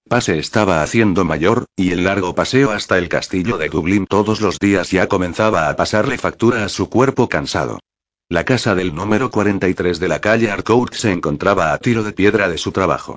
Pase 0.09 0.39
estaba 0.39 0.83
haciendo 0.83 1.27
mayor, 1.27 1.67
y 1.77 1.91
el 1.91 2.05
largo 2.05 2.35
paseo 2.35 2.71
hasta 2.71 2.97
el 2.97 3.11
castillo 3.11 3.59
de 3.59 3.69
Dublín 3.69 4.07
todos 4.07 4.41
los 4.41 4.59
días 4.59 4.91
ya 4.91 5.07
comenzaba 5.07 5.69
a 5.69 5.77
pasarle 5.77 6.17
factura 6.17 6.65
a 6.65 6.71
su 6.71 6.89
cuerpo 6.89 7.29
cansado. 7.29 7.79
La 8.31 8.45
casa 8.45 8.75
del 8.75 8.95
número 8.95 9.31
43 9.31 10.01
de 10.01 10.09
la 10.09 10.21
calle 10.23 10.51
Arcourt 10.51 10.95
se 10.95 11.13
encontraba 11.13 11.75
a 11.75 11.79
tiro 11.79 12.05
de 12.05 12.13
piedra 12.13 12.49
de 12.49 12.57
su 12.57 12.73
trabajo. 12.73 13.17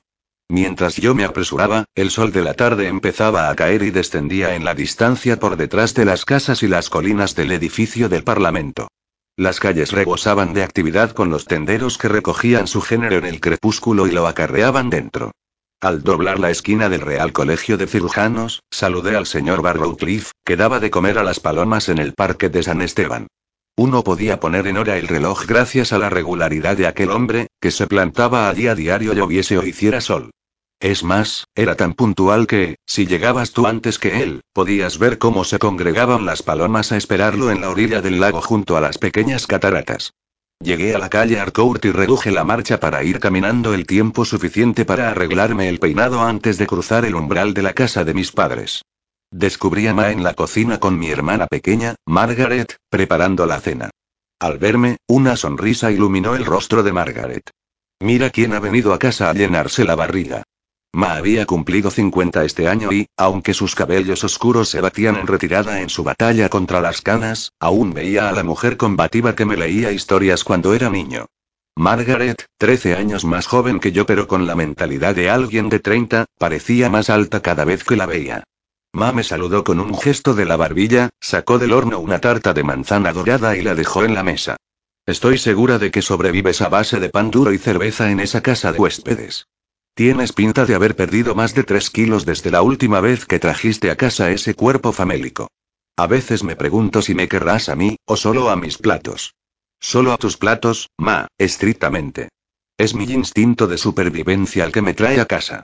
Mientras 0.50 0.98
yo 0.98 1.16
me 1.16 1.24
apresuraba, 1.24 1.86
el 1.96 2.12
sol 2.12 2.34
de 2.34 2.42
la 2.44 2.56
tarde 2.56 2.90
empezaba 2.90 3.50
a 3.50 3.56
caer 3.56 3.84
y 3.84 3.92
descendía 3.92 4.56
en 4.56 4.66
la 4.66 4.74
distancia 4.76 5.40
por 5.40 5.56
detrás 5.56 5.94
de 5.94 6.04
las 6.04 6.26
casas 6.26 6.62
y 6.62 6.68
las 6.68 6.90
colinas 6.90 7.36
del 7.36 7.54
edificio 7.54 8.10
del 8.10 8.26
Parlamento. 8.26 8.90
Las 9.38 9.62
calles 9.62 9.94
rebosaban 9.94 10.54
de 10.54 10.64
actividad 10.64 11.12
con 11.12 11.30
los 11.30 11.46
tenderos 11.46 11.98
que 11.98 12.10
recogían 12.10 12.68
su 12.68 12.82
género 12.82 13.16
en 13.16 13.26
el 13.26 13.40
crepúsculo 13.40 14.08
y 14.08 14.12
lo 14.12 14.28
acarreaban 14.28 14.90
dentro. 14.90 15.32
Al 15.82 16.04
doblar 16.04 16.38
la 16.38 16.52
esquina 16.52 16.90
del 16.90 17.02
Real 17.02 17.34
Colegio 17.34 17.76
de 17.76 17.88
Cirujanos, 17.88 18.62
saludé 18.70 19.18
al 19.18 19.26
señor 19.26 19.64
Barrowcliffe, 19.64 20.32
que 20.46 20.56
daba 20.56 20.80
de 20.80 20.92
comer 20.92 21.18
a 21.18 21.24
las 21.24 21.40
palomas 21.40 21.90
en 21.90 21.98
el 21.98 22.14
parque 22.14 22.50
de 22.50 22.62
San 22.62 22.84
Esteban. 22.84 23.26
Uno 23.76 24.04
podía 24.04 24.40
poner 24.40 24.68
en 24.68 24.78
hora 24.78 24.98
el 25.00 25.08
reloj 25.08 25.48
gracias 25.48 25.92
a 25.92 25.98
la 25.98 26.12
regularidad 26.12 26.78
de 26.78 26.86
aquel 26.86 27.10
hombre, 27.10 27.48
que 27.60 27.72
se 27.72 27.88
plantaba 27.88 28.48
allí 28.48 28.68
a 28.68 28.76
diario 28.76 29.14
lloviese 29.14 29.58
o 29.58 29.66
hiciera 29.66 30.02
sol. 30.02 30.30
Es 30.80 31.04
más, 31.04 31.46
era 31.56 31.76
tan 31.76 31.96
puntual 31.96 32.46
que, 32.46 32.76
si 32.86 33.08
llegabas 33.08 33.52
tú 33.52 33.66
antes 33.66 33.98
que 33.98 34.22
él, 34.22 34.42
podías 34.54 35.00
ver 35.00 35.18
cómo 35.18 35.46
se 35.46 35.58
congregaban 35.58 36.28
las 36.28 36.44
palomas 36.44 36.92
a 36.92 36.98
esperarlo 36.98 37.50
en 37.50 37.62
la 37.62 37.72
orilla 37.72 38.04
del 38.04 38.20
lago 38.20 38.42
junto 38.42 38.78
a 38.78 38.82
las 38.82 39.00
pequeñas 39.00 39.48
cataratas. 39.48 40.14
Llegué 40.64 40.94
a 40.94 41.00
la 41.00 41.10
calle 41.10 41.40
Arcourt 41.40 41.84
y 41.86 41.92
reduje 41.92 42.32
la 42.32 42.44
marcha 42.44 42.80
para 42.80 43.04
ir 43.04 43.20
caminando 43.20 43.74
el 43.74 43.88
tiempo 43.88 44.26
suficiente 44.26 44.86
para 44.86 45.10
arreglarme 45.10 45.68
el 45.68 45.80
peinado 45.80 46.22
antes 46.22 46.60
de 46.60 46.68
cruzar 46.68 47.04
el 47.04 47.16
umbral 47.16 47.56
de 47.56 47.64
la 47.64 47.74
casa 47.74 48.04
de 48.04 48.14
mis 48.14 48.32
padres. 48.32 48.84
Descubrí 49.32 49.88
a 49.88 49.96
Ma 49.96 50.12
en 50.12 50.24
la 50.24 50.36
cocina 50.36 50.80
con 50.80 51.00
mi 51.00 51.10
hermana 51.10 51.48
pequeña, 51.48 51.96
Margaret, 52.06 52.78
preparando 52.90 53.48
la 53.48 53.60
cena. 53.60 53.90
Al 54.40 54.60
verme, 54.60 54.98
una 55.08 55.36
sonrisa 55.36 55.92
iluminó 55.92 56.36
el 56.36 56.46
rostro 56.46 56.84
de 56.84 56.92
Margaret. 56.92 57.50
Mira 58.00 58.30
quién 58.30 58.54
ha 58.54 58.60
venido 58.60 58.94
a 58.94 59.00
casa 59.00 59.30
a 59.30 59.34
llenarse 59.34 59.84
la 59.84 59.96
barriga. 59.96 60.44
Ma 60.94 61.16
había 61.16 61.46
cumplido 61.46 61.90
50 61.90 62.44
este 62.44 62.68
año 62.68 62.92
y, 62.92 63.08
aunque 63.16 63.54
sus 63.54 63.76
cabellos 63.76 64.26
oscuros 64.26 64.68
se 64.68 64.82
batían 64.82 65.16
en 65.16 65.26
retirada 65.26 65.82
en 65.82 65.90
su 65.90 66.04
batalla 66.04 66.50
contra 66.50 66.82
las 66.82 67.02
canas, 67.02 67.54
aún 67.60 67.94
veía 67.94 68.28
a 68.28 68.34
la 68.34 68.44
mujer 68.44 68.76
combativa 68.76 69.34
que 69.34 69.46
me 69.46 69.56
leía 69.56 69.94
historias 69.94 70.44
cuando 70.44 70.74
era 70.74 70.90
niño. 70.90 71.28
Margaret, 71.78 72.46
13 72.58 72.96
años 72.96 73.24
más 73.24 73.48
joven 73.48 73.80
que 73.80 73.94
yo 73.94 74.06
pero 74.06 74.28
con 74.28 74.46
la 74.46 74.56
mentalidad 74.56 75.16
de 75.16 75.30
alguien 75.30 75.70
de 75.70 75.80
30, 75.80 76.26
parecía 76.38 76.90
más 76.90 77.10
alta 77.10 77.42
cada 77.42 77.64
vez 77.64 77.86
que 77.86 77.96
la 77.96 78.06
veía. 78.06 78.44
Ma 78.92 79.14
me 79.14 79.24
saludó 79.24 79.64
con 79.64 79.80
un 79.80 79.98
gesto 79.98 80.34
de 80.34 80.44
la 80.44 80.58
barbilla, 80.58 81.10
sacó 81.22 81.58
del 81.58 81.72
horno 81.72 82.00
una 82.00 82.20
tarta 82.20 82.54
de 82.54 82.66
manzana 82.66 83.14
dorada 83.14 83.56
y 83.56 83.62
la 83.62 83.76
dejó 83.76 84.04
en 84.04 84.14
la 84.14 84.24
mesa. 84.24 84.58
Estoy 85.06 85.38
segura 85.38 85.80
de 85.80 85.90
que 85.90 86.02
sobrevives 86.02 86.62
a 86.62 86.68
base 86.68 87.00
de 87.00 87.08
pan 87.08 87.32
duro 87.32 87.54
y 87.54 87.58
cerveza 87.58 88.12
en 88.12 88.20
esa 88.20 88.42
casa 88.42 88.74
de 88.74 88.80
huéspedes. 88.80 89.48
Tienes 89.94 90.32
pinta 90.32 90.66
de 90.66 90.76
haber 90.76 90.96
perdido 90.96 91.36
más 91.36 91.54
de 91.54 91.64
tres 91.64 91.90
kilos 91.90 92.26
desde 92.26 92.50
la 92.50 92.62
última 92.62 93.02
vez 93.02 93.26
que 93.26 93.40
trajiste 93.40 93.92
a 93.92 93.98
casa 93.98 94.32
ese 94.32 94.54
cuerpo 94.54 94.92
famélico. 94.94 95.50
A 95.98 96.08
veces 96.08 96.44
me 96.44 96.56
pregunto 96.56 97.02
si 97.02 97.14
me 97.14 97.28
querrás 97.28 97.70
a 97.70 97.76
mí, 97.76 97.98
o 98.06 98.16
solo 98.16 98.50
a 98.50 98.56
mis 98.56 98.78
platos. 98.78 99.36
Solo 99.80 100.14
a 100.14 100.18
tus 100.18 100.38
platos, 100.38 100.90
ma, 100.98 101.28
estrictamente. 101.38 102.30
Es 102.78 102.96
mi 102.96 103.04
instinto 103.04 103.68
de 103.68 103.78
supervivencia 103.78 104.64
el 104.64 104.72
que 104.72 104.82
me 104.82 104.94
trae 104.94 105.20
a 105.20 105.26
casa. 105.26 105.64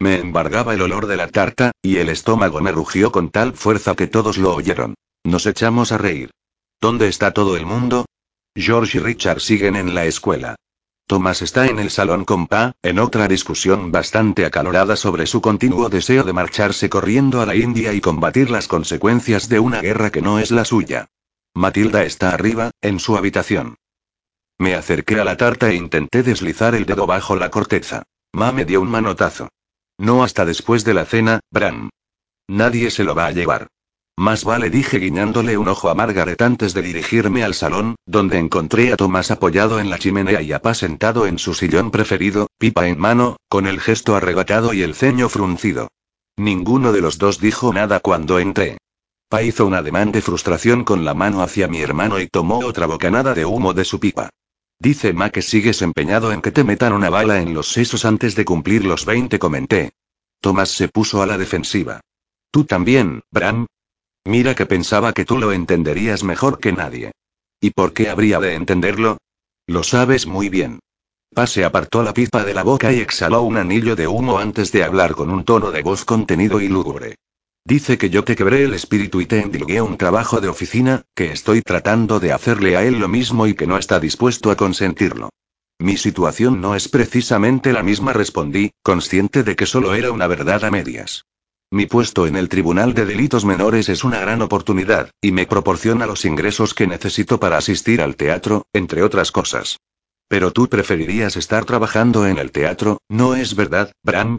Me 0.00 0.18
embargaba 0.18 0.74
el 0.74 0.82
olor 0.82 1.06
de 1.06 1.16
la 1.16 1.28
tarta, 1.28 1.72
y 1.82 1.96
el 1.98 2.08
estómago 2.08 2.60
me 2.60 2.72
rugió 2.72 3.12
con 3.12 3.30
tal 3.30 3.54
fuerza 3.54 3.94
que 3.94 4.06
todos 4.06 4.38
lo 4.38 4.54
oyeron. 4.54 4.94
Nos 5.24 5.46
echamos 5.46 5.92
a 5.92 5.98
reír. 5.98 6.30
¿Dónde 6.80 7.08
está 7.08 7.32
todo 7.32 7.56
el 7.56 7.66
mundo? 7.66 8.06
George 8.54 8.98
y 8.98 9.00
Richard 9.00 9.40
siguen 9.40 9.76
en 9.76 9.94
la 9.94 10.04
escuela. 10.04 10.56
Thomas 11.08 11.40
está 11.40 11.64
en 11.68 11.78
el 11.78 11.90
salón 11.90 12.26
con 12.26 12.46
Pa, 12.48 12.74
en 12.82 12.98
otra 12.98 13.28
discusión 13.28 13.90
bastante 13.90 14.44
acalorada 14.44 14.94
sobre 14.94 15.24
su 15.24 15.40
continuo 15.40 15.88
deseo 15.88 16.22
de 16.22 16.34
marcharse 16.34 16.90
corriendo 16.90 17.40
a 17.40 17.46
la 17.46 17.56
India 17.56 17.94
y 17.94 18.02
combatir 18.02 18.50
las 18.50 18.68
consecuencias 18.68 19.48
de 19.48 19.58
una 19.58 19.80
guerra 19.80 20.10
que 20.10 20.20
no 20.20 20.38
es 20.38 20.50
la 20.50 20.66
suya. 20.66 21.08
Matilda 21.54 22.04
está 22.04 22.34
arriba, 22.34 22.72
en 22.82 23.00
su 23.00 23.16
habitación. 23.16 23.76
Me 24.58 24.74
acerqué 24.74 25.18
a 25.18 25.24
la 25.24 25.38
tarta 25.38 25.70
e 25.70 25.76
intenté 25.76 26.22
deslizar 26.22 26.74
el 26.74 26.84
dedo 26.84 27.06
bajo 27.06 27.36
la 27.36 27.50
corteza. 27.50 28.02
Ma 28.34 28.52
me 28.52 28.66
dio 28.66 28.82
un 28.82 28.90
manotazo. 28.90 29.48
No 29.96 30.22
hasta 30.22 30.44
después 30.44 30.84
de 30.84 30.92
la 30.92 31.06
cena, 31.06 31.40
Bram. 31.50 31.88
Nadie 32.48 32.90
se 32.90 33.04
lo 33.04 33.14
va 33.14 33.24
a 33.24 33.32
llevar. 33.32 33.68
Más 34.18 34.42
vale 34.42 34.68
dije 34.68 34.98
guiñándole 34.98 35.56
un 35.56 35.68
ojo 35.68 35.90
a 35.90 35.94
Margaret 35.94 36.42
antes 36.42 36.74
de 36.74 36.82
dirigirme 36.82 37.44
al 37.44 37.54
salón, 37.54 37.94
donde 38.04 38.36
encontré 38.36 38.92
a 38.92 38.96
Tomás 38.96 39.30
apoyado 39.30 39.78
en 39.78 39.90
la 39.90 39.98
chimenea 40.00 40.42
y 40.42 40.52
a 40.52 40.60
Pa 40.60 40.74
sentado 40.74 41.24
en 41.28 41.38
su 41.38 41.54
sillón 41.54 41.92
preferido, 41.92 42.48
pipa 42.58 42.88
en 42.88 42.98
mano, 42.98 43.36
con 43.48 43.68
el 43.68 43.78
gesto 43.78 44.16
arrebatado 44.16 44.72
y 44.72 44.82
el 44.82 44.96
ceño 44.96 45.28
fruncido. 45.28 45.86
Ninguno 46.36 46.90
de 46.90 47.00
los 47.00 47.18
dos 47.18 47.38
dijo 47.38 47.72
nada 47.72 48.00
cuando 48.00 48.40
entré. 48.40 48.78
Pa 49.28 49.44
hizo 49.44 49.64
un 49.66 49.74
ademán 49.74 50.10
de 50.10 50.20
frustración 50.20 50.82
con 50.82 51.04
la 51.04 51.14
mano 51.14 51.40
hacia 51.40 51.68
mi 51.68 51.80
hermano 51.80 52.18
y 52.18 52.26
tomó 52.26 52.58
otra 52.58 52.86
bocanada 52.86 53.34
de 53.34 53.44
humo 53.44 53.72
de 53.72 53.84
su 53.84 54.00
pipa. 54.00 54.30
Dice 54.80 55.12
Ma 55.12 55.30
que 55.30 55.42
sigues 55.42 55.80
empeñado 55.80 56.32
en 56.32 56.42
que 56.42 56.50
te 56.50 56.64
metan 56.64 56.92
una 56.92 57.08
bala 57.08 57.40
en 57.40 57.54
los 57.54 57.68
sesos 57.68 58.04
antes 58.04 58.34
de 58.34 58.44
cumplir 58.44 58.84
los 58.84 59.04
20, 59.04 59.38
comenté. 59.38 59.92
Tomás 60.40 60.70
se 60.70 60.88
puso 60.88 61.22
a 61.22 61.26
la 61.26 61.38
defensiva. 61.38 62.00
Tú 62.50 62.64
también, 62.64 63.20
Bram, 63.30 63.66
Mira 64.28 64.54
que 64.54 64.66
pensaba 64.66 65.14
que 65.14 65.24
tú 65.24 65.38
lo 65.38 65.52
entenderías 65.52 66.22
mejor 66.22 66.58
que 66.58 66.70
nadie. 66.70 67.12
¿Y 67.62 67.70
por 67.70 67.94
qué 67.94 68.10
habría 68.10 68.38
de 68.40 68.56
entenderlo? 68.56 69.16
Lo 69.66 69.82
sabes 69.82 70.26
muy 70.26 70.50
bien. 70.50 70.80
Pase 71.34 71.64
apartó 71.64 72.02
la 72.02 72.12
pipa 72.12 72.44
de 72.44 72.52
la 72.52 72.62
boca 72.62 72.92
y 72.92 73.00
exhaló 73.00 73.40
un 73.40 73.56
anillo 73.56 73.96
de 73.96 74.06
humo 74.06 74.38
antes 74.38 74.70
de 74.70 74.84
hablar 74.84 75.14
con 75.14 75.30
un 75.30 75.44
tono 75.44 75.70
de 75.70 75.82
voz 75.82 76.04
contenido 76.04 76.60
y 76.60 76.68
lúgubre. 76.68 77.14
Dice 77.64 77.96
que 77.96 78.10
yo 78.10 78.22
te 78.22 78.36
quebré 78.36 78.64
el 78.64 78.74
espíritu 78.74 79.22
y 79.22 79.24
te 79.24 79.40
endilgué 79.40 79.80
un 79.80 79.96
trabajo 79.96 80.42
de 80.42 80.48
oficina, 80.48 81.06
que 81.14 81.32
estoy 81.32 81.62
tratando 81.62 82.20
de 82.20 82.32
hacerle 82.32 82.76
a 82.76 82.84
él 82.84 82.98
lo 82.98 83.08
mismo 83.08 83.46
y 83.46 83.54
que 83.54 83.66
no 83.66 83.78
está 83.78 83.98
dispuesto 83.98 84.50
a 84.50 84.56
consentirlo. 84.56 85.30
Mi 85.78 85.96
situación 85.96 86.60
no 86.60 86.74
es 86.74 86.90
precisamente 86.90 87.72
la 87.72 87.82
misma, 87.82 88.12
respondí, 88.12 88.72
consciente 88.82 89.42
de 89.42 89.56
que 89.56 89.64
solo 89.64 89.94
era 89.94 90.12
una 90.12 90.26
verdad 90.26 90.66
a 90.66 90.70
medias. 90.70 91.24
Mi 91.70 91.84
puesto 91.84 92.26
en 92.26 92.36
el 92.36 92.48
Tribunal 92.48 92.94
de 92.94 93.04
Delitos 93.04 93.44
Menores 93.44 93.90
es 93.90 94.02
una 94.02 94.18
gran 94.20 94.40
oportunidad, 94.40 95.10
y 95.20 95.32
me 95.32 95.44
proporciona 95.44 96.06
los 96.06 96.24
ingresos 96.24 96.72
que 96.72 96.86
necesito 96.86 97.38
para 97.38 97.58
asistir 97.58 98.00
al 98.00 98.16
teatro, 98.16 98.64
entre 98.72 99.02
otras 99.02 99.30
cosas. 99.32 99.76
Pero 100.28 100.50
tú 100.50 100.68
preferirías 100.68 101.36
estar 101.36 101.66
trabajando 101.66 102.26
en 102.26 102.38
el 102.38 102.52
teatro, 102.52 103.02
¿no 103.10 103.34
es 103.34 103.54
verdad, 103.54 103.92
Bram? 104.02 104.38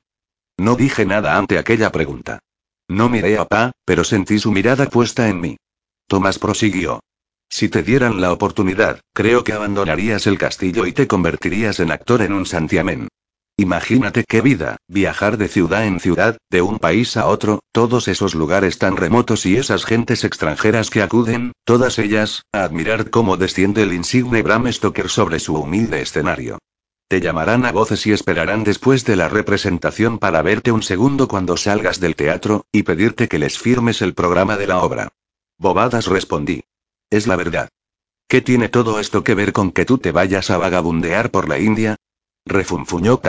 No 0.58 0.76
dije 0.76 1.06
nada 1.06 1.38
ante 1.38 1.60
aquella 1.60 1.92
pregunta. 1.92 2.40
No 2.88 3.10
miré 3.10 3.38
a 3.38 3.46
Pa, 3.46 3.74
pero 3.86 4.04
sentí 4.04 4.40
su 4.40 4.52
mirada 4.52 4.88
puesta 4.88 5.30
en 5.30 5.40
mí. 5.40 5.58
Tomás 6.08 6.40
prosiguió. 6.40 7.00
Si 7.48 7.70
te 7.70 7.84
dieran 7.84 8.22
la 8.22 8.32
oportunidad, 8.32 9.02
creo 9.14 9.44
que 9.44 9.54
abandonarías 9.54 10.26
el 10.26 10.40
castillo 10.40 10.88
y 10.88 10.94
te 10.94 11.08
convertirías 11.08 11.80
en 11.80 11.92
actor 11.92 12.24
en 12.24 12.34
un 12.34 12.48
santiamén. 12.48 13.08
Imagínate 13.60 14.24
qué 14.24 14.40
vida, 14.40 14.78
viajar 14.88 15.38
de 15.38 15.50
ciudad 15.50 15.86
en 15.86 16.00
ciudad, 16.00 16.38
de 16.50 16.62
un 16.62 16.80
país 16.80 17.18
a 17.18 17.28
otro, 17.28 17.60
todos 17.74 18.08
esos 18.08 18.34
lugares 18.34 18.78
tan 18.78 18.96
remotos 18.96 19.46
y 19.46 19.58
esas 19.58 19.84
gentes 19.84 20.24
extranjeras 20.24 20.90
que 20.90 21.02
acuden, 21.02 21.52
todas 21.66 22.00
ellas, 22.00 22.44
a 22.54 22.64
admirar 22.64 23.10
cómo 23.10 23.36
desciende 23.36 23.84
el 23.84 23.92
insigne 23.92 24.44
Bram 24.44 24.72
Stoker 24.72 25.10
sobre 25.10 25.42
su 25.42 25.56
humilde 25.56 26.02
escenario. 26.02 26.58
Te 27.10 27.20
llamarán 27.20 27.66
a 27.66 27.74
voces 27.74 28.08
y 28.08 28.14
esperarán 28.14 28.64
después 28.64 29.04
de 29.04 29.18
la 29.18 29.28
representación 29.28 30.20
para 30.20 30.42
verte 30.42 30.72
un 30.72 30.82
segundo 30.82 31.28
cuando 31.28 31.58
salgas 31.58 32.00
del 32.00 32.16
teatro, 32.16 32.64
y 32.72 32.84
pedirte 32.84 33.28
que 33.28 33.40
les 33.40 33.60
firmes 33.60 34.02
el 34.02 34.14
programa 34.14 34.56
de 34.56 34.68
la 34.68 34.78
obra. 34.78 35.10
Bobadas 35.58 36.08
respondí. 36.08 36.64
Es 37.10 37.28
la 37.28 37.36
verdad. 37.36 37.68
¿Qué 38.30 38.40
tiene 38.40 38.70
todo 38.70 39.02
esto 39.02 39.26
que 39.26 39.36
ver 39.36 39.52
con 39.52 39.74
que 39.74 39.84
tú 39.84 39.98
te 39.98 40.14
vayas 40.14 40.50
a 40.50 40.58
vagabundear 40.58 41.30
por 41.30 41.50
la 41.50 41.60
India? 41.60 41.98
Refunfuñó 42.46 43.20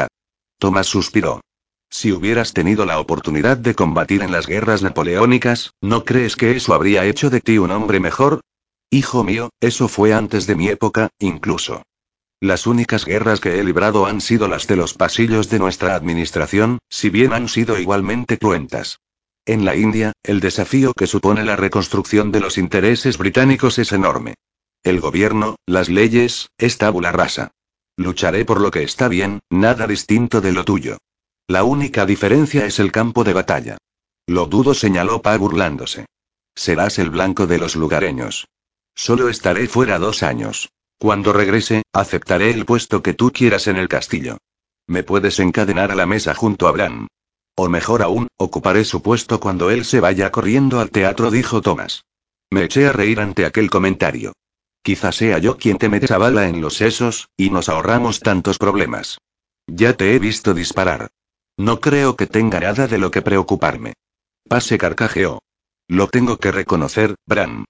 Tomás 0.60 0.86
suspiró. 0.86 1.40
Si 1.88 2.12
hubieras 2.12 2.52
tenido 2.52 2.84
la 2.84 3.00
oportunidad 3.00 3.56
de 3.56 3.74
combatir 3.74 4.22
en 4.22 4.30
las 4.30 4.46
guerras 4.46 4.82
napoleónicas, 4.82 5.72
¿no 5.80 6.04
crees 6.04 6.36
que 6.36 6.54
eso 6.54 6.74
habría 6.74 7.06
hecho 7.06 7.30
de 7.30 7.40
ti 7.40 7.56
un 7.56 7.70
hombre 7.70 7.98
mejor? 7.98 8.42
Hijo 8.90 9.24
mío, 9.24 9.48
eso 9.60 9.88
fue 9.88 10.12
antes 10.12 10.46
de 10.46 10.56
mi 10.56 10.68
época, 10.68 11.08
incluso. 11.18 11.82
Las 12.40 12.66
únicas 12.66 13.06
guerras 13.06 13.40
que 13.40 13.58
he 13.58 13.64
librado 13.64 14.04
han 14.04 14.20
sido 14.20 14.48
las 14.48 14.66
de 14.66 14.76
los 14.76 14.92
pasillos 14.92 15.48
de 15.48 15.58
nuestra 15.58 15.94
administración, 15.94 16.78
si 16.90 17.08
bien 17.08 17.32
han 17.32 17.48
sido 17.48 17.78
igualmente 17.78 18.36
cruentas. 18.36 19.00
En 19.46 19.64
la 19.64 19.76
India, 19.76 20.12
el 20.22 20.40
desafío 20.40 20.92
que 20.92 21.06
supone 21.06 21.42
la 21.42 21.56
reconstrucción 21.56 22.32
de 22.32 22.40
los 22.40 22.58
intereses 22.58 23.16
británicos 23.16 23.78
es 23.78 23.92
enorme. 23.92 24.34
El 24.82 25.00
gobierno, 25.00 25.56
las 25.64 25.88
leyes, 25.88 26.50
es 26.58 26.76
tabula 26.76 27.12
rasa. 27.12 27.50
Lucharé 28.00 28.46
por 28.46 28.62
lo 28.62 28.70
que 28.70 28.82
está 28.82 29.08
bien, 29.08 29.40
nada 29.50 29.86
distinto 29.86 30.40
de 30.40 30.52
lo 30.52 30.64
tuyo. 30.64 30.96
La 31.46 31.64
única 31.64 32.06
diferencia 32.06 32.64
es 32.64 32.78
el 32.78 32.92
campo 32.92 33.24
de 33.24 33.34
batalla. 33.34 33.76
Lo 34.26 34.46
dudo, 34.46 34.72
señaló 34.72 35.20
Pa 35.20 35.36
burlándose. 35.36 36.06
Serás 36.54 36.98
el 36.98 37.10
blanco 37.10 37.46
de 37.46 37.58
los 37.58 37.76
lugareños. 37.76 38.48
Solo 38.94 39.28
estaré 39.28 39.66
fuera 39.68 39.98
dos 39.98 40.22
años. 40.22 40.70
Cuando 40.98 41.34
regrese, 41.34 41.82
aceptaré 41.92 42.52
el 42.52 42.64
puesto 42.64 43.02
que 43.02 43.12
tú 43.12 43.32
quieras 43.32 43.66
en 43.66 43.76
el 43.76 43.88
castillo. 43.88 44.38
Me 44.86 45.02
puedes 45.02 45.38
encadenar 45.38 45.92
a 45.92 45.94
la 45.94 46.06
mesa 46.06 46.34
junto 46.34 46.68
a 46.68 46.72
Bran. 46.72 47.06
O 47.54 47.68
mejor 47.68 48.00
aún, 48.00 48.28
ocuparé 48.38 48.86
su 48.86 49.02
puesto 49.02 49.40
cuando 49.40 49.70
él 49.70 49.84
se 49.84 50.00
vaya 50.00 50.32
corriendo 50.32 50.80
al 50.80 50.90
teatro, 50.90 51.30
dijo 51.30 51.60
Thomas. 51.60 52.04
Me 52.50 52.64
eché 52.64 52.86
a 52.86 52.92
reír 52.92 53.20
ante 53.20 53.44
aquel 53.44 53.68
comentario. 53.68 54.32
Quizás 54.82 55.16
sea 55.16 55.38
yo 55.38 55.56
quien 55.56 55.78
te 55.78 55.88
mete 55.88 56.06
esa 56.06 56.18
bala 56.18 56.48
en 56.48 56.60
los 56.60 56.74
sesos, 56.74 57.28
y 57.36 57.50
nos 57.50 57.68
ahorramos 57.68 58.20
tantos 58.20 58.58
problemas. 58.58 59.18
Ya 59.66 59.92
te 59.94 60.14
he 60.14 60.18
visto 60.18 60.54
disparar. 60.54 61.10
No 61.56 61.80
creo 61.80 62.16
que 62.16 62.26
tenga 62.26 62.60
nada 62.60 62.86
de 62.86 62.98
lo 62.98 63.10
que 63.10 63.22
preocuparme. 63.22 63.94
Pase 64.48 64.78
carcajeó. 64.78 65.42
Lo 65.86 66.08
tengo 66.08 66.38
que 66.38 66.52
reconocer, 66.52 67.16
Bran. 67.26 67.66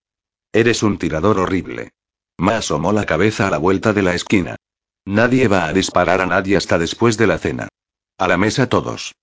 Eres 0.53 0.83
un 0.83 0.99
tirador 0.99 1.39
horrible. 1.39 1.91
Ma 2.39 2.59
asomó 2.59 2.93
la 2.93 3.05
cabeza 3.05 3.49
a 3.49 3.51
la 3.51 3.59
vuelta 3.59 3.93
de 3.93 4.03
la 4.03 4.15
esquina. 4.15 4.57
Nadie 5.05 5.49
va 5.49 5.67
a 5.67 5.73
disparar 5.73 6.21
a 6.21 6.27
nadie 6.27 6.57
hasta 6.57 6.79
después 6.79 7.17
de 7.17 7.27
la 7.27 7.39
cena. 7.39 7.69
A 8.19 8.29
la 8.29 8.37
mesa 8.37 8.69
todos. 8.69 9.15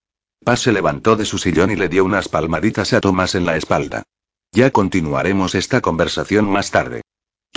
Paz 0.43 0.61
se 0.61 0.71
levantó 0.71 1.15
de 1.15 1.25
su 1.25 1.37
sillón 1.37 1.71
y 1.71 1.75
le 1.75 1.89
dio 1.89 2.03
unas 2.03 2.29
palmaditas 2.29 2.93
a 2.93 3.01
Tomás 3.01 3.35
en 3.35 3.45
la 3.45 3.57
espalda. 3.57 4.03
Ya 4.51 4.71
continuaremos 4.71 5.55
esta 5.55 5.81
conversación 5.81 6.49
más 6.49 6.71
tarde. 6.71 7.01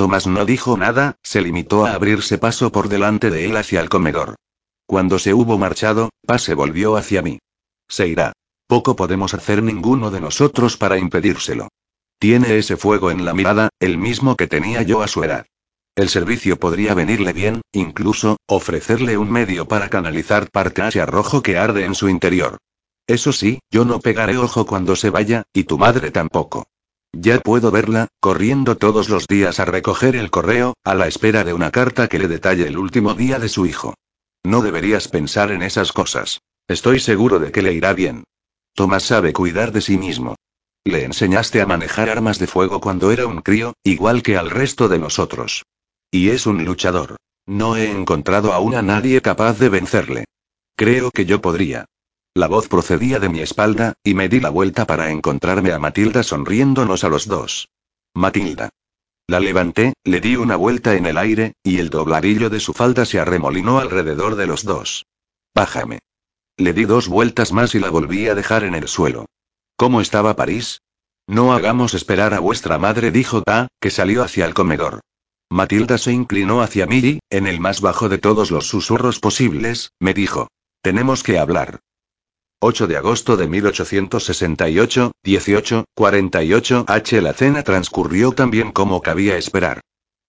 Tomás 0.00 0.26
no 0.26 0.46
dijo 0.46 0.78
nada, 0.78 1.18
se 1.22 1.42
limitó 1.42 1.84
a 1.84 1.92
abrirse 1.92 2.38
paso 2.38 2.72
por 2.72 2.88
delante 2.88 3.28
de 3.28 3.44
él 3.44 3.54
hacia 3.58 3.82
el 3.82 3.90
comedor. 3.90 4.36
Cuando 4.86 5.18
se 5.18 5.34
hubo 5.34 5.58
marchado, 5.58 6.08
Paz 6.26 6.40
se 6.40 6.54
volvió 6.54 6.96
hacia 6.96 7.20
mí. 7.20 7.38
Se 7.86 8.08
irá. 8.08 8.32
Poco 8.66 8.96
podemos 8.96 9.34
hacer 9.34 9.62
ninguno 9.62 10.10
de 10.10 10.22
nosotros 10.22 10.78
para 10.78 10.96
impedírselo. 10.96 11.68
Tiene 12.18 12.56
ese 12.56 12.78
fuego 12.78 13.10
en 13.10 13.26
la 13.26 13.34
mirada, 13.34 13.68
el 13.78 13.98
mismo 13.98 14.36
que 14.36 14.46
tenía 14.46 14.80
yo 14.80 15.02
a 15.02 15.06
su 15.06 15.22
edad. 15.22 15.44
El 15.94 16.08
servicio 16.08 16.58
podría 16.58 16.94
venirle 16.94 17.34
bien, 17.34 17.60
incluso, 17.70 18.38
ofrecerle 18.46 19.18
un 19.18 19.30
medio 19.30 19.68
para 19.68 19.90
canalizar 19.90 20.50
parte 20.50 20.80
hacia 20.80 21.04
rojo 21.04 21.42
que 21.42 21.58
arde 21.58 21.84
en 21.84 21.94
su 21.94 22.08
interior. 22.08 22.56
Eso 23.06 23.34
sí, 23.34 23.58
yo 23.70 23.84
no 23.84 24.00
pegaré 24.00 24.38
ojo 24.38 24.64
cuando 24.64 24.96
se 24.96 25.10
vaya, 25.10 25.42
y 25.52 25.64
tu 25.64 25.76
madre 25.76 26.10
tampoco. 26.10 26.64
Ya 27.12 27.40
puedo 27.40 27.70
verla, 27.70 28.08
corriendo 28.20 28.76
todos 28.76 29.08
los 29.08 29.26
días 29.26 29.58
a 29.58 29.64
recoger 29.64 30.16
el 30.16 30.30
correo, 30.30 30.74
a 30.84 30.94
la 30.94 31.08
espera 31.08 31.44
de 31.44 31.52
una 31.52 31.70
carta 31.70 32.08
que 32.08 32.18
le 32.18 32.28
detalle 32.28 32.66
el 32.66 32.78
último 32.78 33.14
día 33.14 33.38
de 33.38 33.48
su 33.48 33.66
hijo. 33.66 33.94
No 34.44 34.62
deberías 34.62 35.08
pensar 35.08 35.50
en 35.50 35.62
esas 35.62 35.92
cosas. 35.92 36.40
Estoy 36.68 37.00
seguro 37.00 37.38
de 37.38 37.50
que 37.50 37.62
le 37.62 37.72
irá 37.72 37.92
bien. 37.92 38.24
Tomás 38.74 39.02
sabe 39.02 39.32
cuidar 39.32 39.72
de 39.72 39.80
sí 39.80 39.98
mismo. 39.98 40.36
Le 40.84 41.04
enseñaste 41.04 41.60
a 41.60 41.66
manejar 41.66 42.08
armas 42.08 42.38
de 42.38 42.46
fuego 42.46 42.80
cuando 42.80 43.10
era 43.10 43.26
un 43.26 43.42
crío, 43.42 43.74
igual 43.82 44.22
que 44.22 44.36
al 44.36 44.48
resto 44.48 44.88
de 44.88 44.98
nosotros. 44.98 45.64
Y 46.10 46.30
es 46.30 46.46
un 46.46 46.64
luchador. 46.64 47.16
No 47.44 47.76
he 47.76 47.90
encontrado 47.90 48.52
aún 48.52 48.74
a 48.74 48.82
nadie 48.82 49.20
capaz 49.20 49.58
de 49.58 49.68
vencerle. 49.68 50.24
Creo 50.76 51.10
que 51.10 51.26
yo 51.26 51.40
podría. 51.42 51.86
La 52.34 52.46
voz 52.46 52.68
procedía 52.68 53.18
de 53.18 53.28
mi 53.28 53.40
espalda, 53.40 53.94
y 54.04 54.14
me 54.14 54.28
di 54.28 54.38
la 54.38 54.50
vuelta 54.50 54.86
para 54.86 55.10
encontrarme 55.10 55.72
a 55.72 55.80
Matilda 55.80 56.22
sonriéndonos 56.22 57.02
a 57.02 57.08
los 57.08 57.26
dos. 57.26 57.68
Matilda. 58.14 58.70
La 59.26 59.40
levanté, 59.40 59.94
le 60.04 60.20
di 60.20 60.36
una 60.36 60.54
vuelta 60.54 60.94
en 60.94 61.06
el 61.06 61.18
aire, 61.18 61.54
y 61.64 61.78
el 61.78 61.90
dobladillo 61.90 62.48
de 62.48 62.60
su 62.60 62.72
falda 62.72 63.04
se 63.04 63.18
arremolinó 63.18 63.78
alrededor 63.78 64.36
de 64.36 64.46
los 64.46 64.64
dos. 64.64 65.06
Bájame. 65.54 65.98
Le 66.56 66.72
di 66.72 66.84
dos 66.84 67.08
vueltas 67.08 67.52
más 67.52 67.74
y 67.74 67.80
la 67.80 67.90
volví 67.90 68.28
a 68.28 68.36
dejar 68.36 68.62
en 68.62 68.76
el 68.76 68.86
suelo. 68.86 69.26
¿Cómo 69.76 70.00
estaba 70.00 70.36
París? 70.36 70.82
No 71.26 71.52
hagamos 71.52 71.94
esperar 71.94 72.34
a 72.34 72.40
vuestra 72.40 72.78
madre, 72.78 73.10
dijo 73.10 73.42
Ta, 73.42 73.68
que 73.80 73.90
salió 73.90 74.22
hacia 74.22 74.46
el 74.46 74.54
comedor. 74.54 75.00
Matilda 75.48 75.98
se 75.98 76.12
inclinó 76.12 76.62
hacia 76.62 76.86
mí 76.86 76.98
y, 76.98 77.20
en 77.28 77.48
el 77.48 77.58
más 77.58 77.80
bajo 77.80 78.08
de 78.08 78.18
todos 78.18 78.52
los 78.52 78.68
susurros 78.68 79.18
posibles, 79.18 79.90
me 79.98 80.14
dijo. 80.14 80.48
Tenemos 80.82 81.24
que 81.24 81.38
hablar. 81.38 81.80
8 82.62 82.88
de 82.88 82.98
agosto 82.98 83.38
de 83.38 83.48
1868, 83.48 85.12
18, 85.24 85.84
48 85.94 86.84
H. 86.86 87.22
La 87.22 87.32
cena 87.32 87.62
transcurrió 87.62 88.32
tan 88.32 88.50
bien 88.50 88.70
como 88.70 89.00
cabía 89.00 89.38
esperar. 89.38 89.80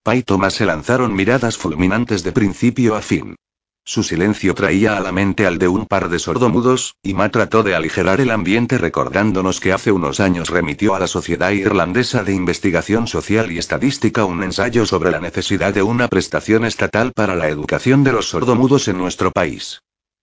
Pa 0.01 0.15
y 0.15 0.23
se 0.49 0.65
lanzaron 0.65 1.13
miradas 1.13 1.57
fulminantes 1.57 2.23
de 2.23 2.31
principio 2.31 2.95
a 2.95 3.01
fin. 3.01 3.35
Su 3.83 4.03
silencio 4.03 4.55
traía 4.55 4.95
a 4.95 5.01
la 5.01 5.11
mente 5.11 5.45
al 5.45 5.57
de 5.57 5.67
un 5.67 5.85
par 5.85 6.07
de 6.07 6.19
sordomudos, 6.19 6.95
y 7.03 7.13
Ma 7.13 7.27
trató 7.27 7.63
de 7.63 7.75
aligerar 7.75 8.21
el 8.21 8.31
ambiente 8.31 8.77
recordándonos 8.77 9.59
que 9.59 9.73
hace 9.73 9.91
unos 9.91 10.21
años 10.21 10.49
remitió 10.49 10.95
a 10.95 10.99
la 10.99 11.07
Sociedad 11.07 11.51
Irlandesa 11.51 12.23
de 12.23 12.33
Investigación 12.33 13.07
Social 13.07 13.51
y 13.51 13.57
Estadística 13.57 14.23
un 14.23 14.41
ensayo 14.41 14.85
sobre 14.85 15.11
la 15.11 15.19
necesidad 15.19 15.73
de 15.73 15.83
una 15.83 16.07
prestación 16.07 16.63
estatal 16.63 17.11
para 17.13 17.35
la 17.35 17.49
educación 17.49 18.05
de 18.05 18.13
los 18.13 18.29
sordomudos 18.29 18.87
en 18.87 18.97
nuestro 18.97 19.31
país. 19.31 19.81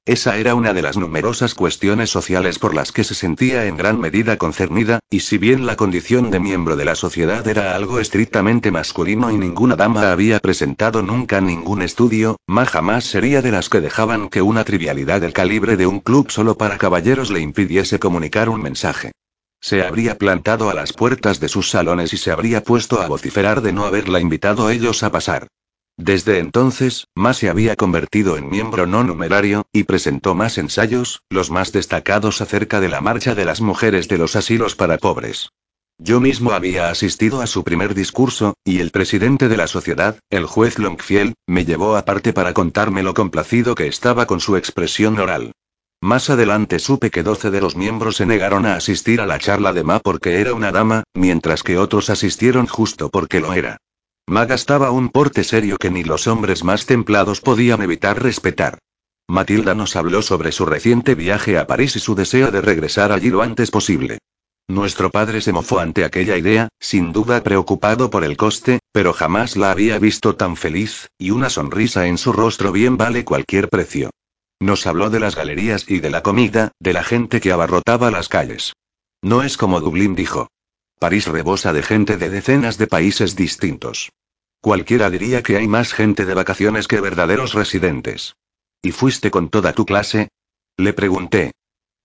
Esa 0.09 0.39
era 0.39 0.55
una 0.55 0.73
de 0.73 0.81
las 0.81 0.97
numerosas 0.97 1.55
cuestiones 1.55 2.09
sociales 2.09 2.59
por 2.59 2.75
las 2.75 2.93
que 2.93 3.05
se 3.05 3.15
sentía 3.15 3.67
en 3.67 3.77
gran 3.77 4.01
medida 4.01 4.39
concernida, 4.39 5.01
y 5.11 5.21
si 5.21 5.37
bien 5.37 5.67
la 5.67 5.77
condición 5.77 6.31
de 6.31 6.41
miembro 6.41 6.77
de 6.77 6.87
la 6.87 6.95
sociedad 6.95 7.47
era 7.47 7.77
algo 7.77 8.01
estrictamente 8.01 8.71
masculino 8.71 9.31
y 9.31 9.37
ninguna 9.37 9.77
dama 9.77 10.11
había 10.11 10.39
presentado 10.39 11.03
nunca 11.03 11.43
ningún 11.43 11.83
estudio, 11.83 12.39
Ma 12.47 12.65
jamás 12.65 13.05
sería 13.05 13.43
de 13.43 13.53
las 13.53 13.69
que 13.69 13.83
dejaban 13.83 14.31
que 14.31 14.41
una 14.41 14.65
trivialidad 14.65 15.21
del 15.21 15.35
calibre 15.35 15.77
de 15.77 15.87
un 15.87 16.01
club 16.01 16.31
solo 16.31 16.57
para 16.57 16.79
caballeros 16.79 17.31
le 17.31 17.41
impidiese 17.41 17.99
comunicar 17.99 18.49
un 18.49 18.63
mensaje. 18.63 19.13
Se 19.61 19.83
habría 19.83 20.17
plantado 20.17 20.71
a 20.71 20.75
las 20.75 20.95
puertas 20.95 21.39
de 21.39 21.51
sus 21.51 21.69
salones 21.69 22.15
y 22.15 22.17
se 22.17 22.31
habría 22.31 22.63
puesto 22.63 23.03
a 23.03 23.09
vociferar 23.09 23.61
de 23.61 23.75
no 23.75 23.85
haberla 23.85 24.21
invitado 24.21 24.71
ellos 24.71 25.03
a 25.03 25.13
pasar. 25.13 25.49
Desde 25.99 26.39
entonces, 26.39 27.09
Ma 27.17 27.35
se 27.35 27.49
había 27.49 27.75
convertido 27.75 28.37
en 28.37 28.49
miembro 28.49 28.87
no 28.87 29.03
numerario, 29.03 29.67
y 29.73 29.83
presentó 29.83 30.37
más 30.37 30.57
ensayos, 30.57 31.23
los 31.29 31.51
más 31.51 31.73
destacados 31.73 32.41
acerca 32.41 32.79
de 32.81 32.89
la 32.89 33.01
marcha 33.01 33.35
de 33.35 33.45
las 33.45 33.61
mujeres 33.61 34.07
de 34.07 34.17
los 34.17 34.37
asilos 34.37 34.77
para 34.77 34.99
pobres. 34.99 35.51
Yo 35.99 36.21
mismo 36.21 36.53
había 36.53 36.91
asistido 36.91 37.41
a 37.41 37.49
su 37.49 37.65
primer 37.65 37.95
discurso, 37.95 38.55
y 38.65 38.79
el 38.79 38.93
presidente 38.93 39.49
de 39.49 39.57
la 39.57 39.67
sociedad, 39.67 40.21
el 40.31 40.47
juez 40.47 40.79
Longfield, 40.79 41.35
me 41.49 41.65
llevó 41.65 41.97
aparte 41.97 42.33
para 42.33 42.55
contarme 42.55 43.03
lo 43.03 43.13
complacido 43.13 43.75
que 43.75 43.89
estaba 43.89 44.27
con 44.27 44.39
su 44.39 44.57
expresión 44.57 45.19
oral. 45.19 45.51
Más 46.01 46.31
adelante 46.31 46.79
supe 46.79 47.11
que 47.11 47.25
12 47.25 47.51
de 47.51 47.61
los 47.61 47.75
miembros 47.75 48.19
se 48.19 48.27
negaron 48.27 48.67
a 48.67 48.77
asistir 48.77 49.21
a 49.21 49.27
la 49.27 49.41
charla 49.41 49.73
de 49.73 49.83
Ma 49.83 49.99
porque 49.99 50.41
era 50.41 50.55
una 50.55 50.71
dama, 50.71 51.03
mientras 51.13 51.65
que 51.65 51.77
otros 51.77 52.09
asistieron 52.09 52.69
justo 52.69 53.09
porque 53.09 53.41
lo 53.41 53.53
era. 53.53 53.79
Ma 54.29 54.45
gastaba 54.45 54.91
un 54.91 55.09
porte 55.09 55.43
serio 55.43 55.79
que 55.79 55.91
ni 55.91 56.05
los 56.05 56.27
hombres 56.27 56.63
más 56.63 56.85
templados 56.85 57.41
podían 57.41 57.81
evitar 57.81 58.23
respetar. 58.23 58.79
Matilda 59.27 59.75
nos 59.75 59.97
habló 59.97 60.21
sobre 60.21 60.53
su 60.53 60.67
reciente 60.67 61.15
viaje 61.15 61.59
a 61.59 61.67
París 61.67 61.97
y 61.97 62.01
su 62.01 62.15
deseo 62.15 62.51
de 62.51 62.61
regresar 62.61 63.11
allí 63.11 63.31
lo 63.31 63.41
antes 63.41 63.71
posible. 63.71 64.19
Nuestro 64.69 65.11
padre 65.11 65.41
se 65.41 65.53
mofó 65.53 65.81
ante 65.81 66.05
aquella 66.05 66.37
idea, 66.37 66.69
sin 66.79 67.11
duda 67.13 67.43
preocupado 67.43 68.11
por 68.11 68.23
el 68.23 68.37
coste, 68.37 68.81
Pero 68.93 69.13
jamás 69.13 69.57
la 69.57 69.71
había 69.71 69.99
visto 69.99 70.37
tan 70.37 70.57
feliz, 70.57 71.09
y 71.19 71.31
una 71.31 71.51
sonrisa 71.51 72.07
en 72.07 72.19
su 72.19 72.33
rostro 72.33 72.73
bien 72.73 72.97
vale 72.97 73.25
cualquier 73.25 73.69
precio. 73.69 74.11
Nos 74.61 74.87
habló 74.87 75.09
de 75.09 75.21
las 75.21 75.37
galerías 75.37 75.89
y 75.89 76.01
de 76.01 76.11
la 76.11 76.23
comida, 76.23 76.73
de 76.81 76.93
la 76.93 77.05
gente 77.05 77.41
que 77.41 77.53
abarrotaba 77.53 78.11
las 78.11 78.29
calles. 78.29 78.73
No 79.23 79.43
es 79.43 79.57
como 79.57 79.81
Dublín 79.81 80.15
dijo. 80.15 80.49
París 80.99 81.27
rebosa 81.29 81.73
de 81.73 81.83
gente 81.83 82.17
de 82.17 82.29
decenas 82.29 82.77
de 82.77 82.89
países 82.89 83.37
distintos. 83.37 84.11
Cualquiera 84.61 85.09
diría 85.11 85.43
que 85.43 85.57
hay 85.57 85.69
más 85.69 85.93
gente 85.93 86.25
de 86.25 86.35
vacaciones 86.35 86.89
que 86.89 87.01
verdaderos 87.01 87.55
residentes. 87.55 88.35
¿Y 88.83 88.93
fuiste 88.93 89.31
con 89.31 89.49
toda 89.49 89.73
tu 89.73 89.87
clase? 89.87 90.29
Le 90.77 90.93
pregunté. 90.93 91.53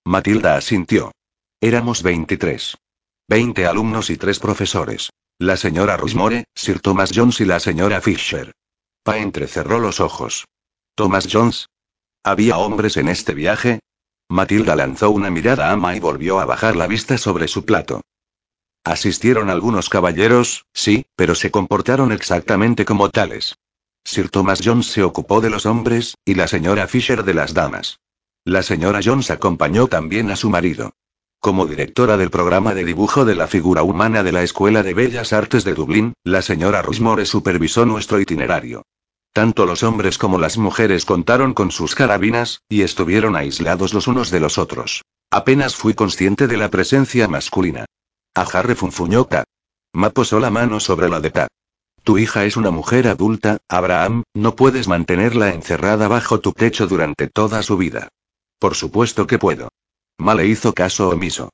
Matilda 0.05 0.55
asintió. 0.55 1.11
Éramos 1.61 2.03
23. 2.03 2.77
20 3.27 3.65
alumnos 3.65 4.09
y 4.09 4.17
tres 4.17 4.39
profesores. 4.39 5.09
La 5.39 5.57
señora 5.57 5.97
Rushmore, 5.97 6.45
Sir 6.53 6.79
Thomas 6.79 7.11
Jones 7.13 7.41
y 7.41 7.45
la 7.45 7.59
señora 7.59 8.01
Fisher. 8.01 8.51
Pa 9.03 9.17
entrecerró 9.17 9.79
los 9.79 9.99
ojos. 9.99 10.45
¿Thomas 10.95 11.27
Jones? 11.31 11.67
¿Había 12.23 12.57
hombres 12.57 12.97
en 12.97 13.09
este 13.09 13.33
viaje? 13.33 13.79
Matilda 14.29 14.75
lanzó 14.75 15.09
una 15.09 15.29
mirada 15.29 15.69
a 15.69 15.71
Ama 15.71 15.95
y 15.95 15.99
volvió 15.99 16.39
a 16.39 16.45
bajar 16.45 16.75
la 16.75 16.87
vista 16.87 17.17
sobre 17.17 17.47
su 17.47 17.65
plato. 17.65 18.01
Asistieron 18.83 19.49
algunos 19.49 19.87
caballeros, 19.89 20.65
sí, 20.73 21.05
pero 21.15 21.35
se 21.35 21.51
comportaron 21.51 22.11
exactamente 22.11 22.83
como 22.83 23.09
tales. 23.09 23.55
Sir 24.03 24.29
Thomas 24.29 24.59
Jones 24.63 24.87
se 24.87 25.03
ocupó 25.03 25.39
de 25.39 25.49
los 25.49 25.65
hombres, 25.65 26.15
y 26.25 26.35
la 26.35 26.47
señora 26.47 26.87
Fisher 26.87 27.23
de 27.23 27.33
las 27.33 27.53
damas. 27.53 28.01
La 28.43 28.61
señora 28.61 28.99
Jones 29.01 29.31
acompañó 29.31 29.87
también 29.87 30.29
a 30.31 30.35
su 30.35 30.49
marido. 30.49 30.91
Como 31.39 31.65
directora 31.65 32.17
del 32.17 32.29
programa 32.29 32.73
de 32.73 32.83
dibujo 32.83 33.23
de 33.23 33.35
la 33.35 33.47
figura 33.47 33.83
humana 33.83 34.21
de 34.21 34.33
la 34.33 34.43
Escuela 34.43 34.83
de 34.83 34.93
Bellas 34.93 35.31
Artes 35.31 35.63
de 35.63 35.73
Dublín, 35.73 36.13
la 36.25 36.41
señora 36.41 36.81
Rushmore 36.81 37.25
supervisó 37.25 37.85
nuestro 37.85 38.19
itinerario. 38.19 38.83
Tanto 39.31 39.65
los 39.65 39.83
hombres 39.83 40.17
como 40.17 40.37
las 40.37 40.57
mujeres 40.57 41.05
contaron 41.05 41.53
con 41.53 41.71
sus 41.71 41.95
carabinas, 41.95 42.61
y 42.67 42.81
estuvieron 42.81 43.37
aislados 43.37 43.93
los 43.93 44.07
unos 44.07 44.29
de 44.29 44.41
los 44.41 44.57
otros. 44.57 45.03
Apenas 45.31 45.75
fui 45.75 45.93
consciente 45.93 46.47
de 46.47 46.57
la 46.57 46.69
presencia 46.69 47.29
masculina. 47.29 47.85
Ajá 48.35 48.61
refunfuñó 48.61 49.27
K. 49.27 49.43
Ma 49.93 50.09
posó 50.09 50.39
la 50.39 50.49
mano 50.49 50.79
sobre 50.79 51.09
la 51.09 51.19
de 51.19 51.31
K. 51.31 51.47
Tu 52.03 52.17
hija 52.17 52.45
es 52.45 52.57
una 52.57 52.71
mujer 52.71 53.07
adulta, 53.07 53.59
Abraham, 53.69 54.23
no 54.33 54.55
puedes 54.55 54.87
mantenerla 54.87 55.53
encerrada 55.53 56.07
bajo 56.07 56.39
tu 56.39 56.51
techo 56.51 56.87
durante 56.87 57.27
toda 57.27 57.63
su 57.63 57.77
vida. 57.77 58.09
Por 58.59 58.75
supuesto 58.75 59.27
que 59.27 59.39
puedo. 59.39 59.69
Ma 60.17 60.35
le 60.35 60.47
hizo 60.47 60.73
caso 60.73 61.09
omiso. 61.09 61.49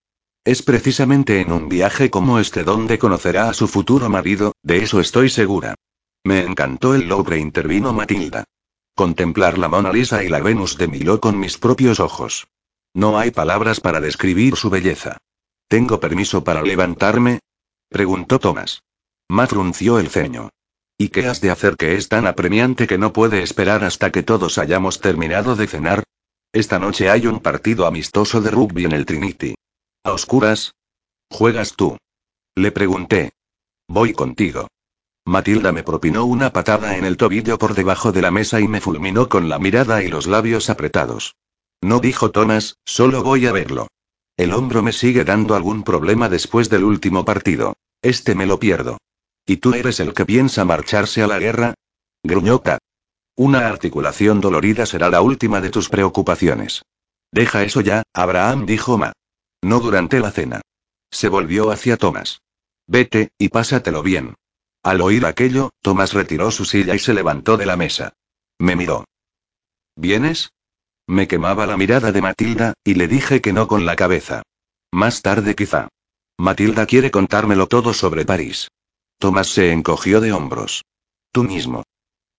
Es 0.46 0.64
precisamente 0.64 1.42
en 1.42 1.52
un 1.52 1.70
viaje 1.70 2.10
como 2.10 2.40
este 2.40 2.64
donde 2.64 2.98
conocerá 2.98 3.50
a 3.50 3.54
su 3.54 3.68
futuro 3.68 4.10
marido, 4.10 4.54
de 4.64 4.84
eso 4.84 5.00
estoy 5.00 5.30
segura. 5.30 5.76
Me 6.24 6.40
encantó 6.40 6.96
el 6.96 7.08
Louvre, 7.08 7.40
intervino 7.40 7.94
Matilda. 7.94 8.46
Contemplar 8.96 9.58
la 9.58 9.68
Mona 9.68 9.92
Lisa 9.92 10.24
y 10.24 10.30
la 10.30 10.40
Venus 10.40 10.78
de 10.78 10.88
Milo 10.88 11.20
con 11.20 11.40
mis 11.40 11.58
propios 11.58 12.00
ojos. 12.00 12.48
No 12.94 13.20
hay 13.20 13.32
palabras 13.32 13.80
para 13.80 14.02
describir 14.02 14.56
su 14.56 14.70
belleza. 14.70 15.18
¿Tengo 15.70 16.00
permiso 16.00 16.44
para 16.44 16.64
levantarme? 16.64 17.42
preguntó 17.90 18.40
Thomas. 18.40 18.82
Matt 19.30 19.52
frunció 19.52 20.00
el 20.00 20.10
ceño. 20.10 20.50
¿Y 20.98 21.10
qué 21.10 21.28
has 21.28 21.42
de 21.42 21.52
hacer 21.52 21.78
que 21.78 21.96
es 21.96 22.10
tan 22.10 22.26
apremiante 22.26 22.88
que 22.88 22.98
no 22.98 23.14
puede 23.14 23.44
esperar 23.44 23.84
hasta 23.84 24.12
que 24.12 24.24
todos 24.24 24.58
hayamos 24.58 25.00
terminado 25.00 25.56
de 25.56 25.68
cenar? 25.68 26.04
Esta 26.52 26.80
noche 26.80 27.12
hay 27.12 27.28
un 27.28 27.40
partido 27.40 27.86
amistoso 27.86 28.42
de 28.42 28.50
rugby 28.50 28.86
en 28.86 28.94
el 28.94 29.06
Trinity. 29.06 29.54
¿A 30.04 30.12
oscuras? 30.12 30.74
¿Juegas 31.30 31.76
tú? 31.76 31.98
Le 32.56 32.72
pregunté. 32.72 33.32
Voy 33.88 34.14
contigo. 34.14 34.68
Matilda 35.26 35.72
me 35.72 35.84
propinó 35.84 36.26
una 36.26 36.52
patada 36.52 36.98
en 36.98 37.06
el 37.06 37.16
tobillo 37.16 37.60
por 37.60 37.76
debajo 37.76 38.12
de 38.12 38.24
la 38.24 38.32
mesa 38.32 38.60
y 38.60 38.68
me 38.68 38.82
fulminó 38.82 39.30
con 39.30 39.50
la 39.50 39.60
mirada 39.60 40.02
y 40.02 40.08
los 40.08 40.26
labios 40.26 40.72
apretados. 40.72 41.36
No 41.82 42.00
dijo 42.00 42.32
Thomas, 42.32 42.78
solo 42.86 43.22
voy 43.22 43.46
a 43.46 43.52
verlo. 43.52 43.88
El 44.40 44.54
hombro 44.54 44.82
me 44.82 44.94
sigue 44.94 45.26
dando 45.26 45.54
algún 45.54 45.84
problema 45.84 46.30
después 46.30 46.70
del 46.70 46.86
último 46.86 47.26
partido. 47.26 47.76
Este 48.02 48.36
me 48.36 48.46
lo 48.46 48.58
pierdo. 48.58 48.98
¿Y 49.46 49.58
tú 49.58 49.74
eres 49.74 50.00
el 50.00 50.14
que 50.14 50.26
piensa 50.26 50.64
marcharse 50.64 51.22
a 51.22 51.28
la 51.28 51.40
guerra? 51.40 51.74
Gruñoca. 52.24 52.78
Una 53.36 53.68
articulación 53.68 54.40
dolorida 54.40 54.86
será 54.86 55.10
la 55.10 55.20
última 55.20 55.60
de 55.60 55.72
tus 55.72 55.90
preocupaciones. 55.90 56.84
Deja 57.34 57.64
eso 57.64 57.82
ya, 57.82 58.04
Abraham 58.14 58.66
dijo 58.66 58.98
Ma. 58.98 59.12
No 59.62 59.82
durante 59.82 60.22
la 60.22 60.32
cena. 60.32 60.62
Se 61.12 61.28
volvió 61.28 61.70
hacia 61.70 61.98
Thomas. 61.98 62.42
Vete, 62.88 63.32
y 63.38 63.50
pásatelo 63.50 64.04
bien. 64.04 64.36
Al 64.84 65.02
oír 65.02 65.26
aquello, 65.26 65.72
Thomas 65.82 66.14
retiró 66.14 66.50
su 66.52 66.64
silla 66.64 66.96
y 66.96 67.00
se 67.00 67.14
levantó 67.14 67.58
de 67.58 67.66
la 67.66 67.76
mesa. 67.76 68.14
Me 68.58 68.78
miró. 68.78 69.04
¿Vienes? 69.98 70.54
Me 71.10 71.28
quemaba 71.28 71.66
la 71.66 71.76
mirada 71.76 72.12
de 72.12 72.22
Matilda, 72.22 72.74
y 72.84 72.94
le 72.94 73.08
dije 73.08 73.42
que 73.42 73.52
no 73.52 73.68
con 73.68 73.84
la 73.84 73.96
cabeza. 73.96 74.44
Más 74.92 75.24
tarde 75.24 75.56
quizá. 75.56 75.88
Matilda 76.38 76.86
quiere 76.86 77.10
contármelo 77.10 77.66
todo 77.66 77.96
sobre 77.96 78.26
París. 78.26 78.68
Tomás 79.18 79.48
se 79.48 79.72
encogió 79.72 80.22
de 80.22 80.34
hombros. 80.34 80.84
Tú 81.32 81.44
mismo. 81.44 81.82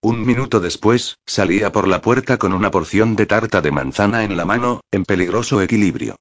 Un 0.03 0.25
minuto 0.25 0.61
después, 0.61 1.19
salía 1.27 1.73
por 1.73 1.89
la 1.89 2.01
puerta 2.01 2.39
con 2.39 2.53
una 2.53 2.71
porción 2.71 3.17
de 3.17 3.27
tarta 3.27 3.61
de 3.61 3.73
manzana 3.73 4.23
en 4.23 4.37
la 4.37 4.45
mano, 4.45 4.83
en 4.93 5.05
peligroso 5.05 5.61
equilibrio. 5.61 6.15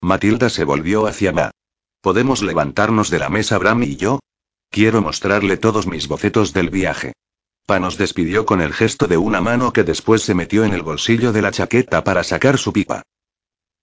Matilda 0.00 0.48
se 0.48 0.62
volvió 0.62 1.08
hacia 1.08 1.32
Ma. 1.32 1.50
¿Podemos 2.02 2.40
levantarnos 2.40 3.10
de 3.10 3.18
la 3.18 3.30
mesa 3.30 3.58
Bram 3.58 3.82
y 3.82 3.96
yo? 3.96 4.20
Quiero 4.70 5.02
mostrarle 5.02 5.56
todos 5.56 5.88
mis 5.88 6.06
bocetos 6.06 6.52
del 6.52 6.70
viaje. 6.70 7.14
Pa 7.66 7.80
nos 7.80 7.98
despidió 7.98 8.46
con 8.46 8.60
el 8.60 8.72
gesto 8.72 9.08
de 9.08 9.16
una 9.16 9.40
mano 9.40 9.72
que 9.72 9.82
después 9.82 10.22
se 10.22 10.34
metió 10.34 10.64
en 10.64 10.72
el 10.72 10.82
bolsillo 10.82 11.32
de 11.32 11.42
la 11.42 11.50
chaqueta 11.50 12.04
para 12.04 12.22
sacar 12.22 12.58
su 12.58 12.72
pipa. 12.72 13.02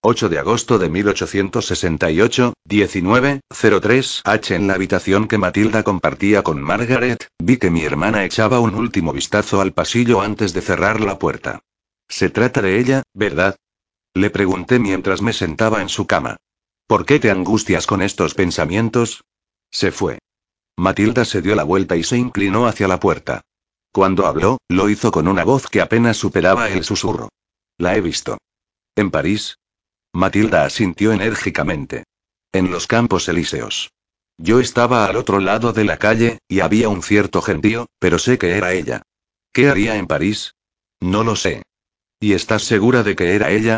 8 0.06 0.30
de 0.30 0.40
agosto 0.40 0.80
de 0.80 0.90
1868, 0.90 2.54
19.03 2.70 4.22
H. 4.24 4.56
En 4.56 4.68
la 4.68 4.76
habitación 4.76 5.28
que 5.28 5.38
Matilda 5.38 5.84
compartía 5.84 6.44
con 6.44 6.62
Margaret, 6.62 7.28
vi 7.40 7.58
que 7.58 7.70
mi 7.70 7.84
hermana 7.84 8.24
echaba 8.24 8.62
un 8.62 8.76
último 8.76 9.12
vistazo 9.12 9.60
al 9.60 9.74
pasillo 9.74 10.22
antes 10.22 10.54
de 10.54 10.62
cerrar 10.62 11.02
la 11.02 11.20
puerta. 11.20 11.60
Se 12.08 12.30
trata 12.30 12.62
de 12.62 12.80
ella, 12.80 13.04
¿verdad? 13.14 13.58
Le 14.14 14.30
pregunté 14.30 14.80
mientras 14.80 15.22
me 15.22 15.34
sentaba 15.34 15.82
en 15.82 15.90
su 15.90 16.08
cama. 16.08 16.38
¿Por 16.88 17.06
qué 17.06 17.20
te 17.20 17.32
angustias 17.32 17.86
con 17.86 18.02
estos 18.02 18.34
pensamientos? 18.34 19.24
Se 19.72 19.92
fue. 19.92 20.20
Matilda 20.78 21.26
se 21.26 21.42
dio 21.42 21.56
la 21.56 21.64
vuelta 21.64 21.98
y 21.98 22.04
se 22.04 22.18
inclinó 22.18 22.68
hacia 22.68 22.88
la 22.88 23.00
puerta. 23.00 23.42
Cuando 23.94 24.26
habló, 24.26 24.58
lo 24.70 24.89
hizo 24.89 25.12
con 25.12 25.28
una 25.28 25.44
voz 25.44 25.68
que 25.68 25.80
apenas 25.80 26.18
superaba 26.18 26.68
el 26.68 26.84
susurro. 26.84 27.30
La 27.78 27.96
he 27.96 28.02
visto. 28.02 28.39
¿En 28.96 29.12
París? 29.12 29.60
Matilda 30.14 30.66
asintió 30.66 31.12
enérgicamente. 31.12 32.04
En 32.52 32.72
los 32.72 32.88
campos 32.88 33.30
elíseos. 33.30 33.91
Yo 34.39 34.60
estaba 34.60 35.06
al 35.06 35.16
otro 35.16 35.39
lado 35.39 35.74
de 35.74 35.84
la 35.84 35.98
calle, 35.98 36.39
y 36.48 36.62
había 36.62 36.89
un 36.89 37.04
cierto 37.04 37.44
gentío, 37.44 37.86
pero 38.00 38.18
sé 38.18 38.39
que 38.39 38.58
era 38.58 38.74
ella. 38.74 39.04
¿Qué 39.52 39.70
haría 39.70 39.96
en 39.96 40.08
París? 40.08 40.56
No 41.00 41.24
lo 41.24 41.36
sé. 41.36 41.62
¿Y 42.20 42.34
estás 42.34 42.64
segura 42.64 43.04
de 43.04 43.16
que 43.16 43.36
era 43.36 43.52
ella? 43.52 43.78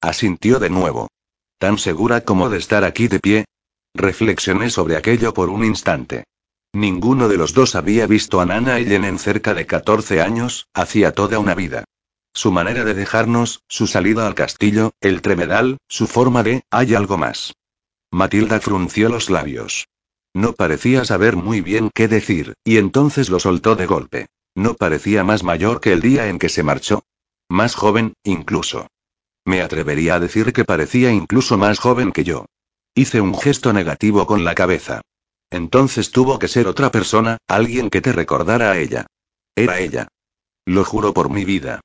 Asintió 0.00 0.60
de 0.60 0.70
nuevo. 0.70 1.08
¿Tan 1.58 1.78
segura 1.78 2.20
como 2.20 2.50
de 2.50 2.58
estar 2.58 2.84
aquí 2.84 3.08
de 3.08 3.18
pie? 3.18 3.44
Reflexioné 3.94 4.70
sobre 4.70 4.94
aquello 4.94 5.34
por 5.34 5.48
un 5.48 5.64
instante. 5.64 6.22
Ninguno 6.76 7.28
de 7.28 7.38
los 7.38 7.54
dos 7.54 7.74
había 7.74 8.06
visto 8.06 8.38
a 8.38 8.44
Nana 8.44 8.78
Ellen 8.78 9.06
en 9.06 9.18
cerca 9.18 9.54
de 9.54 9.64
14 9.64 10.20
años, 10.20 10.68
hacía 10.74 11.12
toda 11.12 11.38
una 11.38 11.54
vida. 11.54 11.84
Su 12.34 12.52
manera 12.52 12.84
de 12.84 12.92
dejarnos, 12.92 13.62
su 13.66 13.86
salida 13.86 14.26
al 14.26 14.34
castillo, 14.34 14.92
el 15.00 15.22
tremedal, 15.22 15.78
su 15.88 16.06
forma 16.06 16.42
de, 16.42 16.64
hay 16.70 16.94
algo 16.94 17.16
más. 17.16 17.54
Matilda 18.10 18.60
frunció 18.60 19.08
los 19.08 19.30
labios. 19.30 19.88
No 20.34 20.52
parecía 20.52 21.06
saber 21.06 21.34
muy 21.34 21.62
bien 21.62 21.90
qué 21.94 22.08
decir, 22.08 22.52
y 22.62 22.76
entonces 22.76 23.30
lo 23.30 23.40
soltó 23.40 23.74
de 23.74 23.86
golpe. 23.86 24.26
No 24.54 24.74
parecía 24.74 25.24
más 25.24 25.44
mayor 25.44 25.80
que 25.80 25.94
el 25.94 26.02
día 26.02 26.28
en 26.28 26.38
que 26.38 26.50
se 26.50 26.62
marchó. 26.62 27.04
Más 27.48 27.74
joven, 27.74 28.12
incluso. 28.22 28.86
Me 29.46 29.62
atrevería 29.62 30.16
a 30.16 30.20
decir 30.20 30.52
que 30.52 30.66
parecía 30.66 31.10
incluso 31.10 31.56
más 31.56 31.78
joven 31.78 32.12
que 32.12 32.24
yo. 32.24 32.44
Hice 32.94 33.22
un 33.22 33.34
gesto 33.34 33.72
negativo 33.72 34.26
con 34.26 34.44
la 34.44 34.54
cabeza. 34.54 35.00
Entonces 35.50 36.10
tuvo 36.10 36.38
que 36.38 36.48
ser 36.48 36.66
otra 36.66 36.90
persona, 36.90 37.38
alguien 37.48 37.90
que 37.90 38.00
te 38.00 38.12
recordara 38.12 38.72
a 38.72 38.78
ella. 38.78 39.06
Era 39.54 39.78
ella. 39.78 40.08
Lo 40.64 40.84
juro 40.84 41.14
por 41.14 41.30
mi 41.30 41.44
vida. 41.44 41.80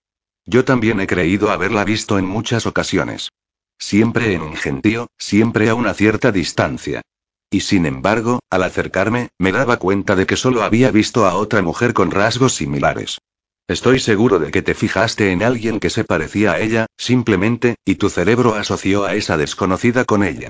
Yo 0.46 0.66
también 0.66 1.00
he 1.00 1.08
creído 1.08 1.52
haberla 1.52 1.84
visto 1.84 2.18
en 2.18 2.26
muchas 2.26 2.66
ocasiones. 2.66 3.30
Siempre 3.78 4.34
en 4.34 4.42
un 4.42 4.56
gentío, 4.56 5.08
siempre 5.18 5.70
a 5.70 5.76
una 5.76 5.94
cierta 5.94 6.32
distancia. 6.32 7.02
Y 7.50 7.62
sin 7.62 7.86
embargo, 7.86 8.40
al 8.50 8.64
acercarme, 8.64 9.30
me 9.38 9.52
daba 9.52 9.78
cuenta 9.78 10.16
de 10.16 10.26
que 10.26 10.38
solo 10.38 10.64
había 10.64 10.90
visto 10.90 11.26
a 11.26 11.36
otra 11.36 11.62
mujer 11.62 11.94
con 11.94 12.10
rasgos 12.10 12.56
similares. 12.56 13.20
Estoy 13.68 14.00
seguro 14.00 14.40
de 14.40 14.52
que 14.52 14.62
te 14.62 14.74
fijaste 14.74 15.32
en 15.32 15.44
alguien 15.44 15.80
que 15.80 15.90
se 15.90 16.04
parecía 16.04 16.54
a 16.54 16.60
ella, 16.60 16.88
simplemente, 16.98 17.76
y 17.86 17.96
tu 17.96 18.10
cerebro 18.10 18.56
asoció 18.56 19.06
a 19.06 19.16
esa 19.16 19.38
desconocida 19.38 20.06
con 20.06 20.24
ella. 20.24 20.50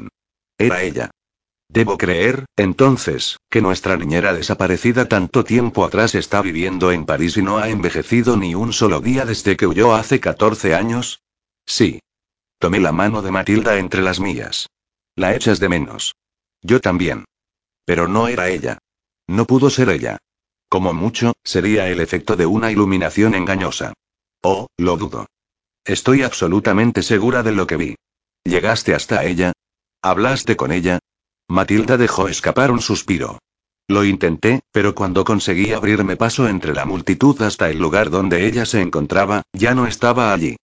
Era 0.58 0.82
ella. 0.82 1.12
Debo 1.72 1.98
creer, 1.98 2.48
entonces, 2.58 3.40
que 3.50 3.62
nuestra 3.62 3.96
niñera 3.96 4.34
desaparecida 4.34 5.08
tanto 5.08 5.46
tiempo 5.46 5.86
atrás 5.86 6.16
está 6.16 6.42
viviendo 6.42 6.92
en 6.92 7.06
París 7.06 7.38
y 7.38 7.42
no 7.42 7.60
ha 7.60 7.70
envejecido 7.70 8.36
ni 8.36 8.56
un 8.56 8.74
solo 8.74 9.00
día 9.00 9.24
desde 9.24 9.56
que 9.56 9.68
huyó 9.68 9.96
hace 9.96 10.20
14 10.20 10.76
años. 10.76 11.22
Sí. 11.66 12.02
Tomé 12.60 12.82
la 12.82 12.92
mano 12.92 13.22
de 13.22 13.32
Matilda 13.32 13.78
entre 13.78 14.02
las 14.02 14.20
mías. 14.20 14.68
La 15.16 15.34
echas 15.34 15.62
de 15.62 15.70
menos. 15.70 16.16
Yo 16.62 16.82
también. 16.82 17.24
Pero 17.86 18.10
no 18.10 18.28
era 18.28 18.50
ella. 18.50 18.78
No 19.28 19.46
pudo 19.46 19.70
ser 19.70 19.90
ella. 19.92 20.18
Como 20.68 20.94
mucho, 20.94 21.36
sería 21.42 21.88
el 21.88 22.02
efecto 22.02 22.36
de 22.36 22.48
una 22.48 22.70
iluminación 22.70 23.34
engañosa. 23.34 23.94
Oh, 24.44 24.68
lo 24.76 24.98
dudo. 24.98 25.26
Estoy 25.86 26.24
absolutamente 26.24 27.02
segura 27.02 27.44
de 27.44 27.54
lo 27.54 27.66
que 27.66 27.78
vi. 27.78 27.96
¿Llegaste 28.44 28.94
hasta 28.94 29.24
ella? 29.24 29.54
¿Hablaste 30.02 30.58
con 30.58 30.74
ella? 30.74 31.00
Matilda 31.52 31.98
dejó 31.98 32.30
escapar 32.30 32.72
un 32.72 32.80
suspiro. 32.80 33.38
Lo 33.90 34.06
intenté, 34.06 34.62
pero 34.72 34.96
cuando 34.96 35.26
conseguí 35.26 35.74
abrirme 35.74 36.16
paso 36.16 36.48
entre 36.48 36.74
la 36.74 36.86
multitud 36.86 37.42
hasta 37.42 37.70
el 37.70 37.78
lugar 37.78 38.10
donde 38.10 38.48
ella 38.48 38.66
se 38.66 38.80
encontraba, 38.80 39.42
ya 39.52 39.76
no 39.76 39.86
estaba 39.86 40.32
allí. 40.32 40.56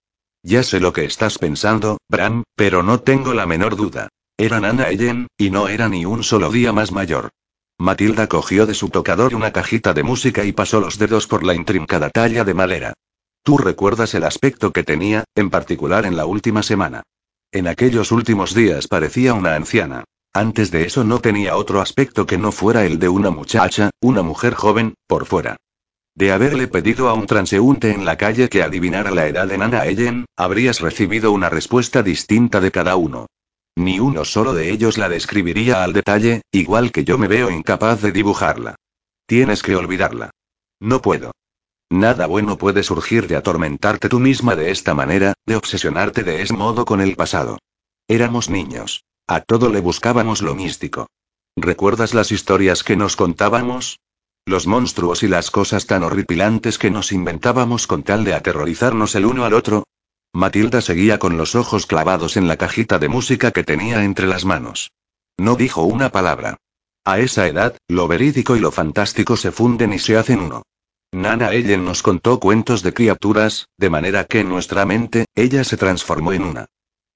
Ya 0.42 0.62
sé 0.62 0.80
lo 0.80 0.94
que 0.94 1.04
estás 1.04 1.36
pensando, 1.36 1.98
Bram, 2.08 2.44
pero 2.56 2.82
no 2.82 3.00
tengo 3.00 3.34
la 3.34 3.44
menor 3.44 3.76
duda. 3.76 4.08
Era 4.38 4.60
Nana 4.60 4.88
Ellen, 4.88 5.26
y 5.36 5.50
no 5.50 5.68
era 5.68 5.90
ni 5.90 6.06
un 6.06 6.22
solo 6.22 6.50
día 6.50 6.72
más 6.72 6.90
mayor. 6.90 7.28
Matilda 7.76 8.26
cogió 8.26 8.64
de 8.64 8.72
su 8.72 8.88
tocador 8.88 9.34
una 9.34 9.52
cajita 9.52 9.92
de 9.92 10.04
música 10.04 10.46
y 10.46 10.52
pasó 10.52 10.80
los 10.80 10.96
dedos 10.96 11.26
por 11.26 11.44
la 11.44 11.52
intrincada 11.52 12.08
talla 12.08 12.44
de 12.44 12.54
madera. 12.54 12.94
Tú 13.42 13.58
recuerdas 13.58 14.14
el 14.14 14.24
aspecto 14.24 14.72
que 14.72 14.84
tenía, 14.84 15.24
en 15.34 15.50
particular 15.50 16.06
en 16.06 16.16
la 16.16 16.24
última 16.24 16.62
semana. 16.62 17.02
En 17.52 17.68
aquellos 17.68 18.10
últimos 18.10 18.54
días 18.54 18.88
parecía 18.88 19.34
una 19.34 19.54
anciana. 19.54 20.04
Antes 20.38 20.70
de 20.70 20.84
eso 20.84 21.02
no 21.02 21.18
tenía 21.18 21.56
otro 21.56 21.80
aspecto 21.80 22.24
que 22.24 22.38
no 22.38 22.52
fuera 22.52 22.84
el 22.84 23.00
de 23.00 23.08
una 23.08 23.30
muchacha, 23.30 23.90
una 24.00 24.22
mujer 24.22 24.54
joven, 24.54 24.94
por 25.08 25.26
fuera. 25.26 25.56
De 26.14 26.30
haberle 26.30 26.68
pedido 26.68 27.08
a 27.08 27.14
un 27.14 27.26
transeúnte 27.26 27.90
en 27.90 28.04
la 28.04 28.16
calle 28.16 28.48
que 28.48 28.62
adivinara 28.62 29.10
la 29.10 29.26
edad 29.26 29.48
de 29.48 29.58
Nana 29.58 29.84
Ellen, 29.86 30.26
habrías 30.36 30.78
recibido 30.80 31.32
una 31.32 31.50
respuesta 31.50 32.04
distinta 32.04 32.60
de 32.60 32.70
cada 32.70 32.94
uno. 32.94 33.26
Ni 33.74 33.98
uno 33.98 34.24
solo 34.24 34.54
de 34.54 34.70
ellos 34.70 34.96
la 34.96 35.08
describiría 35.08 35.82
al 35.82 35.92
detalle, 35.92 36.42
igual 36.52 36.92
que 36.92 37.02
yo 37.02 37.18
me 37.18 37.26
veo 37.26 37.50
incapaz 37.50 38.00
de 38.00 38.12
dibujarla. 38.12 38.76
Tienes 39.26 39.64
que 39.64 39.74
olvidarla. 39.74 40.30
No 40.78 41.02
puedo. 41.02 41.32
Nada 41.90 42.28
bueno 42.28 42.58
puede 42.58 42.84
surgir 42.84 43.26
de 43.26 43.34
atormentarte 43.34 44.08
tú 44.08 44.20
misma 44.20 44.54
de 44.54 44.70
esta 44.70 44.94
manera, 44.94 45.34
de 45.46 45.56
obsesionarte 45.56 46.22
de 46.22 46.42
ese 46.42 46.54
modo 46.54 46.84
con 46.84 47.00
el 47.00 47.16
pasado. 47.16 47.58
Éramos 48.06 48.48
niños. 48.48 49.02
A 49.30 49.42
todo 49.42 49.68
le 49.68 49.80
buscábamos 49.80 50.40
lo 50.40 50.54
místico. 50.54 51.06
¿Recuerdas 51.54 52.14
las 52.14 52.32
historias 52.32 52.82
que 52.82 52.96
nos 52.96 53.14
contábamos? 53.14 54.00
Los 54.46 54.66
monstruos 54.66 55.22
y 55.22 55.28
las 55.28 55.50
cosas 55.50 55.84
tan 55.84 56.02
horripilantes 56.02 56.78
que 56.78 56.90
nos 56.90 57.12
inventábamos 57.12 57.86
con 57.86 58.04
tal 58.04 58.24
de 58.24 58.32
aterrorizarnos 58.32 59.14
el 59.16 59.26
uno 59.26 59.44
al 59.44 59.52
otro. 59.52 59.84
Matilda 60.32 60.80
seguía 60.80 61.18
con 61.18 61.36
los 61.36 61.56
ojos 61.56 61.84
clavados 61.84 62.38
en 62.38 62.48
la 62.48 62.56
cajita 62.56 62.98
de 62.98 63.10
música 63.10 63.50
que 63.50 63.64
tenía 63.64 64.02
entre 64.02 64.26
las 64.26 64.46
manos. 64.46 64.92
No 65.36 65.56
dijo 65.56 65.82
una 65.82 66.08
palabra. 66.08 66.56
A 67.04 67.18
esa 67.18 67.46
edad, 67.46 67.76
lo 67.86 68.08
verídico 68.08 68.56
y 68.56 68.60
lo 68.60 68.70
fantástico 68.70 69.36
se 69.36 69.52
funden 69.52 69.92
y 69.92 69.98
se 69.98 70.16
hacen 70.16 70.40
uno. 70.40 70.62
Nana 71.12 71.52
Ellen 71.52 71.84
nos 71.84 72.02
contó 72.02 72.40
cuentos 72.40 72.82
de 72.82 72.94
criaturas, 72.94 73.68
de 73.76 73.90
manera 73.90 74.24
que 74.24 74.40
en 74.40 74.48
nuestra 74.48 74.86
mente, 74.86 75.26
ella 75.34 75.64
se 75.64 75.76
transformó 75.76 76.32
en 76.32 76.44
una. 76.44 76.66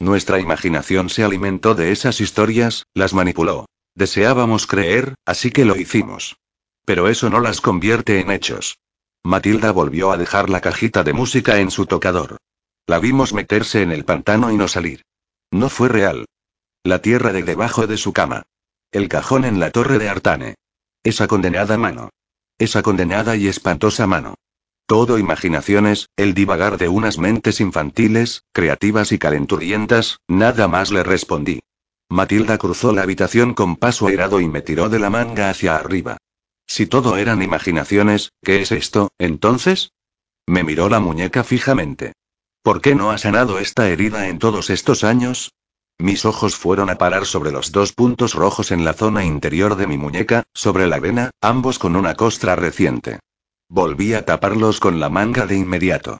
Nuestra 0.02 0.40
imaginación 0.40 1.08
se 1.10 1.22
alimentó 1.22 1.76
de 1.76 1.92
esas 1.92 2.20
historias, 2.20 2.86
las 2.92 3.14
manipuló. 3.14 3.66
Deseábamos 3.94 4.66
creer, 4.66 5.14
así 5.24 5.52
que 5.52 5.64
lo 5.64 5.76
hicimos. 5.76 6.38
Pero 6.84 7.08
eso 7.08 7.30
no 7.30 7.38
las 7.38 7.60
convierte 7.60 8.18
en 8.18 8.32
hechos. 8.32 8.78
Matilda 9.22 9.70
volvió 9.70 10.10
a 10.10 10.16
dejar 10.16 10.50
la 10.50 10.60
cajita 10.60 11.04
de 11.04 11.12
música 11.12 11.60
en 11.60 11.70
su 11.70 11.86
tocador. 11.86 12.38
La 12.88 12.98
vimos 12.98 13.32
meterse 13.32 13.82
en 13.82 13.92
el 13.92 14.04
pantano 14.04 14.50
y 14.50 14.56
no 14.56 14.66
salir. 14.66 15.02
No 15.52 15.68
fue 15.68 15.88
real. 15.88 16.26
La 16.82 17.00
tierra 17.00 17.32
de 17.32 17.44
debajo 17.44 17.86
de 17.86 17.96
su 17.96 18.12
cama. 18.12 18.42
El 18.90 19.08
cajón 19.08 19.44
en 19.44 19.60
la 19.60 19.70
torre 19.70 20.00
de 20.00 20.08
Artane. 20.08 20.56
Esa 21.04 21.28
condenada 21.28 21.78
mano. 21.78 22.10
Esa 22.58 22.82
condenada 22.82 23.36
y 23.36 23.46
espantosa 23.46 24.08
mano. 24.08 24.34
Todo 24.92 25.16
imaginaciones, 25.16 26.10
el 26.16 26.34
divagar 26.34 26.76
de 26.76 26.88
unas 26.88 27.16
mentes 27.16 27.62
infantiles, 27.62 28.44
creativas 28.52 29.10
y 29.12 29.18
calenturientas, 29.18 30.18
nada 30.28 30.68
más 30.68 30.90
le 30.90 31.02
respondí. 31.02 31.60
Matilda 32.10 32.58
cruzó 32.58 32.92
la 32.92 33.00
habitación 33.00 33.54
con 33.54 33.76
paso 33.76 34.08
airado 34.08 34.38
y 34.42 34.48
me 34.48 34.60
tiró 34.60 34.90
de 34.90 34.98
la 34.98 35.08
manga 35.08 35.48
hacia 35.48 35.76
arriba. 35.76 36.18
Si 36.66 36.84
todo 36.84 37.16
eran 37.16 37.40
imaginaciones, 37.40 38.32
¿qué 38.42 38.60
es 38.60 38.70
esto, 38.70 39.12
entonces? 39.16 39.92
Me 40.46 40.62
miró 40.62 40.90
la 40.90 41.00
muñeca 41.00 41.42
fijamente. 41.42 42.12
¿Por 42.62 42.82
qué 42.82 42.94
no 42.94 43.12
ha 43.12 43.16
sanado 43.16 43.60
esta 43.60 43.88
herida 43.88 44.28
en 44.28 44.38
todos 44.38 44.68
estos 44.68 45.04
años? 45.04 45.52
Mis 45.96 46.26
ojos 46.26 46.54
fueron 46.54 46.90
a 46.90 46.98
parar 46.98 47.24
sobre 47.24 47.50
los 47.50 47.72
dos 47.72 47.94
puntos 47.94 48.34
rojos 48.34 48.70
en 48.70 48.84
la 48.84 48.92
zona 48.92 49.24
interior 49.24 49.76
de 49.76 49.86
mi 49.86 49.96
muñeca, 49.96 50.42
sobre 50.52 50.86
la 50.86 51.00
vena, 51.00 51.30
ambos 51.40 51.78
con 51.78 51.96
una 51.96 52.14
costra 52.14 52.56
reciente. 52.56 53.20
Volví 53.74 54.12
a 54.12 54.26
taparlos 54.26 54.80
con 54.80 55.00
la 55.00 55.08
manga 55.08 55.46
de 55.46 55.56
inmediato. 55.56 56.18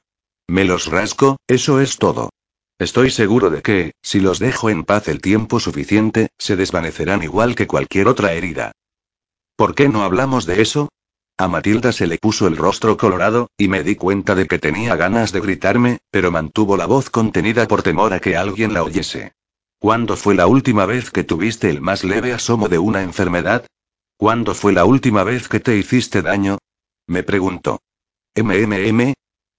Me 0.49 0.65
los 0.65 0.87
rasco, 0.87 1.37
eso 1.47 1.81
es 1.81 1.99
todo. 1.99 2.31
Estoy 2.79 3.11
seguro 3.11 3.51
de 3.51 3.61
que, 3.61 3.93
si 4.01 4.21
los 4.21 4.39
dejo 4.39 4.71
en 4.71 4.85
paz 4.85 5.07
el 5.09 5.21
tiempo 5.21 5.61
suficiente, 5.61 6.31
se 6.39 6.57
desvanecerán 6.57 7.23
igual 7.23 7.55
que 7.55 7.67
cualquier 7.67 8.09
otra 8.09 8.33
herida. 8.33 8.73
¿Por 9.55 9.75
qué 9.75 9.91
no 9.91 10.03
hablamos 10.03 10.47
de 10.47 10.63
eso? 10.63 10.89
A 11.37 11.47
Matilda 11.47 11.93
se 11.93 12.07
le 12.07 12.17
puso 12.17 12.47
el 12.47 12.57
rostro 12.57 12.97
colorado, 12.97 13.51
y 13.59 13.69
me 13.69 13.83
di 13.83 13.97
cuenta 13.97 14.35
de 14.35 14.47
que 14.47 14.59
tenía 14.59 14.97
ganas 14.97 15.31
de 15.31 15.41
gritarme, 15.43 15.99
pero 16.11 16.31
mantuvo 16.31 16.79
la 16.79 16.87
voz 16.87 17.11
contenida 17.11 17.69
por 17.69 17.83
temor 17.83 18.15
a 18.15 18.21
que 18.21 18.35
alguien 18.35 18.73
la 18.73 18.83
oyese. 18.83 19.35
¿Cuándo 19.79 20.17
fue 20.17 20.35
la 20.35 20.47
última 20.47 20.87
vez 20.87 21.11
que 21.11 21.23
tuviste 21.23 21.69
el 21.69 21.83
más 21.83 22.03
leve 22.03 22.33
asomo 22.33 22.71
de 22.71 22.79
una 22.79 23.03
enfermedad? 23.03 23.67
¿Cuándo 24.17 24.55
fue 24.55 24.73
la 24.73 24.87
última 24.87 25.23
vez 25.23 25.49
que 25.49 25.61
te 25.61 25.77
hiciste 25.77 26.23
daño? 26.23 26.57
Me 27.13 27.23
preguntó. 27.23 27.83
MMM. 28.35 29.13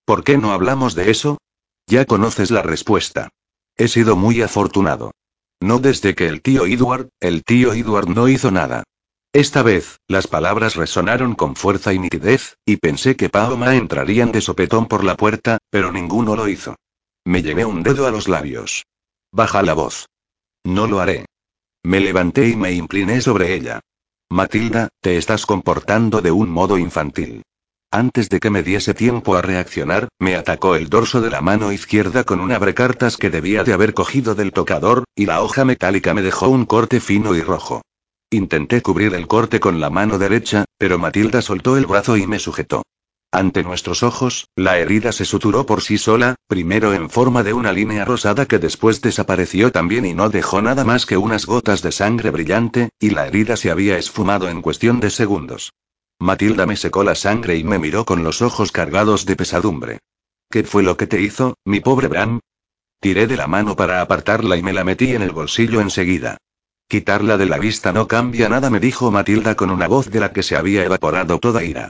¿Por 0.06 0.24
qué 0.24 0.39
no 0.39 0.54
hablamos 0.54 0.95
de 0.95 1.12
eso? 1.12 1.38
Ya 1.86 2.06
conoces 2.06 2.49
la 2.49 2.64
respuesta. 2.64 3.30
He 3.78 3.88
sido 3.88 4.16
muy 4.16 4.41
afortunado. 4.41 5.12
No 5.62 5.78
desde 5.78 6.16
que 6.16 6.28
el 6.28 6.41
tío 6.41 6.66
Edward, 6.66 7.10
el 7.20 7.43
tío 7.43 7.74
Edward 7.74 8.08
no 8.10 8.28
hizo 8.28 8.49
nada. 8.49 8.86
Esta 9.34 9.62
vez, 9.62 9.99
las 10.08 10.26
palabras 10.26 10.76
resonaron 10.76 11.36
con 11.36 11.56
fuerza 11.56 11.93
y 11.93 11.99
nitidez, 11.99 12.58
y 12.66 12.78
pensé 12.78 13.16
que 13.16 13.30
Paoma 13.30 13.76
entrarían 13.76 14.32
de 14.32 14.41
sopetón 14.41 14.88
por 14.88 15.04
la 15.04 15.16
puerta, 15.16 15.60
pero 15.70 15.91
ninguno 15.91 16.36
lo 16.36 16.47
hizo. 16.47 16.76
Me 17.24 17.43
llevé 17.43 17.66
un 17.66 17.84
dedo 17.84 18.08
a 18.08 18.12
los 18.12 18.28
labios. 18.28 18.88
Baja 19.32 19.62
la 19.62 19.76
voz. 19.76 20.08
No 20.64 20.88
lo 20.88 21.01
haré. 21.01 21.28
Me 21.84 21.99
levanté 21.99 22.49
y 22.49 22.56
me 22.56 22.72
incliné 22.72 23.22
sobre 23.22 23.54
ella. 23.54 23.80
Matilda, 24.34 24.89
te 24.99 25.17
estás 25.17 25.45
comportando 25.45 26.19
de 26.19 26.31
un 26.31 26.49
modo 26.49 26.79
infantil. 26.79 27.43
Antes 27.91 28.29
de 28.29 28.39
que 28.39 28.49
me 28.49 28.63
diese 28.63 28.95
tiempo 28.95 29.36
a 29.36 29.43
reaccionar, 29.43 30.07
me 30.17 30.36
atacó 30.36 30.75
el 30.75 30.89
dorso 30.89 31.21
de 31.21 31.29
la 31.29 31.41
mano 31.41 31.71
izquierda 31.71 32.23
con 32.23 32.39
un 32.39 32.51
abrecartas 32.51 33.15
que 33.15 33.29
debía 33.29 33.63
de 33.63 33.73
haber 33.73 33.93
cogido 33.93 34.34
del 34.34 34.51
tocador, 34.51 35.03
y 35.15 35.27
la 35.27 35.43
hoja 35.43 35.65
metálica 35.65 36.15
me 36.15 36.23
dejó 36.23 36.49
un 36.49 36.65
corte 36.65 36.99
fino 36.99 37.36
y 37.36 37.41
rojo. 37.41 37.84
Intenté 38.31 38.81
cubrir 38.81 39.13
el 39.13 39.27
corte 39.27 39.59
con 39.59 39.79
la 39.79 39.91
mano 39.91 40.17
derecha, 40.17 40.65
pero 40.79 40.97
Matilda 40.97 41.43
soltó 41.43 41.77
el 41.77 41.86
brazo 41.86 42.17
y 42.17 42.25
me 42.25 42.39
sujetó. 42.39 42.81
Ante 43.34 43.63
nuestros 43.63 44.03
ojos, 44.03 44.47
la 44.55 44.77
herida 44.77 45.11
se 45.11 45.25
suturó 45.25 45.65
por 45.65 45.81
sí 45.81 45.97
sola, 45.97 46.36
primero 46.45 46.93
en 46.93 47.09
forma 47.09 47.41
de 47.41 47.53
una 47.53 47.71
línea 47.71 48.05
rosada 48.05 48.45
que 48.45 48.59
después 48.59 49.01
desapareció 49.01 49.71
también 49.71 50.05
y 50.05 50.13
no 50.13 50.29
dejó 50.29 50.61
nada 50.61 50.84
más 50.84 51.07
que 51.07 51.17
unas 51.17 51.47
gotas 51.47 51.81
de 51.81 51.91
sangre 51.91 52.29
brillante, 52.29 52.89
y 52.99 53.09
la 53.09 53.25
herida 53.25 53.57
se 53.57 53.71
había 53.71 53.97
esfumado 53.97 54.49
en 54.49 54.61
cuestión 54.61 54.99
de 54.99 55.09
segundos. 55.09 55.73
Matilda 56.19 56.67
me 56.67 56.75
secó 56.75 57.03
la 57.03 57.15
sangre 57.15 57.57
y 57.57 57.63
me 57.63 57.79
miró 57.79 58.05
con 58.05 58.23
los 58.23 58.43
ojos 58.43 58.71
cargados 58.71 59.25
de 59.25 59.36
pesadumbre. 59.36 59.97
¿Qué 60.51 60.63
fue 60.63 60.84
lo 60.84 60.95
que 60.95 61.07
te 61.07 61.19
hizo, 61.19 61.55
mi 61.65 61.79
pobre 61.79 62.09
Bram? 62.09 62.39
Tiré 62.99 63.25
de 63.25 63.36
la 63.36 63.47
mano 63.47 63.75
para 63.75 64.01
apartarla 64.01 64.57
y 64.57 64.61
me 64.61 64.73
la 64.73 64.84
metí 64.84 65.15
en 65.15 65.23
el 65.23 65.31
bolsillo 65.31 65.81
enseguida. 65.81 66.38
Quitarla 66.88 67.39
de 67.39 67.47
la 67.47 67.57
vista 67.57 67.93
no 67.93 68.07
cambia 68.07 68.47
nada, 68.47 68.69
me 68.69 68.79
dijo 68.79 69.09
Matilda 69.09 69.55
con 69.55 69.71
una 69.71 69.88
voz 69.88 70.11
de 70.11 70.19
la 70.19 70.31
que 70.31 70.43
se 70.43 70.55
había 70.55 70.86
evaporado 70.86 71.39
toda 71.39 71.63
ira. 71.63 71.89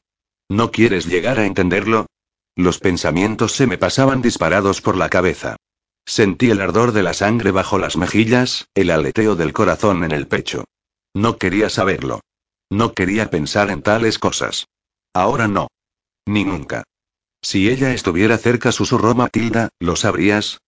¿No 0.49 0.71
quieres 0.71 1.05
llegar 1.05 1.39
a 1.39 1.45
entenderlo? 1.45 2.07
Los 2.55 2.79
pensamientos 2.79 3.53
se 3.53 3.67
me 3.67 3.77
pasaban 3.77 4.21
disparados 4.21 4.81
por 4.81 4.95
la 4.95 5.09
cabeza. 5.09 5.55
Sentí 6.05 6.51
el 6.51 6.61
ardor 6.61 6.91
de 6.91 7.03
la 7.03 7.13
sangre 7.13 7.51
bajo 7.51 7.77
las 7.77 7.95
mejillas, 7.95 8.67
el 8.75 8.91
aleteo 8.91 9.35
del 9.35 9.53
corazón 9.53 10.03
en 10.03 10.11
el 10.11 10.27
pecho. 10.27 10.65
No 11.13 11.37
quería 11.37 11.69
saberlo. 11.69 12.21
No 12.69 12.93
quería 12.93 13.29
pensar 13.29 13.69
en 13.71 13.81
tales 13.81 14.19
cosas. 14.19 14.67
Ahora 15.13 15.47
no. 15.47 15.67
Ni 16.25 16.43
nunca. 16.43 16.83
Si 17.41 17.69
ella 17.69 17.93
estuviera 17.93 18.37
cerca, 18.37 18.71
susurró 18.71 19.15
Matilda, 19.15 19.69
¿lo 19.79 19.95
sabrías? 19.95 20.59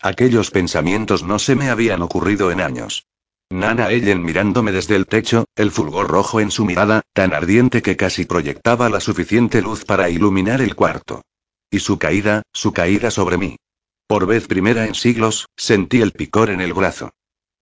Aquellos 0.00 0.50
pensamientos 0.50 1.22
no 1.22 1.38
se 1.38 1.54
me 1.54 1.70
habían 1.70 2.02
ocurrido 2.02 2.50
en 2.50 2.60
años. 2.60 3.06
Nana 3.50 3.90
Ellen 3.90 4.22
mirándome 4.22 4.72
desde 4.72 4.96
el 4.96 5.06
techo, 5.06 5.44
el 5.56 5.70
fulgor 5.70 6.08
rojo 6.08 6.40
en 6.40 6.50
su 6.50 6.64
mirada, 6.64 7.02
tan 7.12 7.34
ardiente 7.34 7.82
que 7.82 7.96
casi 7.96 8.24
proyectaba 8.24 8.88
la 8.88 9.00
suficiente 9.00 9.60
luz 9.60 9.84
para 9.84 10.08
iluminar 10.08 10.62
el 10.62 10.74
cuarto. 10.74 11.22
Y 11.70 11.80
su 11.80 11.98
caída, 11.98 12.42
su 12.52 12.72
caída 12.72 13.10
sobre 13.10 13.38
mí. 13.38 13.56
Por 14.06 14.26
vez 14.26 14.46
primera 14.46 14.86
en 14.86 14.94
siglos, 14.94 15.46
sentí 15.56 16.00
el 16.00 16.12
picor 16.12 16.50
en 16.50 16.60
el 16.60 16.72
brazo. 16.72 17.12